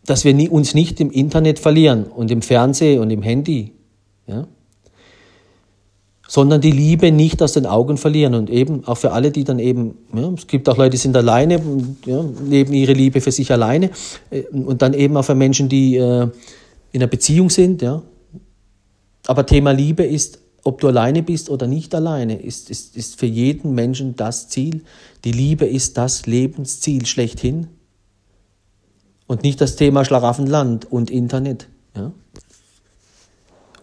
Dass 0.05 0.27
wir 0.27 0.53
uns 0.53 0.75
nicht 0.75 1.01
im 1.01 1.11
Internet 1.11 1.59
verlieren 1.59 2.05
und 2.05 2.31
im 2.31 2.43
Fernsehen 2.43 3.01
und 3.01 3.09
im 3.09 3.23
Handy, 3.23 3.73
ja 4.27 4.47
sondern 6.29 6.61
die 6.61 6.71
Liebe 6.71 7.13
nicht 7.13 7.43
aus 7.43 7.53
den 7.53 7.67
Augen 7.67 7.97
verlieren. 7.97 8.35
Und 8.35 8.51
eben 8.51 8.87
auch 8.87 8.97
für 8.97 9.13
alle, 9.13 9.31
die 9.31 9.45
dann 9.45 9.59
eben, 9.59 9.99
ja, 10.15 10.33
es 10.33 10.47
gibt 10.47 10.69
auch 10.69 10.77
Leute, 10.77 10.91
die 10.91 10.97
sind 10.97 11.17
alleine, 11.17 11.61
ja, 12.07 12.25
leben 12.47 12.73
ihre 12.73 12.93
Liebe 12.93 13.21
für 13.21 13.33
sich 13.33 13.53
alleine. 13.53 13.91
Äh, 14.31 14.43
und 14.49 14.83
dann 14.83 14.95
eben 14.95 15.17
auch 15.17 15.25
für 15.25 15.35
Menschen, 15.35 15.69
die 15.69 15.97
äh, 15.97 16.29
in 16.93 17.01
einer 17.01 17.07
Beziehung 17.07 17.51
sind. 17.51 17.83
Ja. 17.83 18.03
Aber 19.27 19.47
Thema 19.47 19.73
Liebe 19.73 20.05
ist, 20.05 20.39
ob 20.65 20.81
du 20.81 20.89
alleine 20.89 21.23
bist 21.23 21.51
oder 21.51 21.67
nicht 21.67 21.95
alleine, 21.95 22.41
ist, 22.41 22.71
ist, 22.71 22.97
ist 22.97 23.19
für 23.19 23.27
jeden 23.27 23.75
Menschen 23.75 24.15
das 24.17 24.49
Ziel. 24.49 24.85
Die 25.25 25.33
Liebe 25.33 25.67
ist 25.67 25.99
das 25.99 26.27
Lebensziel 26.27 27.05
schlechthin. 27.07 27.67
Und 29.27 29.43
nicht 29.43 29.61
das 29.61 29.77
Thema 29.77 30.05
Schlaraffenland 30.05 30.91
und 30.91 31.11
Internet. 31.11 31.69
Ja 31.97 32.13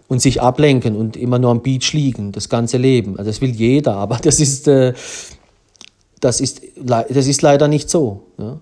und 0.09 0.21
sich 0.21 0.41
ablenken 0.41 0.95
und 0.95 1.15
immer 1.15 1.39
nur 1.39 1.51
am 1.51 1.61
Beach 1.61 1.93
liegen, 1.93 2.33
das 2.33 2.49
ganze 2.49 2.77
Leben. 2.77 3.17
Also 3.17 3.29
das 3.29 3.39
will 3.39 3.51
jeder, 3.51 3.95
aber 3.95 4.17
das 4.17 4.41
ist, 4.41 4.67
äh, 4.67 4.93
das 6.19 6.41
ist, 6.41 6.61
das 6.75 7.27
ist 7.27 7.41
leider 7.41 7.69
nicht 7.69 7.89
so. 7.89 8.23
Ja? 8.37 8.59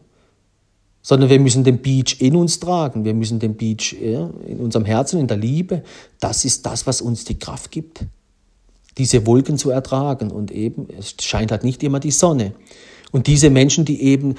Sondern 1.02 1.30
wir 1.30 1.40
müssen 1.40 1.64
den 1.64 1.82
Beach 1.82 2.18
in 2.20 2.36
uns 2.36 2.60
tragen, 2.60 3.06
wir 3.06 3.14
müssen 3.14 3.40
den 3.40 3.56
Beach 3.56 3.96
ja, 4.00 4.30
in 4.46 4.60
unserem 4.60 4.84
Herzen, 4.84 5.22
in 5.22 5.28
der 5.28 5.38
Liebe. 5.38 5.84
Das 6.20 6.44
ist 6.44 6.66
das, 6.66 6.86
was 6.86 7.02
uns 7.02 7.24
die 7.24 7.40
Kraft 7.40 7.72
gibt, 7.72 8.06
diese 8.98 9.26
Wolken 9.26 9.58
zu 9.58 9.70
ertragen. 9.70 10.32
Und 10.32 10.52
eben, 10.52 10.88
es 11.00 11.16
scheint 11.22 11.52
halt 11.52 11.64
nicht 11.64 11.82
immer 11.82 12.02
die 12.02 12.12
Sonne. 12.12 12.54
Und 13.14 13.28
diese 13.28 13.50
Menschen, 13.50 13.86
die 13.86 14.02
eben, 14.02 14.36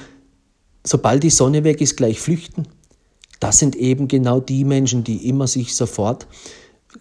sobald 0.85 1.23
die 1.23 1.31
Sonne 1.31 1.63
weg 1.63 1.81
ist, 1.81 1.97
gleich 1.97 2.19
flüchten, 2.19 2.67
das 3.39 3.57
sind 3.57 3.75
eben 3.75 4.07
genau 4.07 4.39
die 4.39 4.63
Menschen, 4.63 5.03
die 5.03 5.27
immer 5.27 5.47
sich 5.47 5.75
sofort 5.75 6.27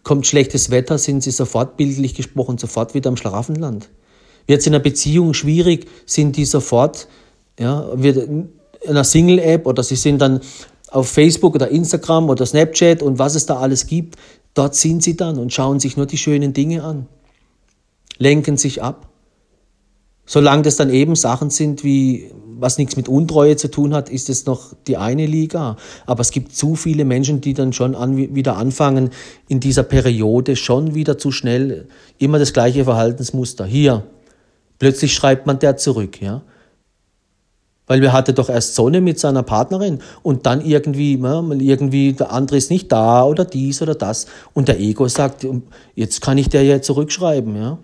kommt 0.03 0.27
schlechtes 0.27 0.71
Wetter, 0.71 0.99
sind 0.99 1.23
sie 1.23 1.31
sofort 1.31 1.77
bildlich 1.77 2.15
gesprochen, 2.15 2.59
sofort 2.59 2.95
wieder 2.95 3.09
im 3.09 3.17
Schlaraffenland. 3.17 3.89
Wird 4.47 4.61
es 4.61 4.67
in 4.67 4.75
einer 4.75 4.83
Beziehung 4.83 5.35
schwierig, 5.35 5.87
sind 6.07 6.37
die 6.37 6.45
sofort 6.45 7.09
ja, 7.59 7.89
wird 7.95 8.17
in 8.17 8.51
einer 8.87 9.05
Single-App 9.05 9.67
oder 9.67 9.83
sie 9.83 9.97
sind 9.97 10.21
dann 10.21 10.41
auf 10.91 11.09
Facebook 11.09 11.55
oder 11.55 11.69
Instagram 11.69 12.31
oder 12.31 12.47
Snapchat 12.47 13.03
und 13.03 13.19
was 13.19 13.35
es 13.35 13.47
da 13.47 13.59
alles 13.59 13.87
gibt. 13.87 14.17
Dort 14.55 14.75
sind 14.75 15.03
sie 15.03 15.17
dann 15.17 15.39
und 15.39 15.53
schauen 15.53 15.81
sich 15.81 15.97
nur 15.97 16.07
die 16.07 16.17
schönen 16.17 16.53
Dinge 16.53 16.83
an, 16.85 17.07
lenken 18.19 18.57
sich 18.57 18.83
ab. 18.83 19.09
Solange 20.25 20.63
das 20.63 20.77
dann 20.77 20.91
eben 20.91 21.17
Sachen 21.17 21.51
sind 21.51 21.85
wie 21.85 22.31
was 22.59 22.79
nichts 22.79 22.97
mit 22.97 23.09
Untreue 23.09 23.57
zu 23.57 23.69
tun 23.71 23.95
hat, 23.95 24.11
ist 24.11 24.29
es 24.29 24.47
noch 24.47 24.75
die 24.87 24.97
eine 24.97 25.27
Liga. 25.27 25.77
Aber 26.07 26.21
es 26.21 26.31
gibt 26.31 26.55
zu 26.55 26.75
viele 26.75 27.05
Menschen, 27.05 27.41
die 27.41 27.55
dann 27.55 27.73
schon 27.73 27.95
an, 27.95 28.17
wieder 28.17 28.57
anfangen, 28.57 29.11
in 29.49 29.61
dieser 29.61 29.85
Periode 29.85 30.57
schon 30.57 30.95
wieder 30.95 31.19
zu 31.19 31.31
schnell 31.31 31.87
immer 32.19 32.39
das 32.39 32.53
gleiche 32.53 32.85
Verhaltensmuster. 32.85 33.65
Hier, 33.65 34.05
plötzlich 34.79 35.15
schreibt 35.15 35.47
man 35.47 35.59
der 35.59 35.77
zurück, 35.77 36.21
ja. 36.21 36.43
Weil 37.87 38.03
wir 38.03 38.13
hatte 38.13 38.35
doch 38.35 38.51
erst 38.51 38.75
Sonne 38.75 39.01
mit 39.01 39.19
seiner 39.19 39.43
Partnerin 39.43 40.01
und 40.23 40.45
dann 40.45 40.61
irgendwie, 40.61 41.17
ja, 41.17 41.43
irgendwie 41.51 42.13
der 42.13 42.33
andere 42.33 42.59
ist 42.59 42.71
nicht 42.71 42.93
da 42.93 43.25
oder 43.25 43.47
dies 43.47 43.81
oder 43.81 43.95
das. 43.95 44.27
Und 44.53 44.69
der 44.69 44.79
Ego 44.79 45.09
sagt, 45.09 45.47
jetzt 45.95 46.21
kann 46.21 46.37
ich 46.37 46.51
der 46.51 46.65
ja 46.65 46.83
zurückschreiben, 46.83 47.57
ja. 47.57 47.79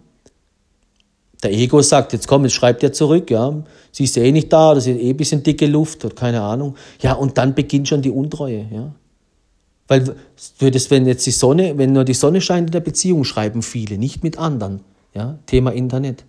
Der 1.44 1.52
Ego 1.52 1.82
sagt, 1.82 2.14
jetzt 2.14 2.26
komm, 2.26 2.44
jetzt 2.44 2.54
schreibt 2.54 2.82
er 2.82 2.94
zurück, 2.94 3.30
ja. 3.30 3.62
Sie 3.92 4.04
ist 4.04 4.16
eh 4.16 4.32
nicht 4.32 4.50
da, 4.50 4.74
das 4.74 4.86
ist 4.86 4.98
eh 4.98 5.10
ein 5.10 5.16
bisschen 5.16 5.42
dicke 5.42 5.66
Luft 5.66 6.02
oder 6.04 6.14
keine 6.14 6.40
Ahnung. 6.40 6.74
Ja, 7.00 7.12
und 7.12 7.36
dann 7.36 7.54
beginnt 7.54 7.86
schon 7.86 8.00
die 8.00 8.10
Untreue, 8.10 8.66
ja. 8.72 8.92
Weil 9.86 10.16
würdest, 10.58 10.90
wenn 10.90 11.06
jetzt 11.06 11.26
die 11.26 11.30
Sonne, 11.30 11.76
wenn 11.76 11.92
nur 11.92 12.04
die 12.04 12.14
Sonne 12.14 12.40
scheint 12.40 12.68
in 12.68 12.72
der 12.72 12.80
Beziehung, 12.80 13.24
schreiben 13.24 13.60
viele, 13.60 13.98
nicht 13.98 14.24
mit 14.24 14.38
anderen, 14.38 14.80
ja. 15.12 15.38
Thema 15.44 15.70
Internet. 15.70 16.24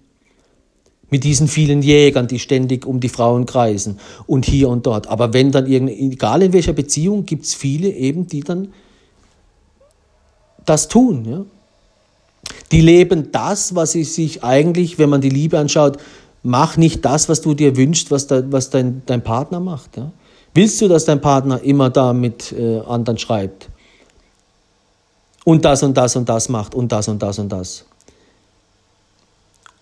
Mit 1.10 1.24
diesen 1.24 1.48
vielen 1.48 1.82
Jägern, 1.82 2.28
die 2.28 2.40
ständig 2.40 2.86
um 2.86 3.00
die 3.00 3.08
Frauen 3.08 3.46
kreisen 3.46 4.00
und 4.28 4.44
hier 4.44 4.68
und 4.68 4.86
dort. 4.86 5.08
Aber 5.08 5.34
wenn 5.34 5.54
dann 5.54 5.66
irgendeine, 5.66 5.98
egal 5.98 6.42
in 6.42 6.52
welcher 6.52 6.74
Beziehung, 6.74 7.26
gibt 7.26 7.46
es 7.46 7.54
viele 7.54 7.90
eben, 7.90 8.28
die 8.28 8.42
dann 8.42 8.74
das 10.66 10.90
tun, 10.90 11.24
ja. 11.24 11.46
Die 12.72 12.82
leben 12.82 13.32
das, 13.32 13.76
was 13.76 13.92
sie 13.92 14.04
sich 14.04 14.44
eigentlich, 14.44 14.98
wenn 14.98 15.10
man 15.10 15.22
die 15.22 15.30
Liebe 15.30 15.60
anschaut, 15.60 15.98
mach 16.44 16.78
nicht 16.78 17.04
das, 17.06 17.30
was 17.30 17.42
du 17.42 17.54
dir 17.54 17.76
wünschst, 17.76 18.12
was, 18.12 18.28
da, 18.28 18.44
was 18.52 18.70
dein, 18.70 19.02
dein 19.06 19.24
Partner 19.24 19.60
macht. 19.60 19.98
Ja? 19.98 20.12
Willst 20.54 20.82
du, 20.82 20.88
dass 20.88 21.06
dein 21.06 21.22
Partner 21.22 21.62
immer 21.62 21.90
da 21.90 22.14
mit 22.14 22.52
äh, 22.54 22.80
anderen 22.82 23.18
schreibt? 23.18 23.70
Und 25.44 25.64
das 25.66 25.84
und 25.84 25.96
das 25.96 26.16
und 26.16 26.28
das 26.28 26.50
macht 26.50 26.74
und 26.74 26.92
das 26.92 27.08
und 27.08 27.22
das 27.22 27.40
und 27.40 27.50
das. 27.50 27.86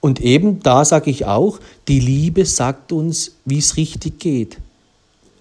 Und 0.02 0.20
eben 0.20 0.60
da 0.60 0.84
sage 0.84 1.10
ich 1.10 1.26
auch, 1.26 1.60
die 1.88 2.02
Liebe 2.02 2.46
sagt 2.46 2.92
uns, 2.92 3.32
wie 3.46 3.60
es 3.60 3.78
richtig 3.78 4.20
geht, 4.20 4.58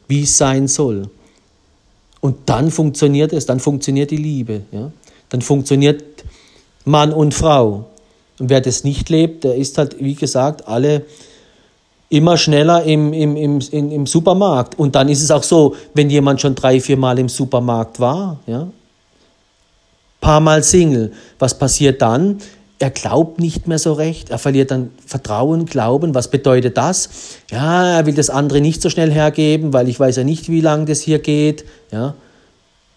wie 0.07 0.23
es 0.23 0.39
sein 0.39 0.69
soll. 0.69 1.11
Und 2.21 2.37
dann 2.47 2.71
funktioniert 2.71 3.33
es, 3.33 3.47
dann 3.47 3.59
funktioniert 3.59 4.13
die 4.13 4.17
Liebe. 4.17 4.63
Ja? 4.71 4.93
Dann 5.31 5.43
funktioniert 5.43 6.05
Mann 6.85 7.13
und 7.13 7.35
Frau. 7.35 7.87
Und 8.39 8.51
wer 8.51 8.61
das 8.61 8.85
nicht 8.85 9.09
lebt, 9.09 9.45
der 9.45 9.55
ist 9.55 9.79
halt, 9.79 9.97
wie 10.03 10.15
gesagt, 10.15 10.67
alle 10.67 11.05
immer 12.09 12.37
schneller 12.37 12.83
im, 12.85 13.13
im, 13.13 13.37
im, 13.37 13.61
im 13.71 14.07
Supermarkt. 14.07 14.79
Und 14.79 14.95
dann 14.95 15.09
ist 15.09 15.23
es 15.23 15.31
auch 15.31 15.43
so, 15.43 15.75
wenn 15.95 16.11
jemand 16.11 16.41
schon 16.41 16.55
drei, 16.55 16.81
vier 16.81 16.97
Mal 16.97 17.19
im 17.19 17.29
Supermarkt 17.29 18.01
war, 18.01 18.39
ja, 18.47 18.69
paar 20.21 20.41
Mal 20.41 20.63
Single, 20.63 21.13
was 21.39 21.59
passiert 21.59 22.01
dann? 22.01 22.39
Er 22.79 22.91
glaubt 22.91 23.39
nicht 23.39 23.69
mehr 23.69 23.79
so 23.79 23.93
recht, 23.93 24.31
er 24.31 24.39
verliert 24.39 24.71
dann 24.71 24.91
Vertrauen, 25.07 25.67
Glauben. 25.67 26.15
Was 26.15 26.29
bedeutet 26.29 26.77
das? 26.77 27.09
Ja, 27.51 27.99
er 27.99 28.07
will 28.07 28.15
das 28.15 28.29
andere 28.29 28.61
nicht 28.61 28.83
so 28.83 28.91
schnell 28.91 29.11
hergeben, 29.11 29.73
weil 29.73 29.89
ich 29.89 30.01
weiß 30.01 30.17
ja 30.17 30.25
nicht, 30.25 30.49
wie 30.49 30.61
lange 30.61 30.87
das 30.87 31.01
hier 31.01 31.19
geht. 31.19 31.65
Ja, 31.93 32.15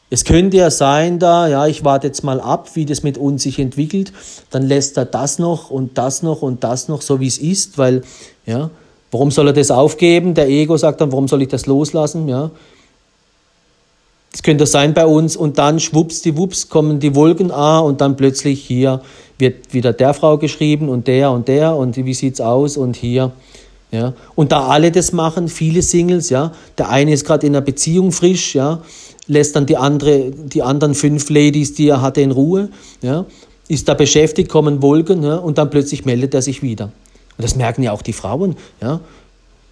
es 0.09 0.23
könnte 0.23 0.57
ja 0.57 0.69
sein, 0.69 1.19
da, 1.19 1.47
ja, 1.47 1.67
ich 1.67 1.83
warte 1.83 2.07
jetzt 2.07 2.23
mal 2.23 2.39
ab, 2.39 2.69
wie 2.75 2.85
das 2.85 3.03
mit 3.03 3.17
uns 3.17 3.43
sich 3.43 3.59
entwickelt. 3.59 4.13
Dann 4.51 4.63
lässt 4.63 4.97
er 4.97 5.05
das 5.05 5.39
noch 5.39 5.71
und 5.71 5.97
das 5.97 6.21
noch 6.21 6.41
und 6.41 6.63
das 6.63 6.87
noch, 6.87 7.01
so 7.01 7.19
wie 7.19 7.27
es 7.27 7.37
ist, 7.37 7.77
weil, 7.77 8.03
ja, 8.45 8.69
warum 9.11 9.31
soll 9.31 9.47
er 9.47 9.53
das 9.53 9.71
aufgeben? 9.71 10.35
Der 10.35 10.47
Ego 10.47 10.77
sagt 10.77 11.01
dann, 11.01 11.11
warum 11.11 11.27
soll 11.27 11.41
ich 11.41 11.47
das 11.47 11.65
loslassen? 11.65 12.27
Ja, 12.27 12.51
das 14.35 14.43
könnte 14.43 14.65
sein 14.65 14.93
bei 14.93 15.05
uns 15.05 15.37
und 15.37 15.57
dann 15.57 15.79
schwupps 15.79 16.21
die 16.21 16.35
Wups 16.35 16.67
kommen 16.67 16.99
die 16.99 17.15
Wolken 17.15 17.51
ah 17.51 17.79
und 17.79 18.01
dann 18.01 18.17
plötzlich 18.17 18.61
hier 18.61 19.01
wird 19.37 19.73
wieder 19.73 19.93
der 19.93 20.13
Frau 20.13 20.37
geschrieben 20.37 20.89
und 20.89 21.07
der 21.07 21.31
und 21.31 21.47
der 21.47 21.73
und 21.77 21.95
wie 21.95 22.13
sieht's 22.13 22.41
aus 22.41 22.75
und 22.75 22.97
hier 22.97 23.31
ja 23.91 24.11
und 24.35 24.51
da 24.51 24.67
alle 24.67 24.91
das 24.91 25.13
machen 25.13 25.47
viele 25.47 25.81
Singles 25.81 26.29
ja 26.29 26.51
der 26.77 26.89
eine 26.89 27.13
ist 27.13 27.23
gerade 27.23 27.47
in 27.47 27.55
einer 27.55 27.63
Beziehung 27.63 28.11
frisch 28.11 28.55
ja 28.55 28.81
lässt 29.27 29.55
dann 29.55 29.65
die, 29.65 29.77
andere, 29.77 30.31
die 30.31 30.61
anderen 30.61 30.93
fünf 30.93 31.29
Ladies, 31.29 31.73
die 31.73 31.89
er 31.89 32.01
hatte, 32.01 32.21
in 32.21 32.31
Ruhe, 32.31 32.69
ja, 33.01 33.25
ist 33.67 33.87
da 33.87 33.93
beschäftigt, 33.93 34.49
kommen 34.49 34.81
Wolken 34.81 35.23
ja, 35.23 35.37
und 35.37 35.57
dann 35.57 35.69
plötzlich 35.69 36.05
meldet 36.05 36.33
er 36.33 36.41
sich 36.41 36.61
wieder. 36.61 36.85
Und 37.37 37.43
das 37.43 37.55
merken 37.55 37.83
ja 37.83 37.91
auch 37.91 38.01
die 38.01 38.13
Frauen. 38.13 38.55
Ja. 38.81 39.01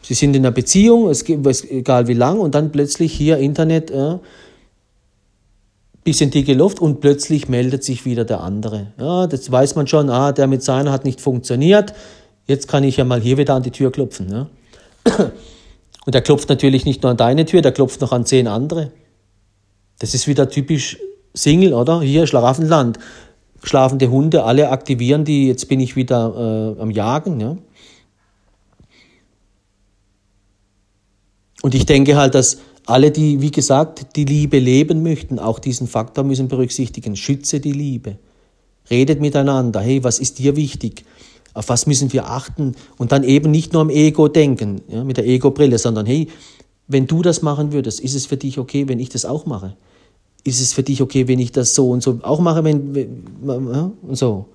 Sie 0.02 0.16
sind 0.16 0.36
in 0.36 0.46
einer 0.46 0.52
Beziehung, 0.52 1.10
es 1.10 1.24
egal 1.30 2.08
wie 2.08 2.14
lang, 2.14 2.40
und 2.40 2.56
dann 2.56 2.72
plötzlich 2.72 3.14
hier 3.14 3.38
Internet, 3.38 3.90
ja, 3.90 4.20
bisschen 6.04 6.32
dicke 6.32 6.54
Luft 6.54 6.80
und 6.82 7.00
plötzlich 7.00 7.48
meldet 7.48 7.84
sich 7.84 8.04
wieder 8.04 8.26
der 8.26 8.42
andere. 8.42 8.88
Ja, 9.00 9.28
das 9.28 9.50
weiß 9.50 9.76
man 9.76 9.88
schon, 9.88 10.10
ah, 10.10 10.34
der 10.34 10.48
mit 10.48 10.62
seiner 10.62 10.92
hat 10.92 11.06
nicht 11.06 11.22
funktioniert, 11.22 11.94
jetzt 12.46 12.68
kann 12.68 12.84
ich 12.84 12.98
ja 12.98 13.06
mal 13.06 13.22
hier 13.22 13.38
wieder 13.38 13.56
an 13.56 13.64
die 13.64 13.72
Tür 13.72 13.92
klopfen. 13.92 14.30
Ja. 14.30 14.48
Und 16.06 16.14
er 16.14 16.22
klopft 16.22 16.50
natürlich 16.50 16.84
nicht 16.86 17.04
nur 17.04 17.12
an 17.12 17.18
deine 17.18 17.46
Tür, 17.46 17.62
der 17.62 17.72
klopft 17.72 18.02
noch 18.02 18.12
an 18.12 18.26
zehn 18.26 18.48
andere. 18.48 18.92
Das 20.04 20.14
ist 20.14 20.28
wieder 20.28 20.50
typisch 20.50 20.98
Single, 21.34 21.74
oder? 21.74 22.02
Hier, 22.02 22.28
Schlaraffenland. 22.28 23.00
Schlafende 23.64 24.12
Hunde, 24.12 24.44
alle 24.44 24.68
aktivieren 24.70 25.24
die, 25.24 25.48
jetzt 25.48 25.70
bin 25.70 25.80
ich 25.80 25.96
wieder 25.96 26.76
äh, 26.78 26.82
am 26.82 26.92
Jagen. 26.92 27.40
Ja? 27.40 27.56
Und 31.62 31.74
ich 31.74 31.86
denke 31.86 32.18
halt, 32.18 32.36
dass 32.36 32.58
alle, 32.86 33.12
die, 33.12 33.40
wie 33.40 33.52
gesagt, 33.52 34.18
die 34.18 34.26
Liebe 34.26 34.60
leben 34.60 35.04
möchten, 35.04 35.40
auch 35.40 35.58
diesen 35.58 35.88
Faktor 35.88 36.26
müssen 36.26 36.50
berücksichtigen. 36.50 37.16
Schütze 37.16 37.62
die 37.62 37.72
Liebe. 37.72 38.18
Redet 38.90 39.22
miteinander. 39.22 39.80
Hey, 39.80 40.04
was 40.04 40.20
ist 40.20 40.38
dir 40.38 40.58
wichtig? 40.58 41.06
Auf 41.54 41.70
was 41.70 41.88
müssen 41.88 42.12
wir 42.12 42.30
achten? 42.30 42.76
Und 42.98 43.14
dann 43.14 43.24
eben 43.24 43.52
nicht 43.52 43.72
nur 43.72 43.82
am 43.82 43.90
Ego 43.90 44.28
denken, 44.28 44.82
ja, 44.90 45.06
mit 45.06 45.16
der 45.16 45.26
Ego-Brille, 45.26 45.78
sondern 45.78 46.06
hey, 46.06 46.28
wenn 46.90 47.08
du 47.08 47.22
das 47.22 47.42
machen 47.42 47.72
würdest, 47.72 48.02
ist 48.02 48.16
es 48.16 48.26
für 48.26 48.36
dich 48.36 48.60
okay, 48.60 48.90
wenn 48.90 49.00
ich 49.00 49.08
das 49.08 49.24
auch 49.24 49.46
mache? 49.46 49.78
Ist 50.44 50.60
es 50.60 50.74
für 50.74 50.84
dich 50.84 51.02
okay, 51.02 51.28
wenn 51.28 51.40
ich 51.40 51.52
das 51.52 51.74
so 51.74 51.90
und 51.90 52.04
so 52.04 52.20
auch 52.24 52.40
mache, 52.40 52.64
wenn, 52.64 52.94
wenn 52.94 53.68
und 54.02 54.16
so? 54.16 54.48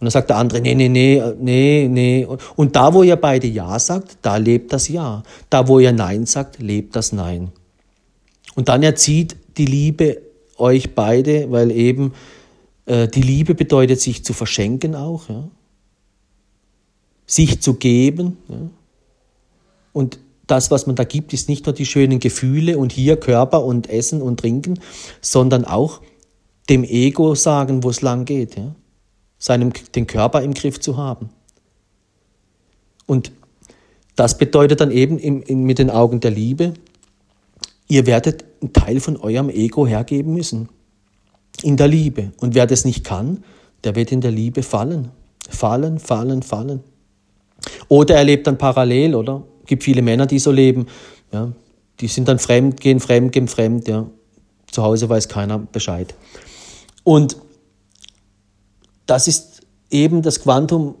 Und 0.00 0.04
dann 0.04 0.10
sagt 0.10 0.30
der 0.30 0.36
andere, 0.36 0.60
nee, 0.60 0.74
nee, 0.74 0.88
nee, 0.88 1.20
nee, 1.38 1.88
nee. 1.90 2.28
Und 2.54 2.76
da, 2.76 2.94
wo 2.94 3.02
ihr 3.02 3.16
beide 3.16 3.48
Ja 3.48 3.78
sagt, 3.80 4.18
da 4.22 4.36
lebt 4.36 4.72
das 4.72 4.88
Ja. 4.88 5.24
Da, 5.50 5.66
wo 5.66 5.80
ihr 5.80 5.92
Nein 5.92 6.24
sagt, 6.24 6.60
lebt 6.60 6.94
das 6.94 7.12
Nein. 7.12 7.50
Und 8.54 8.68
dann 8.68 8.82
erzieht 8.84 9.36
die 9.56 9.66
Liebe 9.66 10.22
euch 10.56 10.94
beide, 10.94 11.50
weil 11.50 11.72
eben 11.72 12.12
äh, 12.86 13.08
die 13.08 13.22
Liebe 13.22 13.54
bedeutet, 13.54 14.00
sich 14.00 14.24
zu 14.24 14.32
verschenken 14.32 14.94
auch, 14.94 15.28
ja? 15.28 15.48
sich 17.26 17.60
zu 17.60 17.74
geben. 17.74 18.38
Ja? 18.48 18.56
Und 19.92 20.18
das, 20.48 20.70
was 20.70 20.86
man 20.86 20.96
da 20.96 21.04
gibt, 21.04 21.32
ist 21.32 21.48
nicht 21.48 21.66
nur 21.66 21.74
die 21.74 21.86
schönen 21.86 22.18
Gefühle 22.18 22.78
und 22.78 22.90
hier 22.90 23.16
Körper 23.16 23.64
und 23.64 23.88
Essen 23.88 24.20
und 24.20 24.40
Trinken, 24.40 24.80
sondern 25.20 25.64
auch 25.64 26.00
dem 26.68 26.84
Ego 26.84 27.34
sagen, 27.34 27.84
wo 27.84 27.90
es 27.90 28.02
lang 28.02 28.24
geht, 28.24 28.56
ja? 28.56 28.74
Seinem, 29.38 29.72
den 29.94 30.08
Körper 30.08 30.42
im 30.42 30.52
Griff 30.52 30.80
zu 30.80 30.96
haben. 30.96 31.30
Und 33.06 33.30
das 34.16 34.36
bedeutet 34.36 34.80
dann 34.80 34.90
eben 34.90 35.16
im, 35.18 35.42
im, 35.42 35.62
mit 35.62 35.78
den 35.78 35.90
Augen 35.90 36.18
der 36.18 36.32
Liebe, 36.32 36.74
ihr 37.86 38.06
werdet 38.06 38.44
einen 38.60 38.72
Teil 38.72 38.98
von 38.98 39.16
eurem 39.16 39.48
Ego 39.48 39.86
hergeben 39.86 40.34
müssen. 40.34 40.68
In 41.62 41.76
der 41.76 41.88
Liebe. 41.88 42.32
Und 42.40 42.54
wer 42.54 42.66
das 42.66 42.84
nicht 42.84 43.04
kann, 43.04 43.44
der 43.84 43.94
wird 43.94 44.10
in 44.10 44.20
der 44.20 44.32
Liebe 44.32 44.62
fallen. 44.62 45.10
Fallen, 45.48 45.98
fallen, 45.98 46.42
fallen. 46.42 46.80
Oder 47.88 48.16
er 48.16 48.24
lebt 48.24 48.46
dann 48.46 48.58
parallel, 48.58 49.14
oder? 49.14 49.44
Gibt 49.68 49.84
viele 49.84 50.02
Männer, 50.02 50.26
die 50.26 50.40
so 50.40 50.50
leben. 50.50 50.86
Ja, 51.32 51.52
die 52.00 52.08
sind 52.08 52.26
dann 52.26 52.40
fremd, 52.40 52.80
gehen 52.80 52.98
fremd, 52.98 53.30
gehen 53.30 53.46
fremd. 53.46 53.86
Ja. 53.86 54.06
Zu 54.72 54.82
Hause 54.82 55.08
weiß 55.08 55.28
keiner 55.28 55.58
Bescheid. 55.58 56.14
Und 57.04 57.36
das 59.06 59.28
ist 59.28 59.62
eben 59.90 60.22
das 60.22 60.40
Quantum 60.40 60.96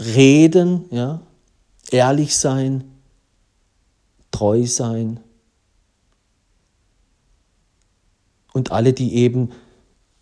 Reden, 0.00 0.86
ja, 0.90 1.20
ehrlich 1.90 2.36
sein, 2.36 2.84
treu 4.30 4.66
sein. 4.66 5.20
Und 8.52 8.72
alle, 8.72 8.92
die 8.92 9.14
eben 9.14 9.50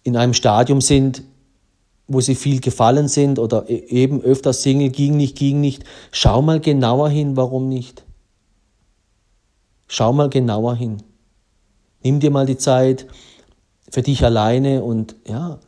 in 0.03 0.17
einem 0.17 0.35
Stadium 0.35 0.81
sind, 0.81 1.23
wo 2.13 2.21
sie 2.21 2.35
viel 2.35 2.61
gefallen 2.61 3.09
sind 3.09 3.39
oder 3.39 3.69
e-, 3.69 3.85
eben 3.89 4.23
öfter 4.23 4.53
Single, 4.53 4.91
ging 4.91 5.17
nicht, 5.17 5.37
ging 5.37 5.61
nicht. 5.61 5.85
Schau 6.11 6.43
mal 6.43 6.61
genauer 6.61 7.09
hin, 7.09 7.37
warum 7.37 7.69
nicht. 7.69 8.05
Schau 9.89 10.13
mal 10.13 10.31
genauer 10.31 10.75
hin. 10.75 11.03
Nimm 12.03 12.21
dir 12.21 12.31
mal 12.31 12.47
die 12.47 12.57
Zeit 12.57 13.07
für 13.91 14.03
dich 14.03 14.25
alleine 14.25 14.83
und 14.83 15.17
ja. 15.27 15.59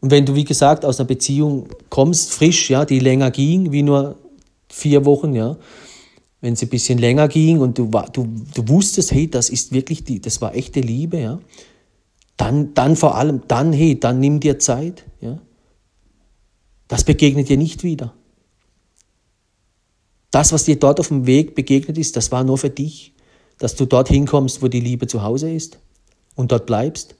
Und 0.00 0.10
wenn 0.10 0.26
du, 0.26 0.34
wie 0.34 0.44
gesagt, 0.44 0.84
aus 0.84 1.00
einer 1.00 1.06
Beziehung 1.06 1.68
kommst, 1.88 2.32
frisch, 2.32 2.70
ja, 2.70 2.84
die 2.84 3.00
länger 3.00 3.30
ging, 3.30 3.72
wie 3.72 3.82
nur 3.82 4.16
vier 4.68 5.04
Wochen, 5.04 5.34
ja, 5.34 5.56
wenn 6.40 6.56
sie 6.56 6.66
ein 6.66 6.68
bisschen 6.68 6.98
länger 6.98 7.26
ging 7.26 7.60
und 7.60 7.78
du, 7.78 7.90
du, 8.12 8.28
du 8.54 8.68
wusstest, 8.68 9.12
hey, 9.12 9.30
das 9.30 9.48
ist 9.48 9.72
wirklich 9.72 10.04
die, 10.04 10.20
das 10.20 10.42
war 10.42 10.54
echte 10.54 10.80
Liebe, 10.80 11.18
ja, 11.18 11.38
dann, 12.36 12.74
dann 12.74 12.96
vor 12.96 13.16
allem, 13.16 13.42
dann, 13.48 13.72
hey, 13.72 13.98
dann 13.98 14.20
nimm 14.20 14.40
dir 14.40 14.58
Zeit. 14.58 15.04
Ja? 15.20 15.38
Das 16.88 17.04
begegnet 17.04 17.48
dir 17.48 17.56
nicht 17.56 17.84
wieder. 17.84 18.14
Das, 20.30 20.52
was 20.52 20.64
dir 20.64 20.76
dort 20.76 20.98
auf 20.98 21.08
dem 21.08 21.26
Weg 21.26 21.54
begegnet 21.54 21.96
ist, 21.96 22.16
das 22.16 22.32
war 22.32 22.42
nur 22.42 22.58
für 22.58 22.70
dich, 22.70 23.14
dass 23.58 23.76
du 23.76 23.86
dorthin 23.86 24.26
kommst, 24.26 24.62
wo 24.62 24.68
die 24.68 24.80
Liebe 24.80 25.06
zu 25.06 25.22
Hause 25.22 25.52
ist 25.52 25.78
und 26.34 26.50
dort 26.50 26.66
bleibst. 26.66 27.14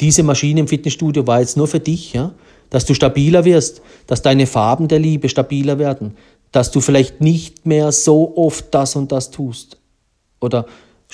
Diese 0.00 0.22
Maschine 0.22 0.60
im 0.60 0.68
Fitnessstudio 0.68 1.26
war 1.26 1.40
jetzt 1.40 1.56
nur 1.56 1.68
für 1.68 1.80
dich, 1.80 2.12
ja? 2.12 2.34
dass 2.68 2.84
du 2.84 2.92
stabiler 2.92 3.46
wirst, 3.46 3.80
dass 4.06 4.20
deine 4.20 4.46
Farben 4.46 4.88
der 4.88 4.98
Liebe 4.98 5.30
stabiler 5.30 5.78
werden, 5.78 6.16
dass 6.52 6.70
du 6.70 6.82
vielleicht 6.82 7.22
nicht 7.22 7.64
mehr 7.64 7.92
so 7.92 8.36
oft 8.36 8.74
das 8.74 8.94
und 8.94 9.12
das 9.12 9.30
tust 9.30 9.78
oder 10.40 10.66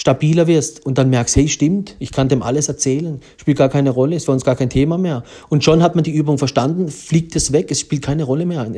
stabiler 0.03 0.49
wirst 0.49 0.85
und 0.85 0.99
dann 0.99 1.11
merkst, 1.11 1.37
hey, 1.37 1.47
stimmt, 1.47 1.95
ich 2.01 2.11
kann 2.11 2.29
dem 2.29 2.43
alles 2.43 2.67
erzählen, 2.67 3.21
spielt 3.37 3.57
gar 3.57 3.69
keine 3.69 3.91
Rolle, 3.91 4.17
ist 4.17 4.25
für 4.25 4.33
uns 4.33 4.45
gar 4.45 4.57
kein 4.57 4.69
Thema 4.69 4.99
mehr. 4.99 5.23
Und 5.49 5.63
schon 5.63 5.81
hat 5.81 5.95
man 5.95 6.03
die 6.03 6.11
Übung 6.11 6.39
verstanden, 6.39 6.89
fliegt 6.89 7.37
es 7.37 7.53
weg, 7.53 7.71
es 7.71 7.79
spielt 7.79 8.03
keine 8.03 8.25
Rolle 8.25 8.45
mehr. 8.45 8.69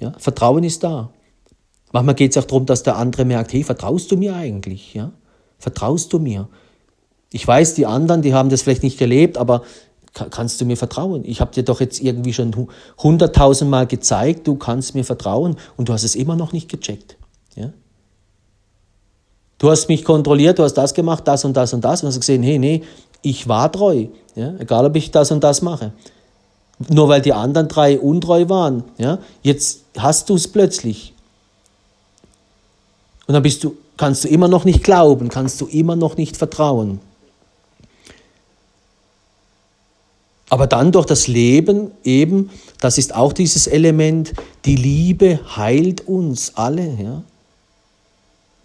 Ja? 0.00 0.14
Vertrauen 0.16 0.64
ist 0.64 0.82
da. 0.82 1.12
Manchmal 1.92 2.14
geht 2.14 2.30
es 2.30 2.42
auch 2.42 2.46
darum, 2.46 2.64
dass 2.64 2.82
der 2.82 2.96
andere 2.96 3.26
merkt, 3.26 3.52
hey, 3.52 3.62
vertraust 3.62 4.10
du 4.10 4.16
mir 4.16 4.36
eigentlich? 4.36 4.94
Ja? 4.94 5.12
Vertraust 5.58 6.14
du 6.14 6.18
mir? 6.18 6.48
Ich 7.30 7.46
weiß, 7.46 7.74
die 7.74 7.84
anderen, 7.84 8.22
die 8.22 8.32
haben 8.32 8.48
das 8.48 8.62
vielleicht 8.62 8.82
nicht 8.82 8.98
erlebt, 9.02 9.36
aber 9.36 9.64
kannst 10.14 10.62
du 10.62 10.64
mir 10.64 10.78
vertrauen? 10.78 11.24
Ich 11.26 11.42
habe 11.42 11.52
dir 11.52 11.62
doch 11.62 11.78
jetzt 11.78 12.00
irgendwie 12.00 12.32
schon 12.32 12.68
hunderttausend 13.02 13.70
Mal 13.70 13.86
gezeigt, 13.86 14.48
du 14.48 14.54
kannst 14.54 14.94
mir 14.94 15.04
vertrauen 15.04 15.56
und 15.76 15.90
du 15.90 15.92
hast 15.92 16.04
es 16.04 16.16
immer 16.16 16.36
noch 16.36 16.54
nicht 16.54 16.70
gecheckt. 16.70 17.18
Ja? 17.54 17.74
Du 19.58 19.70
hast 19.70 19.88
mich 19.88 20.04
kontrolliert, 20.04 20.58
du 20.58 20.62
hast 20.62 20.74
das 20.74 20.94
gemacht, 20.94 21.26
das 21.26 21.44
und 21.44 21.56
das 21.56 21.72
und 21.72 21.84
das 21.84 22.02
und 22.02 22.08
hast 22.08 22.20
gesehen, 22.20 22.42
hey, 22.42 22.58
nee, 22.58 22.82
ich 23.22 23.48
war 23.48 23.70
treu, 23.70 24.06
ja, 24.36 24.54
egal 24.58 24.86
ob 24.86 24.96
ich 24.96 25.10
das 25.10 25.30
und 25.30 25.42
das 25.42 25.62
mache. 25.62 25.92
Nur 26.88 27.08
weil 27.08 27.20
die 27.20 27.32
anderen 27.32 27.66
drei 27.66 27.98
untreu 27.98 28.48
waren, 28.48 28.84
ja, 28.98 29.18
jetzt 29.42 29.80
hast 29.96 30.30
du 30.30 30.36
es 30.36 30.46
plötzlich. 30.46 31.12
Und 33.26 33.34
dann 33.34 33.42
bist 33.42 33.64
du 33.64 33.76
kannst 33.98 34.24
du 34.24 34.28
immer 34.28 34.48
noch 34.48 34.64
nicht 34.64 34.82
glauben, 34.82 35.28
kannst 35.28 35.60
du 35.60 35.66
immer 35.66 35.96
noch 35.96 36.16
nicht 36.16 36.38
vertrauen. 36.38 37.00
Aber 40.48 40.66
dann 40.66 40.92
durch 40.92 41.04
das 41.04 41.26
Leben 41.26 41.90
eben, 42.04 42.48
das 42.80 42.96
ist 42.96 43.14
auch 43.14 43.34
dieses 43.34 43.66
Element, 43.66 44.32
die 44.64 44.76
Liebe 44.76 45.40
heilt 45.56 46.08
uns 46.08 46.52
alle. 46.54 46.96
Ja? 47.02 47.22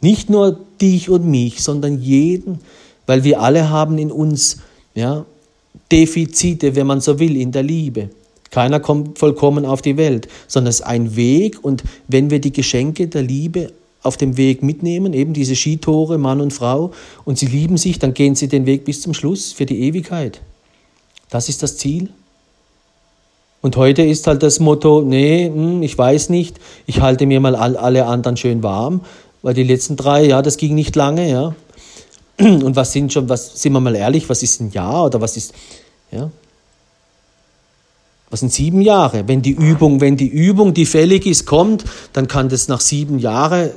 Nicht 0.04 0.30
nur 0.30 0.60
dich 0.82 1.10
und 1.10 1.26
mich, 1.26 1.64
sondern 1.64 2.02
jeden, 2.02 2.60
weil 3.08 3.24
wir 3.24 3.42
alle 3.42 3.70
haben 3.70 3.98
in 3.98 4.12
uns 4.12 4.58
ja, 4.96 5.26
Defizite, 5.94 6.76
wenn 6.76 6.86
man 6.86 7.00
so 7.00 7.20
will, 7.20 7.38
in 7.38 7.54
der 7.54 7.64
Liebe. 7.64 8.10
Keiner 8.52 8.82
kommt 8.82 9.18
vollkommen 9.18 9.66
auf 9.66 9.82
die 9.82 9.96
Welt, 9.96 10.28
sondern 10.50 10.72
es 10.72 10.82
ist 10.82 10.86
ein 10.86 11.16
Weg 11.16 11.64
und 11.64 11.84
wenn 12.10 12.30
wir 12.30 12.42
die 12.42 12.52
Geschenke 12.52 13.08
der 13.08 13.24
Liebe 13.24 13.72
auf 14.02 14.18
dem 14.18 14.36
Weg 14.36 14.62
mitnehmen, 14.62 15.14
eben 15.14 15.32
diese 15.32 15.56
Skitore, 15.56 16.18
Mann 16.18 16.42
und 16.42 16.52
Frau, 16.52 16.92
und 17.24 17.40
sie 17.40 17.46
lieben 17.48 17.78
sich, 17.78 17.98
dann 17.98 18.14
gehen 18.14 18.36
sie 18.36 18.50
den 18.50 18.66
Weg 18.66 18.84
bis 18.84 19.02
zum 19.02 19.14
Schluss 19.14 19.54
für 19.54 19.66
die 19.66 19.80
Ewigkeit. 19.84 20.42
Das 21.30 21.48
ist 21.48 21.64
das 21.64 21.78
Ziel. 21.78 22.10
Und 23.64 23.78
heute 23.78 24.02
ist 24.02 24.28
halt 24.28 24.44
das 24.44 24.60
Motto, 24.60 25.02
nee, 25.02 25.46
hm, 25.46 25.82
ich 25.84 25.98
weiß 25.98 26.28
nicht, 26.28 26.60
ich 26.86 27.00
halte 27.00 27.26
mir 27.26 27.40
mal 27.40 27.56
alle 27.56 28.06
anderen 28.06 28.36
schön 28.36 28.62
warm, 28.62 29.00
weil 29.44 29.54
die 29.54 29.64
letzten 29.64 29.96
drei, 29.96 30.26
ja, 30.26 30.42
das 30.42 30.58
ging 30.58 30.74
nicht 30.74 30.96
lange, 30.96 31.30
ja. 31.30 31.56
Und 32.40 32.76
was 32.76 32.94
sind 32.94 33.14
schon, 33.14 33.30
was, 33.30 33.62
sind 33.62 33.74
wir 33.74 33.80
mal 33.80 33.96
ehrlich, 33.96 34.28
was 34.28 34.42
ist 34.42 34.60
ein 34.60 34.72
Jahr 34.72 35.06
oder 35.06 35.22
was 35.22 35.38
ist, 35.38 35.54
ja, 36.12 36.32
was 38.32 38.40
sind 38.40 38.52
sieben 38.52 38.82
Jahre? 38.82 39.28
Wenn 39.28 39.44
die 39.44 39.52
Übung, 39.52 40.02
wenn 40.02 40.18
die 40.18 40.28
Übung, 40.28 40.74
die 40.74 40.88
fällig 40.88 41.28
ist, 41.28 41.46
kommt, 41.46 41.84
dann 42.14 42.28
kann 42.28 42.50
das 42.50 42.68
nach 42.68 42.82
sieben 42.82 43.20
Jahren, 43.20 43.70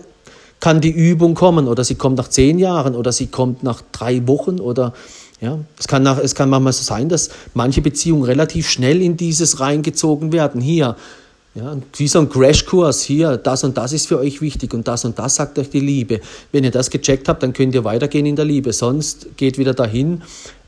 kann 0.60 0.80
die 0.80 0.90
Übung 0.90 1.34
kommen 1.34 1.68
oder 1.68 1.84
sie 1.84 1.96
kommt 1.96 2.16
nach 2.16 2.28
zehn 2.28 2.58
Jahren 2.58 2.94
oder 2.94 3.12
sie 3.12 3.26
kommt 3.26 3.62
nach 3.62 3.82
drei 3.92 4.26
Wochen 4.26 4.58
oder 4.60 4.94
ja, 5.42 5.58
es 5.78 5.86
kann, 5.86 6.02
nach, 6.02 6.16
es 6.16 6.34
kann 6.34 6.48
manchmal 6.48 6.72
so 6.72 6.82
sein, 6.82 7.10
dass 7.10 7.28
manche 7.52 7.82
Beziehungen 7.82 8.24
relativ 8.24 8.70
schnell 8.70 9.02
in 9.02 9.18
dieses 9.18 9.60
reingezogen 9.60 10.32
werden. 10.32 10.62
Hier, 10.62 10.96
ja, 11.56 11.74
wie 11.96 12.06
so 12.06 12.18
ein 12.18 12.28
Crashkurs, 12.28 13.02
hier, 13.02 13.38
das 13.38 13.64
und 13.64 13.78
das 13.78 13.94
ist 13.94 14.06
für 14.06 14.18
euch 14.18 14.42
wichtig 14.42 14.74
und 14.74 14.86
das 14.86 15.06
und 15.06 15.18
das 15.18 15.36
sagt 15.36 15.58
euch 15.58 15.70
die 15.70 15.80
Liebe. 15.80 16.20
Wenn 16.52 16.64
ihr 16.64 16.70
das 16.70 16.90
gecheckt 16.90 17.28
habt, 17.28 17.42
dann 17.42 17.54
könnt 17.54 17.74
ihr 17.74 17.82
weitergehen 17.82 18.26
in 18.26 18.36
der 18.36 18.44
Liebe. 18.44 18.74
Sonst 18.74 19.38
geht 19.38 19.56
wieder 19.56 19.72
dahin 19.72 20.22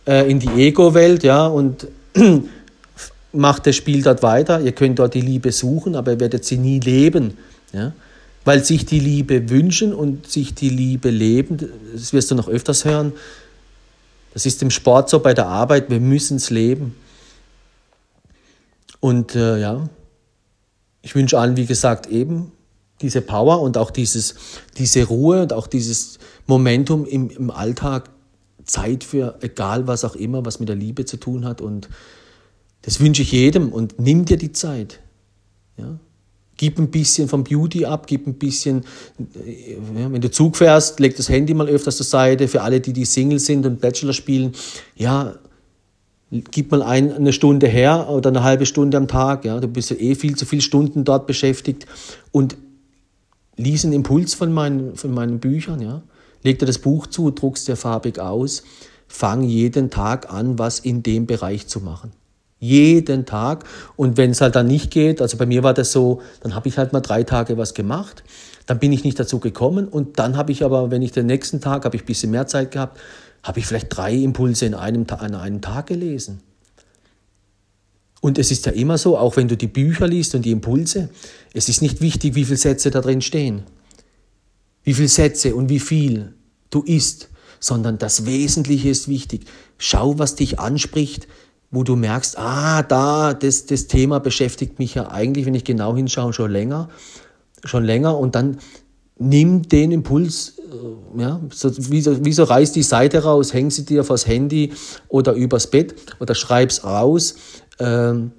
äh, 0.07 0.31
in 0.31 0.41
die 0.41 0.49
Ego-Welt, 0.49 1.25
ja, 1.25 1.47
und 1.47 1.87
macht 3.33 3.67
das 3.67 3.77
Spiel 3.77 4.03
dort 4.03 4.23
weiter. 4.23 4.61
Ihr 4.61 4.73
könnt 4.73 4.99
dort 4.99 5.13
die 5.13 5.21
Liebe 5.21 5.53
suchen, 5.53 5.95
aber 5.95 6.13
ihr 6.13 6.21
werdet 6.21 6.47
sie 6.47 6.57
nie 6.57 6.81
leben. 6.81 7.37
Ja? 7.75 7.93
Weil 8.47 8.65
sich 8.65 8.87
die 8.87 9.01
Liebe 9.01 9.51
wünschen 9.51 9.93
und 9.93 10.27
sich 10.27 10.55
die 10.55 10.71
Liebe 10.71 11.11
leben, 11.11 11.59
das 11.93 12.15
wirst 12.15 12.31
du 12.31 12.35
noch 12.35 12.49
öfters 12.49 12.87
hören. 12.87 13.13
Das 14.33 14.47
ist 14.47 14.63
im 14.63 14.71
Sport 14.71 15.11
so, 15.11 15.19
bei 15.21 15.35
der 15.35 15.49
Arbeit, 15.49 15.91
wir 15.91 16.01
müssen 16.01 16.39
es 16.39 16.49
leben. 16.49 16.95
Und 19.01 19.35
äh, 19.35 19.61
ja, 19.61 19.89
ich 21.09 21.15
wünsche 21.15 21.39
allen, 21.39 21.57
wie 21.57 21.65
gesagt, 21.65 22.07
eben 22.09 22.53
diese 23.01 23.23
Power 23.23 23.63
und 23.63 23.79
auch 23.79 23.91
dieses, 23.91 24.35
diese 24.77 25.05
Ruhe 25.05 25.41
und 25.41 25.55
auch 25.55 25.67
dieses 25.67 26.19
Momentum 26.47 27.07
im, 27.07 27.31
im 27.31 27.51
Alltag, 27.51 28.11
Zeit 28.67 29.05
für 29.05 29.39
egal 29.41 29.87
was 29.87 30.05
auch 30.05 30.15
immer, 30.15 30.45
was 30.45 30.61
mit 30.61 30.69
der 30.69 30.77
Liebe 30.77 31.07
zu 31.07 31.17
tun 31.17 31.47
hat 31.47 31.63
und 31.63 31.89
das 32.83 33.01
wünsche 33.01 33.23
ich 33.23 33.33
jedem 33.33 33.73
und 33.73 33.99
nimm 33.99 34.27
dir 34.27 34.37
die 34.37 34.53
Zeit. 34.53 35.01
Ja? 35.79 35.99
Gib 36.59 36.79
ein 36.79 36.91
bisschen 36.91 37.27
vom 37.27 37.43
Beauty 37.43 37.87
ab, 37.87 38.07
gib 38.07 38.27
ein 38.27 38.35
bisschen, 38.35 38.85
ja, 39.97 40.13
wenn 40.13 40.21
du 40.21 40.31
Zug 40.31 40.59
fährst, 40.59 41.01
leg 41.01 41.17
das 41.17 41.31
Handy 41.31 41.55
mal 41.55 41.69
öfters 41.69 41.97
zur 41.97 42.05
Seite. 42.05 42.49
Für 42.49 42.61
alle, 42.61 42.83
die 42.83 42.93
die 42.93 43.07
Single 43.07 43.39
sind 43.39 43.65
und 43.65 43.81
Bachelor 43.81 44.13
spielen, 44.13 44.53
ja, 44.95 45.39
gib 46.31 46.71
mal 46.71 46.83
ein, 46.83 47.13
eine 47.13 47.33
Stunde 47.33 47.67
her 47.67 48.09
oder 48.11 48.31
eine 48.31 48.43
halbe 48.43 48.67
Stunde 48.67 48.97
am 48.97 49.09
Tag. 49.09 49.45
Ja, 49.45 49.61
du 49.61 49.69
bist 49.69 49.91
ja 49.91 49.97
eh 49.97 50.15
viel 50.15 50.37
zu 50.37 50.45
viele 50.45 50.63
Stunden 50.63 51.05
dort 51.05 51.27
beschäftigt 51.27 51.87
und 52.33 52.57
lies 53.57 53.85
einen 53.85 53.95
Impuls 53.95 54.35
von 54.35 54.53
meinen, 54.53 54.97
von 54.97 55.13
meinen 55.13 55.41
Büchern. 55.41 55.81
Ja. 55.81 56.03
Leg 56.43 56.59
dir 56.59 56.67
das 56.67 56.79
Buch 56.79 57.07
zu, 57.07 57.31
druckst 57.31 57.69
dir 57.69 57.77
farbig 57.77 58.19
aus, 58.19 58.63
fang 59.09 59.43
jeden 59.43 59.91
Tag 59.91 60.33
an, 60.33 60.59
was 60.59 60.79
in 60.81 61.03
dem 61.03 61.27
Bereich 61.27 61.67
zu 61.67 61.81
machen. 61.81 62.13
Jeden 62.61 63.25
Tag. 63.25 63.65
Und 63.97 64.17
wenn 64.17 64.33
es 64.33 64.41
halt 64.41 64.57
dann 64.57 64.67
nicht 64.67 64.91
geht, 64.91 65.23
also 65.23 65.37
bei 65.37 65.47
mir 65.47 65.63
war 65.63 65.75
das 65.75 65.93
so, 65.93 66.21
dann 66.41 66.55
habe 66.55 66.69
ich 66.69 66.77
halt 66.77 66.93
mal 66.93 67.01
drei 67.01 67.23
Tage 67.23 67.57
was 67.57 67.73
gemacht. 67.73 68.25
Dann 68.67 68.81
bin 68.81 68.93
ich 68.93 69.05
nicht 69.05 69.19
dazu 69.19 69.39
gekommen. 69.39 69.87
Und 69.89 70.19
dann 70.19 70.37
habe 70.37 70.53
ich 70.53 70.65
aber, 70.65 70.91
wenn 70.91 71.01
ich 71.03 71.13
den 71.13 71.27
nächsten 71.27 71.61
Tag, 71.61 71.85
habe 71.85 71.97
ich 71.97 72.03
ein 72.03 72.07
bisschen 72.07 72.33
mehr 72.33 72.47
Zeit 72.49 72.73
gehabt, 72.73 72.99
habe 73.43 73.61
ich 73.61 73.67
vielleicht 73.67 73.97
drei 73.97 74.15
Impulse 74.15 74.67
in 74.67 74.75
einem, 74.75 75.07
an 75.09 75.35
einem 75.35 75.61
Tag 75.61 75.87
gelesen. 75.87 76.41
Und 78.21 78.39
es 78.39 78.51
ist 78.51 78.67
ja 78.67 78.73
immer 78.73 78.99
so, 78.99 79.17
auch 79.17 79.37
wenn 79.37 79.49
du 79.49 79.57
die 79.57 79.69
Bücher 79.69 80.09
liest 80.09 80.35
und 80.35 80.45
die 80.45 80.51
Impulse, 80.51 81.09
es 81.55 81.69
ist 81.69 81.83
nicht 81.83 82.01
wichtig, 82.01 82.35
wie 82.35 82.45
viele 82.45 82.57
Sätze 82.57 82.91
da 82.91 83.01
drin 83.01 83.21
stehen. 83.21 83.63
Wie 84.83 84.95
viele 84.95 85.09
Sätze 85.09 85.55
und 85.55 85.69
wie 85.69 85.79
viel 85.79 86.35
du 86.71 86.83
isst, 86.83 87.29
sondern 87.61 87.99
das 87.99 88.27
Wesentliche 88.27 88.89
ist 88.89 89.09
wichtig. 89.09 89.47
Schau, 89.77 90.19
was 90.19 90.35
dich 90.35 90.59
anspricht, 90.59 91.29
wo 91.71 91.83
du 91.83 91.97
merkst, 91.97 92.39
ah, 92.39 92.83
da, 92.83 93.35
das, 93.35 93.67
das 93.67 93.87
Thema 93.87 94.21
beschäftigt 94.21 94.79
mich 94.79 94.95
ja 94.95 95.11
eigentlich, 95.11 95.47
wenn 95.47 95.55
ich 95.55 95.65
genau 95.65 95.95
hinschaue, 95.95 96.33
schon 96.33 96.51
länger, 96.51 96.89
schon 97.65 97.85
länger 97.85 98.17
und 98.17 98.35
dann 98.35 98.59
nimm 99.19 99.63
den 99.63 99.93
Impuls, 99.93 100.59
äh, 100.59 101.21
ja, 101.21 101.41
so, 101.53 101.71
wieso, 101.77 102.25
wieso 102.25 102.45
reiß 102.45 102.73
die 102.73 102.83
Seite 102.83 103.25
raus, 103.25 103.53
häng 103.53 103.71
sie 103.71 103.85
dir 103.85 104.05
vors 104.05 104.27
Handy 104.27 104.73
oder 105.09 105.33
übers 105.33 105.69
Bett 105.69 105.95
oder 106.21 106.35
schreib's 106.35 106.85
raus 106.85 107.35
ähm, 107.79 108.33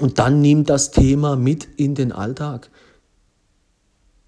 und 0.00 0.18
dann 0.18 0.40
nimm 0.40 0.64
das 0.64 0.90
Thema 0.90 1.36
mit 1.36 1.68
in 1.76 1.94
den 1.94 2.12
Alltag. 2.12 2.70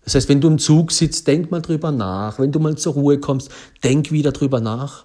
Das 0.05 0.15
heißt, 0.15 0.29
wenn 0.29 0.41
du 0.41 0.49
im 0.49 0.59
Zug 0.59 0.93
sitzt, 0.93 1.27
denk 1.27 1.51
mal 1.51 1.61
drüber 1.61 1.93
nach. 1.93 2.39
Wenn 2.39 2.51
du 2.51 2.59
mal 2.59 2.77
zur 2.77 2.95
Ruhe 2.95 3.19
kommst, 3.19 3.51
denk 3.85 4.11
wieder 4.11 4.33
drüber 4.33 4.61
nach. 4.61 5.05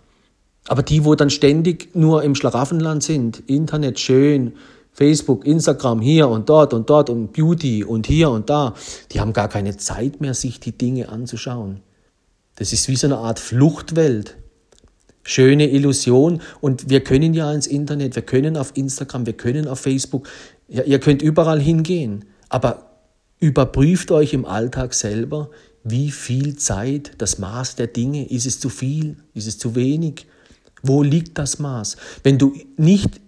Aber 0.68 0.82
die, 0.82 1.06
wo 1.06 1.14
dann 1.14 1.30
ständig 1.30 1.96
nur 1.96 2.24
im 2.24 2.34
Schlaraffenland 2.34 3.04
sind, 3.04 3.44
Internet 3.48 4.00
schön, 4.00 4.54
Facebook, 4.96 5.46
Instagram 5.46 6.00
hier 6.00 6.30
und 6.30 6.48
dort 6.48 6.74
und 6.74 6.90
dort 6.90 7.10
und 7.10 7.34
Beauty 7.34 7.84
und 7.84 8.08
hier 8.08 8.30
und 8.30 8.50
da, 8.50 8.74
die 9.12 9.20
haben 9.20 9.34
gar 9.34 9.50
keine 9.50 9.76
Zeit 9.76 10.22
mehr, 10.22 10.34
sich 10.34 10.62
die 10.62 10.72
Dinge 10.72 11.10
anzuschauen. 11.10 11.82
Das 12.56 12.72
ist 12.72 12.88
wie 12.88 12.96
so 12.96 13.08
eine 13.08 13.18
Art 13.18 13.38
Fluchtwelt. 13.38 14.38
Schöne 15.24 15.70
Illusion. 15.70 16.42
Und 16.62 16.90
wir 16.90 17.04
können 17.04 17.34
ja 17.34 17.52
ins 17.52 17.68
Internet, 17.68 18.16
wir 18.16 18.24
können 18.24 18.56
auf 18.56 18.72
Instagram, 18.76 19.26
wir 19.26 19.34
können 19.34 19.68
auf 19.68 19.82
Facebook, 19.82 20.30
ja, 20.70 20.84
ihr 20.84 21.00
könnt 21.00 21.22
überall 21.22 21.60
hingehen. 21.60 22.24
Aber 22.48 23.02
überprüft 23.42 24.12
euch 24.12 24.34
im 24.34 24.46
Alltag 24.46 24.94
selber, 24.94 25.50
wie 25.84 26.10
viel 26.10 26.56
Zeit, 26.56 27.12
das 27.18 27.38
Maß 27.38 27.76
der 27.76 27.88
Dinge, 27.88 28.30
ist 28.30 28.46
es 28.46 28.62
zu 28.62 28.70
viel, 28.70 29.18
ist 29.34 29.48
es 29.48 29.58
zu 29.58 29.76
wenig? 29.76 30.26
Wo 30.82 31.04
liegt 31.04 31.38
das 31.38 31.60
Maß? 31.60 31.98
Wenn 32.24 32.38
du 32.38 32.54
nicht 32.78 33.20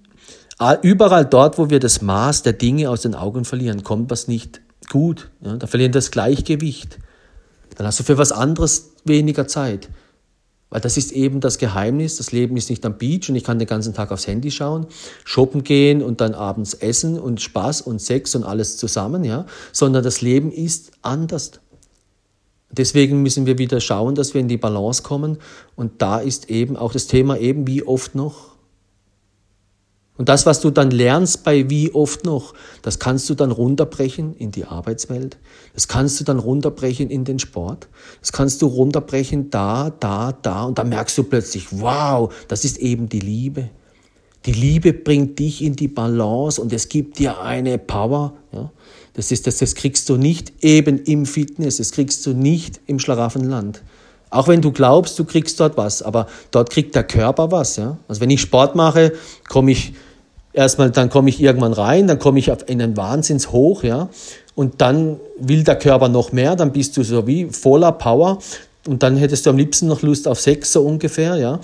überall 0.81 1.25
dort, 1.25 1.57
wo 1.57 1.69
wir 1.69 1.79
das 1.79 2.01
Maß 2.01 2.43
der 2.43 2.53
Dinge 2.53 2.89
aus 2.89 3.01
den 3.01 3.15
Augen 3.15 3.45
verlieren, 3.45 3.83
kommt 3.83 4.09
was 4.09 4.27
nicht 4.27 4.61
gut. 4.89 5.29
Ja, 5.41 5.55
da 5.57 5.67
verlieren 5.67 5.91
das 5.91 6.11
Gleichgewicht. 6.11 6.99
Dann 7.75 7.85
hast 7.85 7.99
du 7.99 8.03
für 8.03 8.17
was 8.17 8.31
anderes 8.31 8.91
weniger 9.05 9.47
Zeit. 9.47 9.89
Weil 10.69 10.81
das 10.81 10.97
ist 10.97 11.11
eben 11.11 11.39
das 11.39 11.59
Geheimnis. 11.59 12.17
Das 12.17 12.31
Leben 12.31 12.57
ist 12.57 12.69
nicht 12.69 12.85
am 12.85 12.97
Beach 12.97 13.29
und 13.29 13.35
ich 13.35 13.43
kann 13.43 13.59
den 13.59 13.67
ganzen 13.67 13.93
Tag 13.93 14.11
aufs 14.11 14.27
Handy 14.27 14.51
schauen, 14.51 14.87
shoppen 15.23 15.63
gehen 15.63 16.01
und 16.01 16.19
dann 16.19 16.33
abends 16.33 16.73
essen 16.73 17.19
und 17.19 17.39
Spaß 17.41 17.81
und 17.81 18.01
Sex 18.01 18.35
und 18.35 18.43
alles 18.43 18.77
zusammen, 18.77 19.23
ja. 19.23 19.45
Sondern 19.71 20.03
das 20.03 20.21
Leben 20.21 20.51
ist 20.51 20.91
anders. 21.01 21.51
Deswegen 22.69 23.21
müssen 23.21 23.45
wir 23.45 23.57
wieder 23.57 23.79
schauen, 23.79 24.15
dass 24.15 24.33
wir 24.33 24.41
in 24.41 24.49
die 24.49 24.57
Balance 24.57 25.03
kommen. 25.03 25.37
Und 25.75 26.01
da 26.01 26.19
ist 26.19 26.49
eben 26.49 26.75
auch 26.75 26.91
das 26.91 27.07
Thema 27.07 27.37
eben, 27.37 27.65
wie 27.65 27.83
oft 27.83 28.13
noch. 28.13 28.56
Und 30.17 30.29
das, 30.29 30.45
was 30.45 30.59
du 30.61 30.71
dann 30.71 30.89
lernst 30.89 31.43
bei 31.43 31.69
wie 31.69 31.93
oft 31.93 32.25
noch, 32.25 32.53
das 32.81 32.97
kannst 32.97 33.29
du 33.29 33.35
dann 33.35 33.51
runterbrechen 33.51 34.35
in 34.35 34.51
die 34.51 34.65
Arbeitswelt. 34.65 35.37
Das 35.75 35.87
kannst 35.87 36.19
du 36.19 36.23
dann 36.23 36.39
runterbrechen 36.39 37.09
in 37.09 37.23
den 37.23 37.37
Sport. 37.37 37.87
Das 38.19 38.31
kannst 38.31 38.61
du 38.61 38.65
runterbrechen 38.65 39.51
da, 39.51 39.91
da, 39.91 40.31
da. 40.31 40.63
Und 40.63 40.79
dann 40.79 40.89
merkst 40.89 41.17
du 41.19 41.23
plötzlich, 41.23 41.67
wow, 41.71 42.33
das 42.47 42.65
ist 42.65 42.79
eben 42.79 43.09
die 43.09 43.19
Liebe. 43.19 43.69
Die 44.47 44.53
Liebe 44.53 44.93
bringt 44.93 45.37
dich 45.37 45.61
in 45.61 45.75
die 45.75 45.87
Balance 45.87 46.61
und 46.61 46.73
es 46.73 46.89
gibt 46.89 47.19
dir 47.19 47.41
eine 47.41 47.77
Power. 47.77 48.33
Ja? 48.51 48.71
Das, 49.13 49.31
ist, 49.31 49.45
das, 49.45 49.57
das 49.57 49.75
kriegst 49.75 50.09
du 50.09 50.15
nicht 50.15 50.53
eben 50.63 50.99
im 50.99 51.25
Fitness, 51.25 51.77
das 51.77 51.91
kriegst 51.91 52.25
du 52.25 52.33
nicht 52.33 52.79
im 52.87 52.97
Schlaraffenland. 52.97 53.83
Auch 54.29 54.47
wenn 54.47 54.61
du 54.61 54.71
glaubst, 54.71 55.17
du 55.19 55.25
kriegst 55.25 55.59
dort 55.59 55.77
was, 55.77 56.01
aber 56.01 56.27
dort 56.51 56.69
kriegt 56.69 56.95
der 56.95 57.03
Körper 57.03 57.51
was. 57.51 57.75
Ja? 57.75 57.97
Also 58.07 58.21
wenn 58.21 58.29
ich 58.29 58.41
Sport 58.41 58.75
mache, 58.75 59.13
komme 59.47 59.71
ich 59.71 59.93
erstmal, 60.57 60.89
dann 60.89 61.09
komme 61.09 61.29
ich 61.29 61.39
irgendwann 61.39 61.73
rein, 61.73 62.07
dann 62.07 62.19
komme 62.19 62.39
ich 62.39 62.51
auf 62.51 62.67
einen 62.67 62.97
Wahnsinnshoch, 62.97 63.83
ja, 63.83 64.09
und 64.55 64.81
dann 64.81 65.19
will 65.39 65.63
der 65.63 65.77
Körper 65.77 66.09
noch 66.09 66.31
mehr, 66.31 66.55
dann 66.55 66.71
bist 66.71 66.97
du 66.97 67.03
so 67.03 67.27
wie 67.27 67.45
voller 67.45 67.91
Power, 67.91 68.39
und 68.87 69.03
dann 69.03 69.17
hättest 69.17 69.45
du 69.45 69.51
am 69.51 69.57
liebsten 69.57 69.87
noch 69.87 70.01
Lust 70.01 70.27
auf 70.27 70.39
Sex, 70.39 70.73
so 70.73 70.81
ungefähr, 70.81 71.35
ja. 71.35 71.59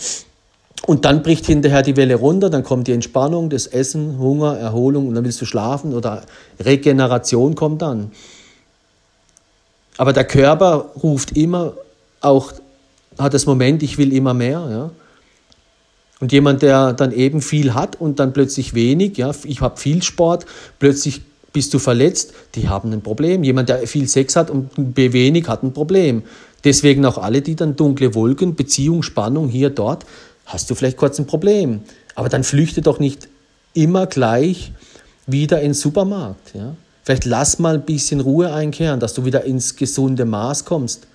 Und 0.85 1.05
dann 1.05 1.23
bricht 1.23 1.45
hinterher 1.45 1.81
die 1.81 1.95
Welle 1.95 2.15
runter, 2.15 2.49
dann 2.49 2.63
kommt 2.63 2.87
die 2.87 2.91
Entspannung, 2.91 3.49
das 3.49 3.67
Essen, 3.67 4.19
Hunger, 4.19 4.57
Erholung 4.57 5.07
und 5.07 5.15
dann 5.15 5.23
willst 5.23 5.41
du 5.41 5.45
schlafen 5.45 5.93
oder 5.93 6.23
Regeneration 6.59 7.55
kommt 7.55 7.81
dann. 7.81 8.11
Aber 9.97 10.11
der 10.11 10.25
Körper 10.25 10.91
ruft 11.01 11.37
immer 11.37 11.73
auch, 12.19 12.51
hat 13.17 13.33
das 13.33 13.45
Moment, 13.45 13.81
ich 13.81 13.97
will 13.97 14.11
immer 14.11 14.33
mehr. 14.33 14.67
Ja? 14.69 14.91
Und 16.23 16.31
jemand, 16.31 16.61
der 16.61 16.93
dann 16.93 17.11
eben 17.11 17.41
viel 17.41 17.73
hat 17.73 17.99
und 17.99 18.17
dann 18.17 18.31
plötzlich 18.31 18.73
wenig, 18.73 19.17
ja, 19.17 19.31
ich 19.43 19.59
habe 19.59 19.75
viel 19.77 20.01
Sport, 20.01 20.45
plötzlich 20.79 21.19
bist 21.51 21.73
du 21.73 21.79
verletzt, 21.79 22.33
die 22.55 22.69
haben 22.69 22.93
ein 22.93 23.01
Problem. 23.01 23.43
Jemand, 23.43 23.67
der 23.67 23.85
viel 23.87 24.07
Sex 24.07 24.37
hat 24.37 24.49
und 24.49 24.69
wenig, 24.95 25.49
hat 25.49 25.63
ein 25.63 25.73
Problem. 25.73 26.23
Deswegen 26.63 27.03
auch 27.05 27.17
alle, 27.17 27.41
die 27.41 27.57
dann 27.57 27.75
dunkle 27.75 28.15
Wolken, 28.15 28.55
Beziehung, 28.55 29.03
Spannung 29.03 29.49
hier, 29.49 29.69
dort, 29.69 30.05
hast 30.45 30.69
du 30.69 30.75
vielleicht 30.75 30.95
kurz 30.95 31.19
ein 31.19 31.27
Problem. 31.27 31.81
Aber 32.15 32.29
dann 32.29 32.45
flüchte 32.45 32.81
doch 32.81 32.99
nicht 32.99 33.27
immer 33.73 34.07
gleich 34.07 34.71
wieder 35.27 35.59
ins 35.59 35.81
Supermarkt. 35.81 36.55
Ja? 36.55 36.77
Vielleicht 37.03 37.25
lass 37.25 37.59
mal 37.59 37.73
ein 37.73 37.85
bisschen 37.85 38.21
Ruhe 38.21 38.53
einkehren, 38.53 39.01
dass 39.01 39.13
du 39.13 39.25
wieder 39.25 39.43
ins 39.43 39.75
gesunde 39.75 40.23
Maß 40.23 40.63
kommst. 40.63 41.05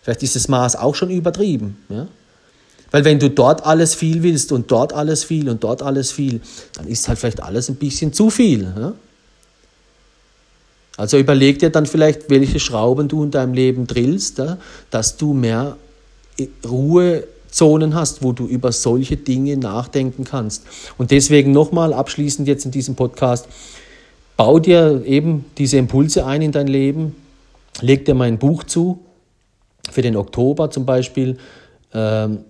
Vielleicht 0.00 0.22
ist 0.22 0.36
das 0.36 0.48
Maß 0.48 0.76
auch 0.76 0.94
schon 0.94 1.10
übertrieben. 1.10 1.76
Ja? 1.90 2.06
Weil 2.94 3.04
wenn 3.04 3.18
du 3.18 3.28
dort 3.28 3.66
alles 3.66 3.96
viel 3.96 4.22
willst 4.22 4.52
und 4.52 4.70
dort 4.70 4.92
alles 4.92 5.24
viel 5.24 5.48
und 5.48 5.64
dort 5.64 5.82
alles 5.82 6.12
viel, 6.12 6.40
dann 6.74 6.86
ist 6.86 7.08
halt 7.08 7.18
vielleicht 7.18 7.42
alles 7.42 7.68
ein 7.68 7.74
bisschen 7.74 8.12
zu 8.12 8.30
viel. 8.30 8.72
Ja? 8.78 8.92
Also 10.96 11.18
überleg 11.18 11.58
dir 11.58 11.70
dann 11.70 11.86
vielleicht, 11.86 12.30
welche 12.30 12.60
Schrauben 12.60 13.08
du 13.08 13.24
in 13.24 13.32
deinem 13.32 13.52
Leben 13.52 13.88
drillst, 13.88 14.38
ja? 14.38 14.58
dass 14.92 15.16
du 15.16 15.32
mehr 15.32 15.76
Ruhe 16.64 17.24
Zonen 17.50 17.96
hast, 17.96 18.22
wo 18.22 18.30
du 18.30 18.46
über 18.46 18.70
solche 18.70 19.16
Dinge 19.16 19.56
nachdenken 19.56 20.22
kannst. 20.22 20.62
Und 20.96 21.10
deswegen 21.10 21.50
nochmal 21.50 21.92
abschließend 21.92 22.46
jetzt 22.46 22.64
in 22.64 22.70
diesem 22.70 22.94
Podcast, 22.94 23.48
bau 24.36 24.60
dir 24.60 25.02
eben 25.04 25.46
diese 25.58 25.78
Impulse 25.78 26.26
ein 26.26 26.42
in 26.42 26.52
dein 26.52 26.68
Leben, 26.68 27.16
leg 27.80 28.04
dir 28.04 28.14
mein 28.14 28.38
Buch 28.38 28.62
zu, 28.62 29.00
für 29.90 30.02
den 30.02 30.14
Oktober 30.14 30.70
zum 30.70 30.86
Beispiel, 30.86 31.38
ähm, 31.92 32.44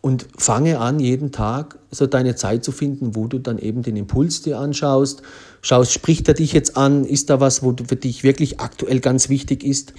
und 0.00 0.26
fange 0.36 0.78
an, 0.78 0.98
jeden 0.98 1.30
Tag 1.30 1.78
so 1.90 2.06
deine 2.06 2.34
Zeit 2.34 2.64
zu 2.64 2.72
finden, 2.72 3.14
wo 3.14 3.26
du 3.26 3.38
dann 3.38 3.58
eben 3.58 3.82
den 3.82 3.96
Impuls 3.96 4.42
dir 4.42 4.58
anschaust, 4.58 5.22
schaust, 5.62 5.92
spricht 5.92 6.26
er 6.28 6.34
dich 6.34 6.52
jetzt 6.52 6.76
an, 6.76 7.04
ist 7.04 7.30
da 7.30 7.40
was, 7.40 7.62
wo 7.62 7.74
für 7.86 7.96
dich 7.96 8.22
wirklich 8.22 8.60
aktuell 8.60 9.00
ganz 9.00 9.28
wichtig 9.28 9.64
ist, 9.64 9.92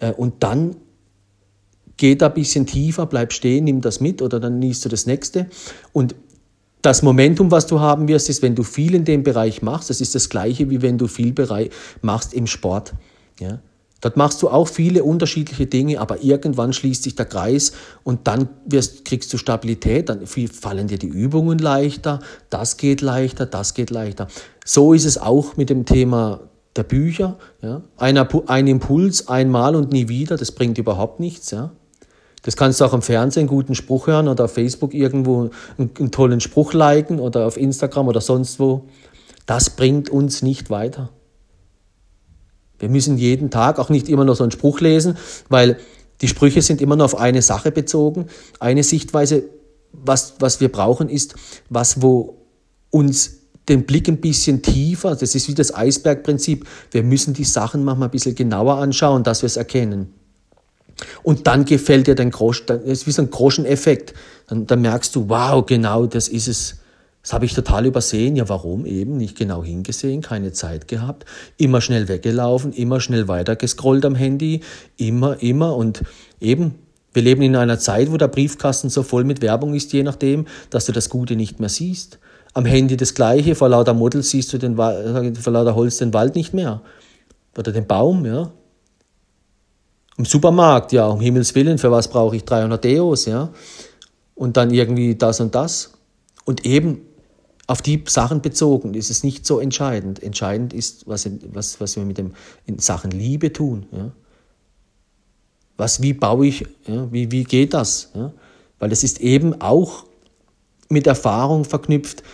äh, 0.00 0.12
und 0.12 0.42
dann 0.42 0.76
geh 1.96 2.14
da 2.14 2.26
ein 2.26 2.34
bisschen 2.34 2.66
tiefer, 2.66 3.06
bleib 3.06 3.32
stehen, 3.32 3.64
nimm 3.64 3.80
das 3.80 4.00
mit 4.00 4.22
oder 4.22 4.40
dann 4.40 4.60
liest 4.60 4.84
du 4.84 4.88
das 4.88 5.06
nächste. 5.06 5.48
Und 5.92 6.14
das 6.80 7.02
Momentum, 7.02 7.50
was 7.50 7.66
du 7.66 7.80
haben 7.80 8.06
wirst, 8.06 8.28
ist, 8.28 8.40
wenn 8.40 8.54
du 8.54 8.62
viel 8.62 8.94
in 8.94 9.04
dem 9.04 9.24
Bereich 9.24 9.62
machst, 9.62 9.90
das 9.90 10.00
ist 10.00 10.14
das 10.14 10.28
gleiche, 10.28 10.70
wie 10.70 10.80
wenn 10.80 10.96
du 10.96 11.08
viel 11.08 11.32
Bereich 11.32 11.70
machst 12.02 12.32
im 12.32 12.46
Sport. 12.46 12.94
Ja? 13.40 13.58
Dort 14.00 14.16
machst 14.16 14.42
du 14.42 14.48
auch 14.48 14.68
viele 14.68 15.02
unterschiedliche 15.02 15.66
Dinge, 15.66 16.00
aber 16.00 16.22
irgendwann 16.22 16.72
schließt 16.72 17.02
sich 17.02 17.16
der 17.16 17.26
Kreis 17.26 17.72
und 18.04 18.28
dann 18.28 18.48
wirst, 18.64 19.04
kriegst 19.04 19.32
du 19.32 19.38
Stabilität, 19.38 20.08
dann 20.08 20.26
fallen 20.26 20.86
dir 20.86 20.98
die 20.98 21.08
Übungen 21.08 21.58
leichter, 21.58 22.20
das 22.48 22.76
geht 22.76 23.00
leichter, 23.00 23.46
das 23.46 23.74
geht 23.74 23.90
leichter. 23.90 24.28
So 24.64 24.92
ist 24.92 25.04
es 25.04 25.18
auch 25.18 25.56
mit 25.56 25.68
dem 25.68 25.84
Thema 25.84 26.40
der 26.76 26.84
Bücher. 26.84 27.36
Ja? 27.60 27.82
Ein, 27.96 28.18
ein 28.18 28.66
Impuls 28.68 29.26
einmal 29.26 29.74
und 29.74 29.92
nie 29.92 30.08
wieder, 30.08 30.36
das 30.36 30.52
bringt 30.52 30.78
überhaupt 30.78 31.18
nichts. 31.18 31.50
Ja? 31.50 31.72
Das 32.42 32.56
kannst 32.56 32.80
du 32.80 32.84
auch 32.84 32.94
im 32.94 33.02
Fernsehen 33.02 33.42
einen 33.42 33.48
guten 33.48 33.74
Spruch 33.74 34.06
hören 34.06 34.28
oder 34.28 34.44
auf 34.44 34.52
Facebook 34.54 34.94
irgendwo 34.94 35.50
einen, 35.76 35.90
einen 35.98 36.10
tollen 36.12 36.40
Spruch 36.40 36.72
liken 36.72 37.18
oder 37.18 37.46
auf 37.46 37.56
Instagram 37.56 38.06
oder 38.06 38.20
sonst 38.20 38.60
wo. 38.60 38.84
Das 39.44 39.70
bringt 39.70 40.08
uns 40.08 40.42
nicht 40.42 40.70
weiter. 40.70 41.10
Wir 42.78 42.88
müssen 42.88 43.18
jeden 43.18 43.50
Tag 43.50 43.78
auch 43.78 43.88
nicht 43.88 44.08
immer 44.08 44.24
nur 44.24 44.36
so 44.36 44.44
einen 44.44 44.50
Spruch 44.50 44.80
lesen, 44.80 45.16
weil 45.48 45.78
die 46.20 46.28
Sprüche 46.28 46.62
sind 46.62 46.80
immer 46.80 46.96
nur 46.96 47.04
auf 47.04 47.18
eine 47.18 47.42
Sache 47.42 47.70
bezogen. 47.70 48.26
Eine 48.58 48.82
Sichtweise, 48.82 49.44
was, 49.92 50.34
was 50.40 50.60
wir 50.60 50.70
brauchen, 50.70 51.08
ist 51.08 51.34
was, 51.68 52.02
wo 52.02 52.38
uns 52.90 53.38
den 53.68 53.84
Blick 53.84 54.08
ein 54.08 54.20
bisschen 54.20 54.62
tiefer, 54.62 55.14
das 55.14 55.34
ist 55.34 55.48
wie 55.48 55.54
das 55.54 55.74
Eisbergprinzip, 55.74 56.66
wir 56.90 57.02
müssen 57.02 57.34
die 57.34 57.44
Sachen 57.44 57.84
manchmal 57.84 58.08
ein 58.08 58.12
bisschen 58.12 58.34
genauer 58.34 58.76
anschauen, 58.78 59.24
dass 59.24 59.42
wir 59.42 59.46
es 59.46 59.56
erkennen. 59.56 60.14
Und 61.22 61.46
dann 61.46 61.64
gefällt 61.64 62.06
dir 62.06 62.14
dein 62.14 62.30
Grosch, 62.30 62.66
das 62.66 62.82
ist 62.82 63.06
wie 63.06 63.12
so 63.12 63.22
ein 63.22 63.30
Groscheneffekt. 63.30 64.14
Dann, 64.48 64.66
dann 64.66 64.80
merkst 64.80 65.14
du, 65.14 65.28
wow, 65.28 65.64
genau, 65.64 66.06
das 66.06 66.28
ist 66.28 66.48
es. 66.48 66.76
Das 67.28 67.34
habe 67.34 67.44
ich 67.44 67.52
total 67.52 67.84
übersehen. 67.84 68.36
Ja, 68.36 68.48
warum 68.48 68.86
eben? 68.86 69.18
Nicht 69.18 69.36
genau 69.36 69.62
hingesehen, 69.62 70.22
keine 70.22 70.52
Zeit 70.52 70.88
gehabt, 70.88 71.26
immer 71.58 71.82
schnell 71.82 72.08
weggelaufen, 72.08 72.72
immer 72.72 73.02
schnell 73.02 73.28
weitergescrollt 73.28 74.06
am 74.06 74.14
Handy, 74.14 74.62
immer, 74.96 75.42
immer. 75.42 75.76
Und 75.76 76.04
eben, 76.40 76.76
wir 77.12 77.20
leben 77.20 77.42
in 77.42 77.54
einer 77.54 77.78
Zeit, 77.78 78.10
wo 78.10 78.16
der 78.16 78.28
Briefkasten 78.28 78.88
so 78.88 79.02
voll 79.02 79.24
mit 79.24 79.42
Werbung 79.42 79.74
ist, 79.74 79.92
je 79.92 80.04
nachdem, 80.04 80.46
dass 80.70 80.86
du 80.86 80.92
das 80.92 81.10
Gute 81.10 81.36
nicht 81.36 81.60
mehr 81.60 81.68
siehst. 81.68 82.18
Am 82.54 82.64
Handy 82.64 82.96
das 82.96 83.12
Gleiche, 83.12 83.54
vor 83.54 83.68
lauter 83.68 83.92
Models 83.92 84.30
siehst 84.30 84.50
du 84.54 84.56
den, 84.56 84.76
vor 84.76 85.52
lauter 85.52 85.74
Holz 85.74 85.98
den 85.98 86.14
Wald 86.14 86.34
nicht 86.34 86.54
mehr. 86.54 86.80
Oder 87.58 87.72
den 87.72 87.86
Baum, 87.86 88.24
ja. 88.24 88.52
Im 90.16 90.24
Supermarkt, 90.24 90.92
ja, 90.92 91.06
um 91.06 91.20
Himmels 91.20 91.54
Willen, 91.54 91.76
für 91.76 91.90
was 91.90 92.08
brauche 92.08 92.36
ich 92.36 92.46
300 92.46 92.82
Deos, 92.82 93.26
ja? 93.26 93.50
Und 94.34 94.56
dann 94.56 94.70
irgendwie 94.70 95.14
das 95.14 95.40
und 95.40 95.54
das. 95.54 95.92
Und 96.46 96.64
eben 96.64 97.02
auf 97.68 97.82
die 97.82 98.02
Sachen 98.08 98.42
bezogen 98.42 98.94
ist 98.94 99.10
es 99.10 99.22
nicht 99.22 99.46
so 99.46 99.60
entscheidend. 99.60 100.22
Entscheidend 100.22 100.72
ist, 100.72 101.06
was, 101.06 101.30
was, 101.52 101.80
was 101.80 101.94
wir 101.94 102.04
mit 102.04 102.18
dem 102.18 102.32
in 102.66 102.80
Sachen 102.80 103.12
Liebe 103.12 103.52
tun. 103.52 103.86
Ja? 103.92 104.10
Was, 105.76 106.02
wie 106.02 106.14
baue 106.14 106.48
ich, 106.48 106.66
ja? 106.86 107.12
wie, 107.12 107.30
wie 107.30 107.44
geht 107.44 107.74
das? 107.74 108.10
Ja? 108.14 108.32
Weil 108.80 108.90
es 108.90 109.04
ist 109.04 109.20
eben 109.20 109.60
auch 109.60 110.06
mit 110.88 111.06
Erfahrung 111.06 111.64
verknüpft, 111.64 112.24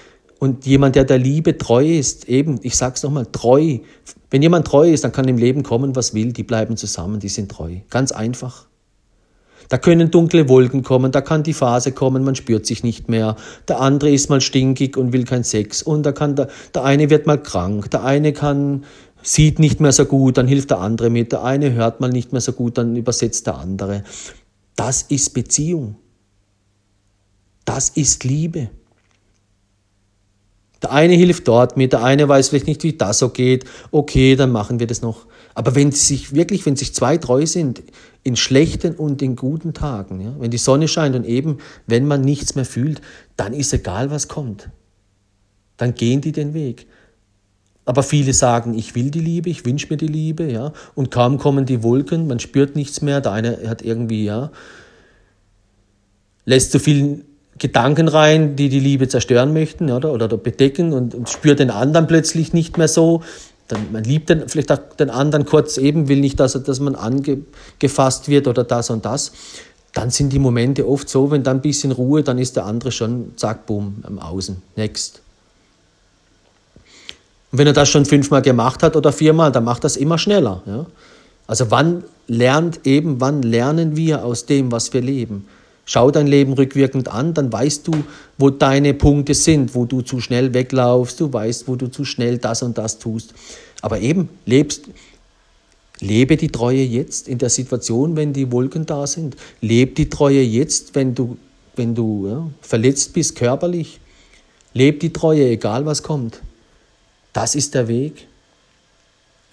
und 0.45 0.66
jemand, 0.66 0.95
der 0.95 1.05
der 1.05 1.16
Liebe 1.16 1.57
treu 1.57 1.87
ist, 1.87 2.28
eben, 2.28 2.59
ich 2.62 2.76
sag's 2.76 3.03
nochmal, 3.03 3.24
treu. 3.24 3.78
Wenn 4.30 4.43
jemand 4.43 4.66
treu 4.66 4.93
ist, 4.93 5.03
dann 5.03 5.12
kann 5.12 5.26
im 5.26 5.39
Leben 5.39 5.62
kommen, 5.62 5.97
was 5.97 6.12
will. 6.12 6.35
Die 6.35 6.43
bleiben 6.43 6.76
zusammen, 6.76 7.18
die 7.18 7.30
sind 7.30 7.51
treu. 7.51 7.76
Ganz 7.89 8.12
einfach. 8.12 8.66
Da 9.68 9.78
können 9.78 10.10
dunkle 10.10 10.48
Wolken 10.48 10.82
kommen, 10.82 11.12
da 11.12 11.20
kann 11.20 11.42
die 11.42 11.54
Phase 11.54 11.92
kommen, 11.92 12.24
man 12.24 12.34
spürt 12.34 12.66
sich 12.66 12.82
nicht 12.82 13.08
mehr. 13.08 13.36
Der 13.68 13.80
andere 13.80 14.10
ist 14.10 14.30
mal 14.30 14.40
stinkig 14.40 14.96
und 14.96 15.12
will 15.12 15.24
kein 15.24 15.44
Sex. 15.44 15.82
Und 15.82 16.04
da 16.04 16.12
kann 16.12 16.36
der, 16.36 16.48
der 16.74 16.84
eine 16.84 17.10
wird 17.10 17.26
mal 17.26 17.42
krank, 17.42 17.90
der 17.90 18.04
eine 18.04 18.32
kann, 18.32 18.84
sieht 19.22 19.58
nicht 19.58 19.80
mehr 19.80 19.92
so 19.92 20.04
gut, 20.04 20.36
dann 20.36 20.46
hilft 20.46 20.70
der 20.70 20.80
andere 20.80 21.10
mit. 21.10 21.32
Der 21.32 21.42
eine 21.44 21.72
hört 21.72 22.00
mal 22.00 22.10
nicht 22.10 22.32
mehr 22.32 22.40
so 22.40 22.52
gut, 22.52 22.78
dann 22.78 22.94
übersetzt 22.96 23.46
der 23.46 23.56
andere. 23.56 24.04
Das 24.76 25.02
ist 25.02 25.34
Beziehung. 25.34 25.96
Das 27.64 27.88
ist 27.90 28.24
Liebe. 28.24 28.68
Der 30.82 30.92
eine 30.92 31.14
hilft 31.14 31.48
dort 31.48 31.78
mit, 31.78 31.94
der 31.94 32.04
eine 32.04 32.28
weiß 32.28 32.50
vielleicht 32.50 32.66
nicht, 32.66 32.82
wie 32.82 32.92
das 32.92 33.18
so 33.18 33.30
geht. 33.30 33.64
Okay, 33.90 34.36
dann 34.36 34.52
machen 34.52 34.80
wir 34.80 34.86
das 34.86 35.00
noch. 35.00 35.26
Aber 35.55 35.74
wenn 35.74 35.92
sich 35.92 36.34
wirklich, 36.34 36.66
wenn 36.66 36.76
sich 36.76 36.94
zwei 36.94 37.16
treu 37.16 37.46
sind, 37.46 37.82
in 38.24 38.36
schlechten 38.36 38.94
und 38.94 39.22
in 39.22 39.36
guten 39.36 39.72
Tagen, 39.72 40.20
ja, 40.20 40.34
wenn 40.38 40.50
die 40.50 40.59
Sonne 40.59 40.88
scheint 40.88 41.14
und 41.14 41.24
eben, 41.24 41.59
wenn 41.86 42.07
man 42.07 42.22
nichts 42.22 42.55
mehr 42.55 42.64
fühlt, 42.64 43.00
dann 43.36 43.52
ist 43.52 43.72
egal, 43.72 44.11
was 44.11 44.28
kommt. 44.28 44.68
Dann 45.76 45.94
gehen 45.94 46.20
die 46.20 46.32
den 46.32 46.55
Weg. 46.55 46.86
Aber 47.84 48.02
viele 48.02 48.32
sagen, 48.32 48.74
ich 48.74 48.94
will 48.94 49.11
die 49.11 49.20
Liebe, 49.20 49.50
ich 49.50 49.66
wünsche 49.66 49.88
mir 49.90 49.98
die 49.98 50.09
Liebe, 50.09 50.50
ja. 50.50 50.72
Und 50.94 51.11
kaum 51.11 51.38
kommen 51.38 51.66
die 51.66 51.82
Wolken, 51.82 52.26
man 52.26 52.40
spürt 52.40 52.76
nichts 52.76 53.02
mehr. 53.02 53.20
Der 53.20 53.32
eine 53.32 53.68
hat 53.68 53.82
irgendwie, 53.82 54.24
ja, 54.24 54.50
lässt 56.46 56.72
zu 56.72 56.78
viel 56.78 57.24
Gedanken 57.59 58.09
rein, 58.09 58.57
die 58.57 58.68
die 58.68 58.80
Liebe 58.80 59.09
zerstören 59.09 59.52
möchten 59.52 59.90
oder, 59.90 60.12
oder 60.12 60.28
bedecken 60.36 60.92
und, 60.92 61.14
und 61.14 61.28
spürt 61.28 61.61
den 61.61 61.70
anderen 61.70 62.07
plötzlich 62.07 62.52
nicht 62.52 62.78
mehr 62.78 62.88
so. 62.88 63.22
Dann, 63.68 63.92
man 63.92 64.04
liebt 64.04 64.28
den, 64.28 64.48
vielleicht 64.48 64.70
auch 64.70 64.78
den 64.98 65.10
anderen 65.10 65.46
kurz 65.46 65.78
eben, 65.78 66.08
will 66.08 66.20
nicht, 66.20 66.38
dass, 66.38 66.52
dass 66.52 66.80
man 66.80 66.94
angefasst 66.94 68.28
wird 68.28 68.46
oder 68.46 68.64
das 68.64 68.90
und 68.90 69.04
das. 69.04 69.32
Dann 69.94 70.10
sind 70.10 70.32
die 70.32 70.38
Momente 70.38 70.86
oft 70.88 71.08
so, 71.08 71.30
wenn 71.30 71.42
dann 71.42 71.58
ein 71.58 71.62
bisschen 71.62 71.92
Ruhe, 71.92 72.22
dann 72.22 72.38
ist 72.38 72.56
der 72.56 72.66
andere 72.66 72.92
schon, 72.92 73.32
zack, 73.36 73.66
boom, 73.66 73.96
am 74.02 74.18
Außen. 74.18 74.60
Next. 74.76 75.22
Und 77.52 77.58
wenn 77.58 77.68
er 77.68 77.72
das 77.72 77.88
schon 77.88 78.04
fünfmal 78.04 78.42
gemacht 78.42 78.82
hat 78.82 78.96
oder 78.96 79.12
viermal, 79.12 79.52
dann 79.52 79.64
macht 79.64 79.84
das 79.84 79.96
immer 79.96 80.18
schneller. 80.18 80.62
Ja? 80.66 80.86
Also 81.46 81.70
wann 81.70 82.02
lernt 82.26 82.80
eben, 82.84 83.20
wann 83.20 83.42
lernen 83.42 83.96
wir 83.96 84.24
aus 84.24 84.46
dem, 84.46 84.72
was 84.72 84.92
wir 84.92 85.00
leben? 85.00 85.46
Schau 85.87 86.11
dein 86.11 86.26
Leben 86.26 86.55
rückwirkend 86.55 87.09
an, 87.09 87.35
dann 87.35 87.53
weißt 87.53 87.87
du, 87.87 87.93
wo 88.39 88.51
deine 88.51 88.95
Punkte 88.95 89.35
sind, 89.35 89.74
wo 89.74 89.85
du 89.85 90.01
zu 90.01 90.20
schnell 90.20 90.55
weglaufst, 90.55 91.20
du 91.20 91.32
weißt, 91.32 91.68
wo 91.68 91.76
du 91.76 91.89
zu 91.89 92.05
schnell 92.05 92.39
das 92.39 92.62
und 92.62 92.78
das 92.78 92.99
tust. 92.99 93.35
Aber 93.82 94.01
eben, 94.01 94.30
lebst, 94.47 94.89
Lebe 96.01 96.37
die 96.37 96.49
Treue 96.49 96.82
jetzt 96.82 97.28
in 97.28 97.39
der 97.39 97.51
Situation, 97.51 98.16
wenn 98.16 98.32
die 98.32 98.51
Wolken 98.51 98.85
da 98.85 99.07
sind. 99.07 99.37
Lebe 99.61 99.93
die 99.93 100.09
Treue 100.11 100.43
jetzt, 100.43 100.95
wenn 100.95 101.14
du, 101.14 101.37
wenn 101.76 101.95
du 101.95 102.28
ja, 102.28 102.51
verletzt 102.61 103.12
bist 103.12 103.37
körperlich. 103.37 104.01
Lebe 104.72 104.99
die 104.99 105.12
Treue, 105.12 105.49
egal 105.49 105.87
was 105.87 106.03
kommt. 106.03 106.41
Das 107.32 107.55
ist 107.55 107.74
der 107.74 107.89
Weg. 107.89 108.26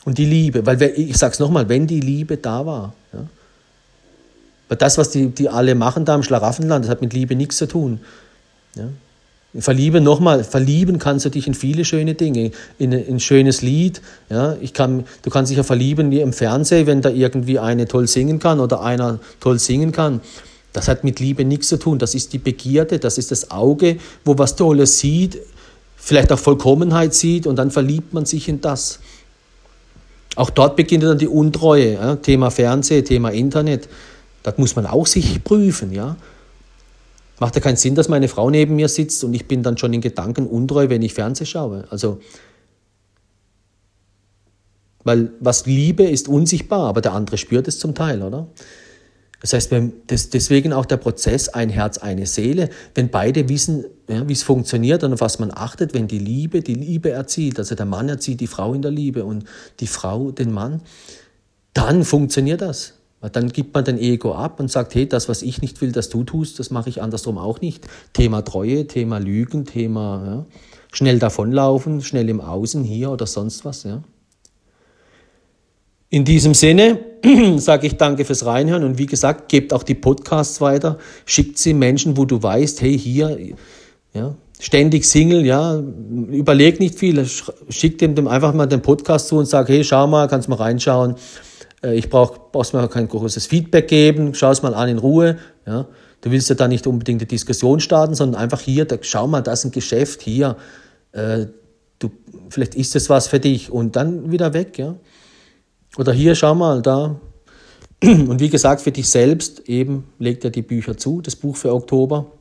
Und 0.04 0.18
die 0.18 0.26
Liebe, 0.26 0.66
weil 0.66 0.82
ich 0.82 1.16
sage 1.16 1.34
es 1.34 1.40
nochmal, 1.40 1.70
wenn 1.70 1.86
die 1.86 2.00
Liebe 2.00 2.38
da 2.38 2.66
war, 2.66 2.94
weil 4.72 4.78
das, 4.78 4.98
was 4.98 5.10
die, 5.10 5.28
die 5.28 5.50
alle 5.50 5.76
machen 5.76 6.06
da 6.06 6.16
im 6.16 6.24
Schlaraffenland, 6.24 6.86
das 6.86 6.90
hat 6.90 7.02
mit 7.02 7.12
Liebe 7.12 7.36
nichts 7.36 7.58
zu 7.58 7.68
tun. 7.68 8.00
Ja. 8.76 8.86
Verlieben 9.60 10.02
nochmal, 10.02 10.46
verlieben 10.46 10.98
kannst 10.98 11.26
du 11.26 11.30
dich 11.30 11.46
in 11.46 11.56
viele 11.56 11.84
schöne 11.84 12.14
Dinge, 12.14 12.52
in 12.80 12.94
ein 12.94 13.20
schönes 13.20 13.62
Lied. 13.62 14.02
Ja, 14.30 14.56
ich 14.62 14.74
kann, 14.74 15.04
du 15.24 15.30
kannst 15.30 15.50
dich 15.50 15.58
ja 15.58 15.64
verlieben 15.64 16.10
wie 16.10 16.22
im 16.22 16.32
Fernsehen, 16.32 16.88
wenn 16.88 17.02
da 17.02 17.10
irgendwie 17.10 17.60
eine 17.60 17.86
toll 17.86 18.08
singen 18.08 18.40
kann 18.40 18.62
oder 18.62 18.82
einer 18.82 19.20
toll 19.42 19.60
singen 19.60 19.92
kann. 19.92 20.22
Das 20.72 20.88
hat 20.88 21.04
mit 21.04 21.20
Liebe 21.20 21.44
nichts 21.44 21.68
zu 21.68 21.78
tun. 21.78 22.00
Das 22.00 22.16
ist 22.16 22.32
die 22.32 22.38
Begierde, 22.38 22.98
das 22.98 23.18
ist 23.18 23.32
das 23.32 23.52
Auge, 23.52 23.98
wo 24.24 24.38
was 24.38 24.56
Tolles 24.56 25.00
sieht, 25.00 25.38
vielleicht 25.98 26.32
auch 26.32 26.40
Vollkommenheit 26.40 27.14
sieht 27.14 27.46
und 27.46 27.58
dann 27.58 27.72
verliebt 27.72 28.14
man 28.14 28.26
sich 28.26 28.48
in 28.48 28.62
das. 28.62 29.00
Auch 30.38 30.50
dort 30.50 30.78
beginnt 30.78 31.04
dann 31.04 31.18
die 31.18 31.28
Untreue. 31.28 31.96
Ja? 31.96 32.16
Thema 32.16 32.52
Fernsehen, 32.52 33.04
Thema 33.04 33.32
Internet. 33.32 33.90
Das 34.44 34.58
muss 34.58 34.76
man 34.76 34.86
auch 34.86 35.08
sich 35.08 35.44
prüfen. 35.44 35.92
Ja? 35.92 36.18
Macht 37.39 37.56
ja 37.56 37.62
keinen 37.62 37.78
Sinn, 37.78 37.96
dass 37.96 38.10
meine 38.10 38.28
Frau 38.28 38.50
neben 38.50 38.76
mir 38.76 38.88
sitzt 38.88 39.24
und 39.24 39.34
ich 39.34 39.48
bin 39.48 39.64
dann 39.64 39.78
schon 39.78 39.94
in 39.94 40.02
Gedanken 40.02 40.48
untreu, 40.48 40.89
wenn 40.89 41.02
ich 41.02 41.14
Fernsehen 41.14 41.48
schaue. 41.48 41.86
Also, 41.89 42.20
weil 45.04 45.32
was 45.39 45.66
Liebe 45.66 46.04
ist 46.04 46.28
unsichtbar, 46.28 46.88
aber 46.88 47.02
der 47.02 47.14
andere 47.14 47.38
spürt 47.38 47.68
es 47.68 47.80
zum 47.80 47.96
Teil, 47.96 48.22
oder? 48.22 48.48
Das 49.42 49.54
heißt, 49.54 49.72
deswegen 50.08 50.72
auch 50.72 50.86
der 50.86 50.98
Prozess 50.98 51.50
ein 51.50 51.70
Herz, 51.70 51.98
eine 51.98 52.28
Seele, 52.28 52.70
wenn 52.94 53.10
beide 53.10 53.50
wissen, 53.50 53.86
ja, 54.08 54.28
wie 54.28 54.34
es 54.34 54.44
funktioniert 54.44 55.04
und 55.04 55.14
auf 55.14 55.22
was 55.22 55.39
man 55.39 55.50
achtet, 55.52 55.96
wenn 55.96 56.08
die 56.08 56.20
Liebe 56.20 56.62
die 56.62 56.76
Liebe 56.76 57.10
erzieht, 57.10 57.58
also 57.58 57.74
der 57.74 57.88
Mann 57.88 58.08
erzieht 58.08 58.39
die 58.39 58.46
Frau 58.46 58.76
in 58.76 58.84
der 58.84 58.92
Liebe 58.92 59.26
und 59.26 59.46
die 59.80 59.88
Frau 59.88 60.30
den 60.30 60.52
Mann, 60.52 60.82
dann 61.74 62.04
funktioniert 62.04 62.62
das. 62.62 63.01
Dann 63.30 63.50
gibt 63.50 63.74
man 63.76 63.86
den 63.86 64.00
Ego 64.00 64.34
ab 64.34 64.60
und 64.60 64.72
sagt, 64.72 64.96
hey, 64.96 65.08
das, 65.08 65.30
was 65.30 65.44
ich 65.44 65.62
nicht 65.62 65.80
will, 65.82 65.92
dass 65.92 66.10
du 66.10 66.24
tust, 66.24 66.58
das 66.58 66.72
mache 66.72 66.90
ich 66.90 67.02
andersrum 67.02 67.38
auch 67.38 67.62
nicht. 67.62 67.88
Thema 68.14 68.42
Treue, 68.42 68.88
Thema 68.88 69.20
Lügen, 69.20 69.66
Thema 69.66 70.24
ja, 70.26 70.46
schnell 70.92 71.20
davonlaufen, 71.20 72.02
schnell 72.02 72.30
im 72.30 72.42
Außen 72.42 72.84
hier 72.84 73.12
oder 73.12 73.28
sonst 73.28 73.64
was. 73.64 73.84
Ja. 73.84 74.02
In 76.10 76.26
diesem 76.26 76.56
Sinne 76.56 77.00
sage 77.58 77.88
ich 77.88 77.98
danke 77.98 78.26
fürs 78.26 78.46
Reinhören 78.46 78.84
und 78.84 78.98
wie 78.98 79.06
gesagt, 79.06 79.50
gebt 79.50 79.72
auch 79.72 79.84
die 79.84 79.96
Podcasts 79.96 80.60
weiter, 80.60 80.98
schickt 81.26 81.60
sie 81.60 81.76
Menschen, 81.76 82.18
wo 82.18 82.26
du 82.26 82.42
weißt, 82.42 82.82
hey, 82.82 82.98
hier, 82.98 83.38
ja, 84.14 84.36
ständig 84.60 85.06
Single, 85.06 85.46
ja, 85.46 85.80
überleg 86.30 86.80
nicht 86.80 86.98
viel, 86.98 87.26
schick 87.70 87.98
dem, 88.00 88.28
einfach 88.28 88.54
mal 88.54 88.66
den 88.66 88.82
Podcast 88.82 89.28
zu 89.28 89.38
und 89.38 89.46
sag, 89.46 89.70
hey, 89.70 89.84
schau 89.84 90.08
mal, 90.08 90.28
kannst 90.28 90.50
mal 90.50 90.56
reinschauen. 90.56 91.16
Äh, 91.84 91.96
ich 91.96 92.10
brauch, 92.10 92.52
brauchst 92.52 92.74
mir 92.74 92.88
kein 92.88 93.08
großes 93.08 93.48
Feedback 93.48 93.88
geben, 93.88 94.34
schau 94.34 94.52
es 94.52 94.62
mal 94.62 94.74
an 94.74 94.90
in 94.90 94.98
Ruhe, 94.98 95.38
ja. 95.66 95.88
Du 96.22 96.30
willst 96.30 96.50
ja 96.50 96.56
da 96.56 96.68
nicht 96.68 96.86
unbedingt 96.86 97.22
eine 97.22 97.28
Diskussion 97.28 97.80
starten, 97.80 98.14
sondern 98.14 98.40
einfach 98.40 98.62
hier, 98.62 98.86
da, 98.86 98.98
schau 99.02 99.26
mal, 99.26 99.42
das 99.42 99.60
ist 99.60 99.66
ein 99.66 99.72
Geschäft 99.72 100.22
hier, 100.22 100.56
äh, 101.14 101.48
du, 101.98 102.12
vielleicht 102.50 102.76
ist 102.76 102.96
es 102.96 103.10
was 103.10 103.28
für 103.28 103.40
dich 103.40 103.72
und 103.72 103.96
dann 103.96 104.32
wieder 104.32 104.54
weg, 104.54 104.78
ja. 104.78 104.96
Oder 105.98 106.14
hier, 106.14 106.36
schau 106.36 106.56
mal, 106.56 106.82
da. 106.82 107.20
Und 108.04 108.40
wie 108.40 108.50
gesagt, 108.50 108.82
für 108.82 108.92
dich 108.92 109.10
selbst 109.10 109.68
eben 109.68 110.06
legt 110.18 110.44
er 110.44 110.50
die 110.52 110.62
Bücher 110.62 110.98
zu, 110.98 111.22
das 111.22 111.36
Buch 111.36 111.56
für 111.56 111.74
Oktober. 111.74 112.32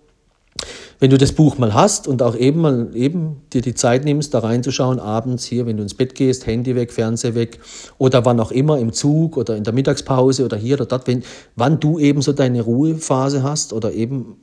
Wenn 0.98 1.10
du 1.10 1.16
das 1.16 1.32
Buch 1.32 1.56
mal 1.56 1.72
hast 1.72 2.06
und 2.06 2.22
auch 2.22 2.36
eben 2.36 2.60
mal 2.60 2.90
eben 2.94 3.40
dir 3.52 3.62
die 3.62 3.74
Zeit 3.74 4.04
nimmst, 4.04 4.34
da 4.34 4.40
reinzuschauen, 4.40 4.98
abends 4.98 5.44
hier, 5.44 5.64
wenn 5.64 5.78
du 5.78 5.82
ins 5.82 5.94
Bett 5.94 6.14
gehst, 6.14 6.46
Handy 6.46 6.76
weg, 6.76 6.92
Fernseher 6.92 7.34
weg 7.34 7.58
oder 7.96 8.26
wann 8.26 8.38
auch 8.38 8.50
immer, 8.50 8.78
im 8.78 8.92
Zug 8.92 9.38
oder 9.38 9.56
in 9.56 9.64
der 9.64 9.72
Mittagspause 9.72 10.44
oder 10.44 10.58
hier 10.58 10.76
oder 10.76 10.86
dort, 10.86 11.06
wenn, 11.06 11.22
wann 11.56 11.80
du 11.80 11.98
eben 11.98 12.20
so 12.20 12.34
deine 12.34 12.60
Ruhephase 12.60 13.42
hast 13.42 13.72
oder 13.72 13.92
eben 13.92 14.36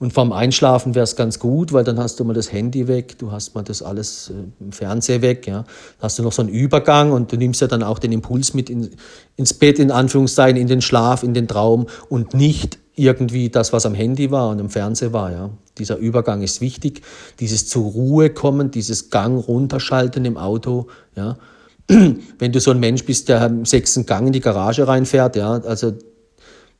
und 0.00 0.14
vorm 0.14 0.32
Einschlafen 0.32 0.94
wäre 0.94 1.04
es 1.04 1.14
ganz 1.14 1.38
gut, 1.38 1.74
weil 1.74 1.84
dann 1.84 1.98
hast 1.98 2.18
du 2.18 2.24
mal 2.24 2.32
das 2.32 2.50
Handy 2.50 2.88
weg, 2.88 3.18
du 3.18 3.32
hast 3.32 3.54
mal 3.54 3.62
das 3.62 3.82
alles 3.82 4.30
äh, 4.30 4.64
im 4.64 4.72
Fernseher 4.72 5.20
weg, 5.20 5.46
ja. 5.46 5.58
Dann 5.58 5.66
hast 6.00 6.18
du 6.18 6.22
noch 6.22 6.32
so 6.32 6.40
einen 6.40 6.50
Übergang 6.50 7.12
und 7.12 7.30
du 7.30 7.36
nimmst 7.36 7.60
ja 7.60 7.66
dann 7.66 7.82
auch 7.82 7.98
den 7.98 8.10
Impuls 8.10 8.54
mit 8.54 8.70
in, 8.70 8.88
ins 9.36 9.52
Bett, 9.52 9.78
in 9.78 9.90
Anführungszeichen, 9.90 10.56
in 10.56 10.68
den 10.68 10.80
Schlaf, 10.80 11.22
in 11.22 11.34
den 11.34 11.46
Traum 11.46 11.86
und 12.08 12.32
nicht 12.32 12.78
irgendwie 12.96 13.48
das, 13.48 13.72
was 13.72 13.86
am 13.86 13.94
Handy 13.94 14.30
war 14.30 14.50
und 14.50 14.58
im 14.58 14.70
Fernseher 14.70 15.12
war, 15.12 15.30
ja. 15.32 15.50
Dieser 15.78 15.96
Übergang 15.96 16.42
ist 16.42 16.60
wichtig, 16.60 17.02
dieses 17.38 17.66
zur 17.68 17.84
Ruhe 17.84 18.30
kommen, 18.30 18.70
dieses 18.70 19.10
Gang 19.10 19.46
runterschalten 19.46 20.24
im 20.24 20.36
Auto, 20.36 20.88
ja. 21.16 21.38
Wenn 21.88 22.52
du 22.52 22.60
so 22.60 22.70
ein 22.70 22.80
Mensch 22.80 23.04
bist, 23.04 23.28
der 23.28 23.46
im 23.46 23.64
sechsten 23.64 24.06
Gang 24.06 24.28
in 24.28 24.32
die 24.32 24.40
Garage 24.40 24.86
reinfährt, 24.86 25.36
ja, 25.36 25.52
also 25.52 25.92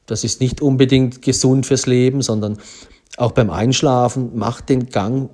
das 0.06 0.24
ist 0.24 0.40
nicht 0.40 0.60
unbedingt 0.60 1.22
gesund 1.22 1.66
fürs 1.66 1.86
Leben, 1.86 2.22
sondern 2.22 2.58
auch 3.16 3.32
beim 3.32 3.50
Einschlafen, 3.50 4.32
mach 4.34 4.60
den 4.60 4.86
Gang, 4.88 5.30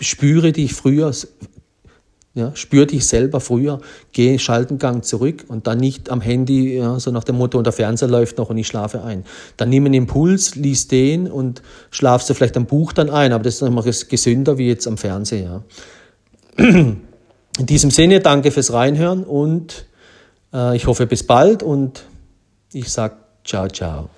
spüre 0.00 0.52
dich 0.52 0.74
früher, 0.74 1.12
ja, 2.40 2.56
spür 2.56 2.86
dich 2.86 3.06
selber 3.06 3.40
früher, 3.40 3.80
geh 4.12 4.38
Schaltengang 4.38 5.02
zurück 5.02 5.44
und 5.48 5.66
dann 5.66 5.78
nicht 5.78 6.10
am 6.10 6.20
Handy, 6.20 6.76
ja, 6.76 6.98
so 6.98 7.10
nach 7.10 7.24
dem 7.24 7.36
Motto, 7.36 7.58
und 7.58 7.64
der 7.64 7.72
Fernseher 7.72 8.08
läuft 8.08 8.38
noch 8.38 8.50
und 8.50 8.58
ich 8.58 8.66
schlafe 8.66 9.04
ein. 9.04 9.24
Dann 9.56 9.68
nimm 9.68 9.84
einen 9.84 9.94
Impuls, 9.94 10.56
lies 10.56 10.88
den 10.88 11.30
und 11.30 11.62
schlafst 11.90 12.28
du 12.30 12.34
vielleicht 12.34 12.56
am 12.56 12.66
Buch 12.66 12.92
dann 12.92 13.10
ein, 13.10 13.32
aber 13.32 13.44
das 13.44 13.56
ist 13.56 13.62
nochmal 13.62 13.84
gesünder 13.84 14.58
wie 14.58 14.68
jetzt 14.68 14.88
am 14.88 14.96
Fernseher. 14.98 15.62
Ja. 16.58 16.64
In 17.58 17.66
diesem 17.66 17.90
Sinne, 17.90 18.20
danke 18.20 18.50
fürs 18.50 18.72
Reinhören 18.72 19.24
und 19.24 19.84
äh, 20.54 20.76
ich 20.76 20.86
hoffe 20.86 21.06
bis 21.06 21.26
bald 21.26 21.62
und 21.62 22.04
ich 22.72 22.90
sage 22.90 23.16
ciao, 23.44 23.68
ciao. 23.68 24.08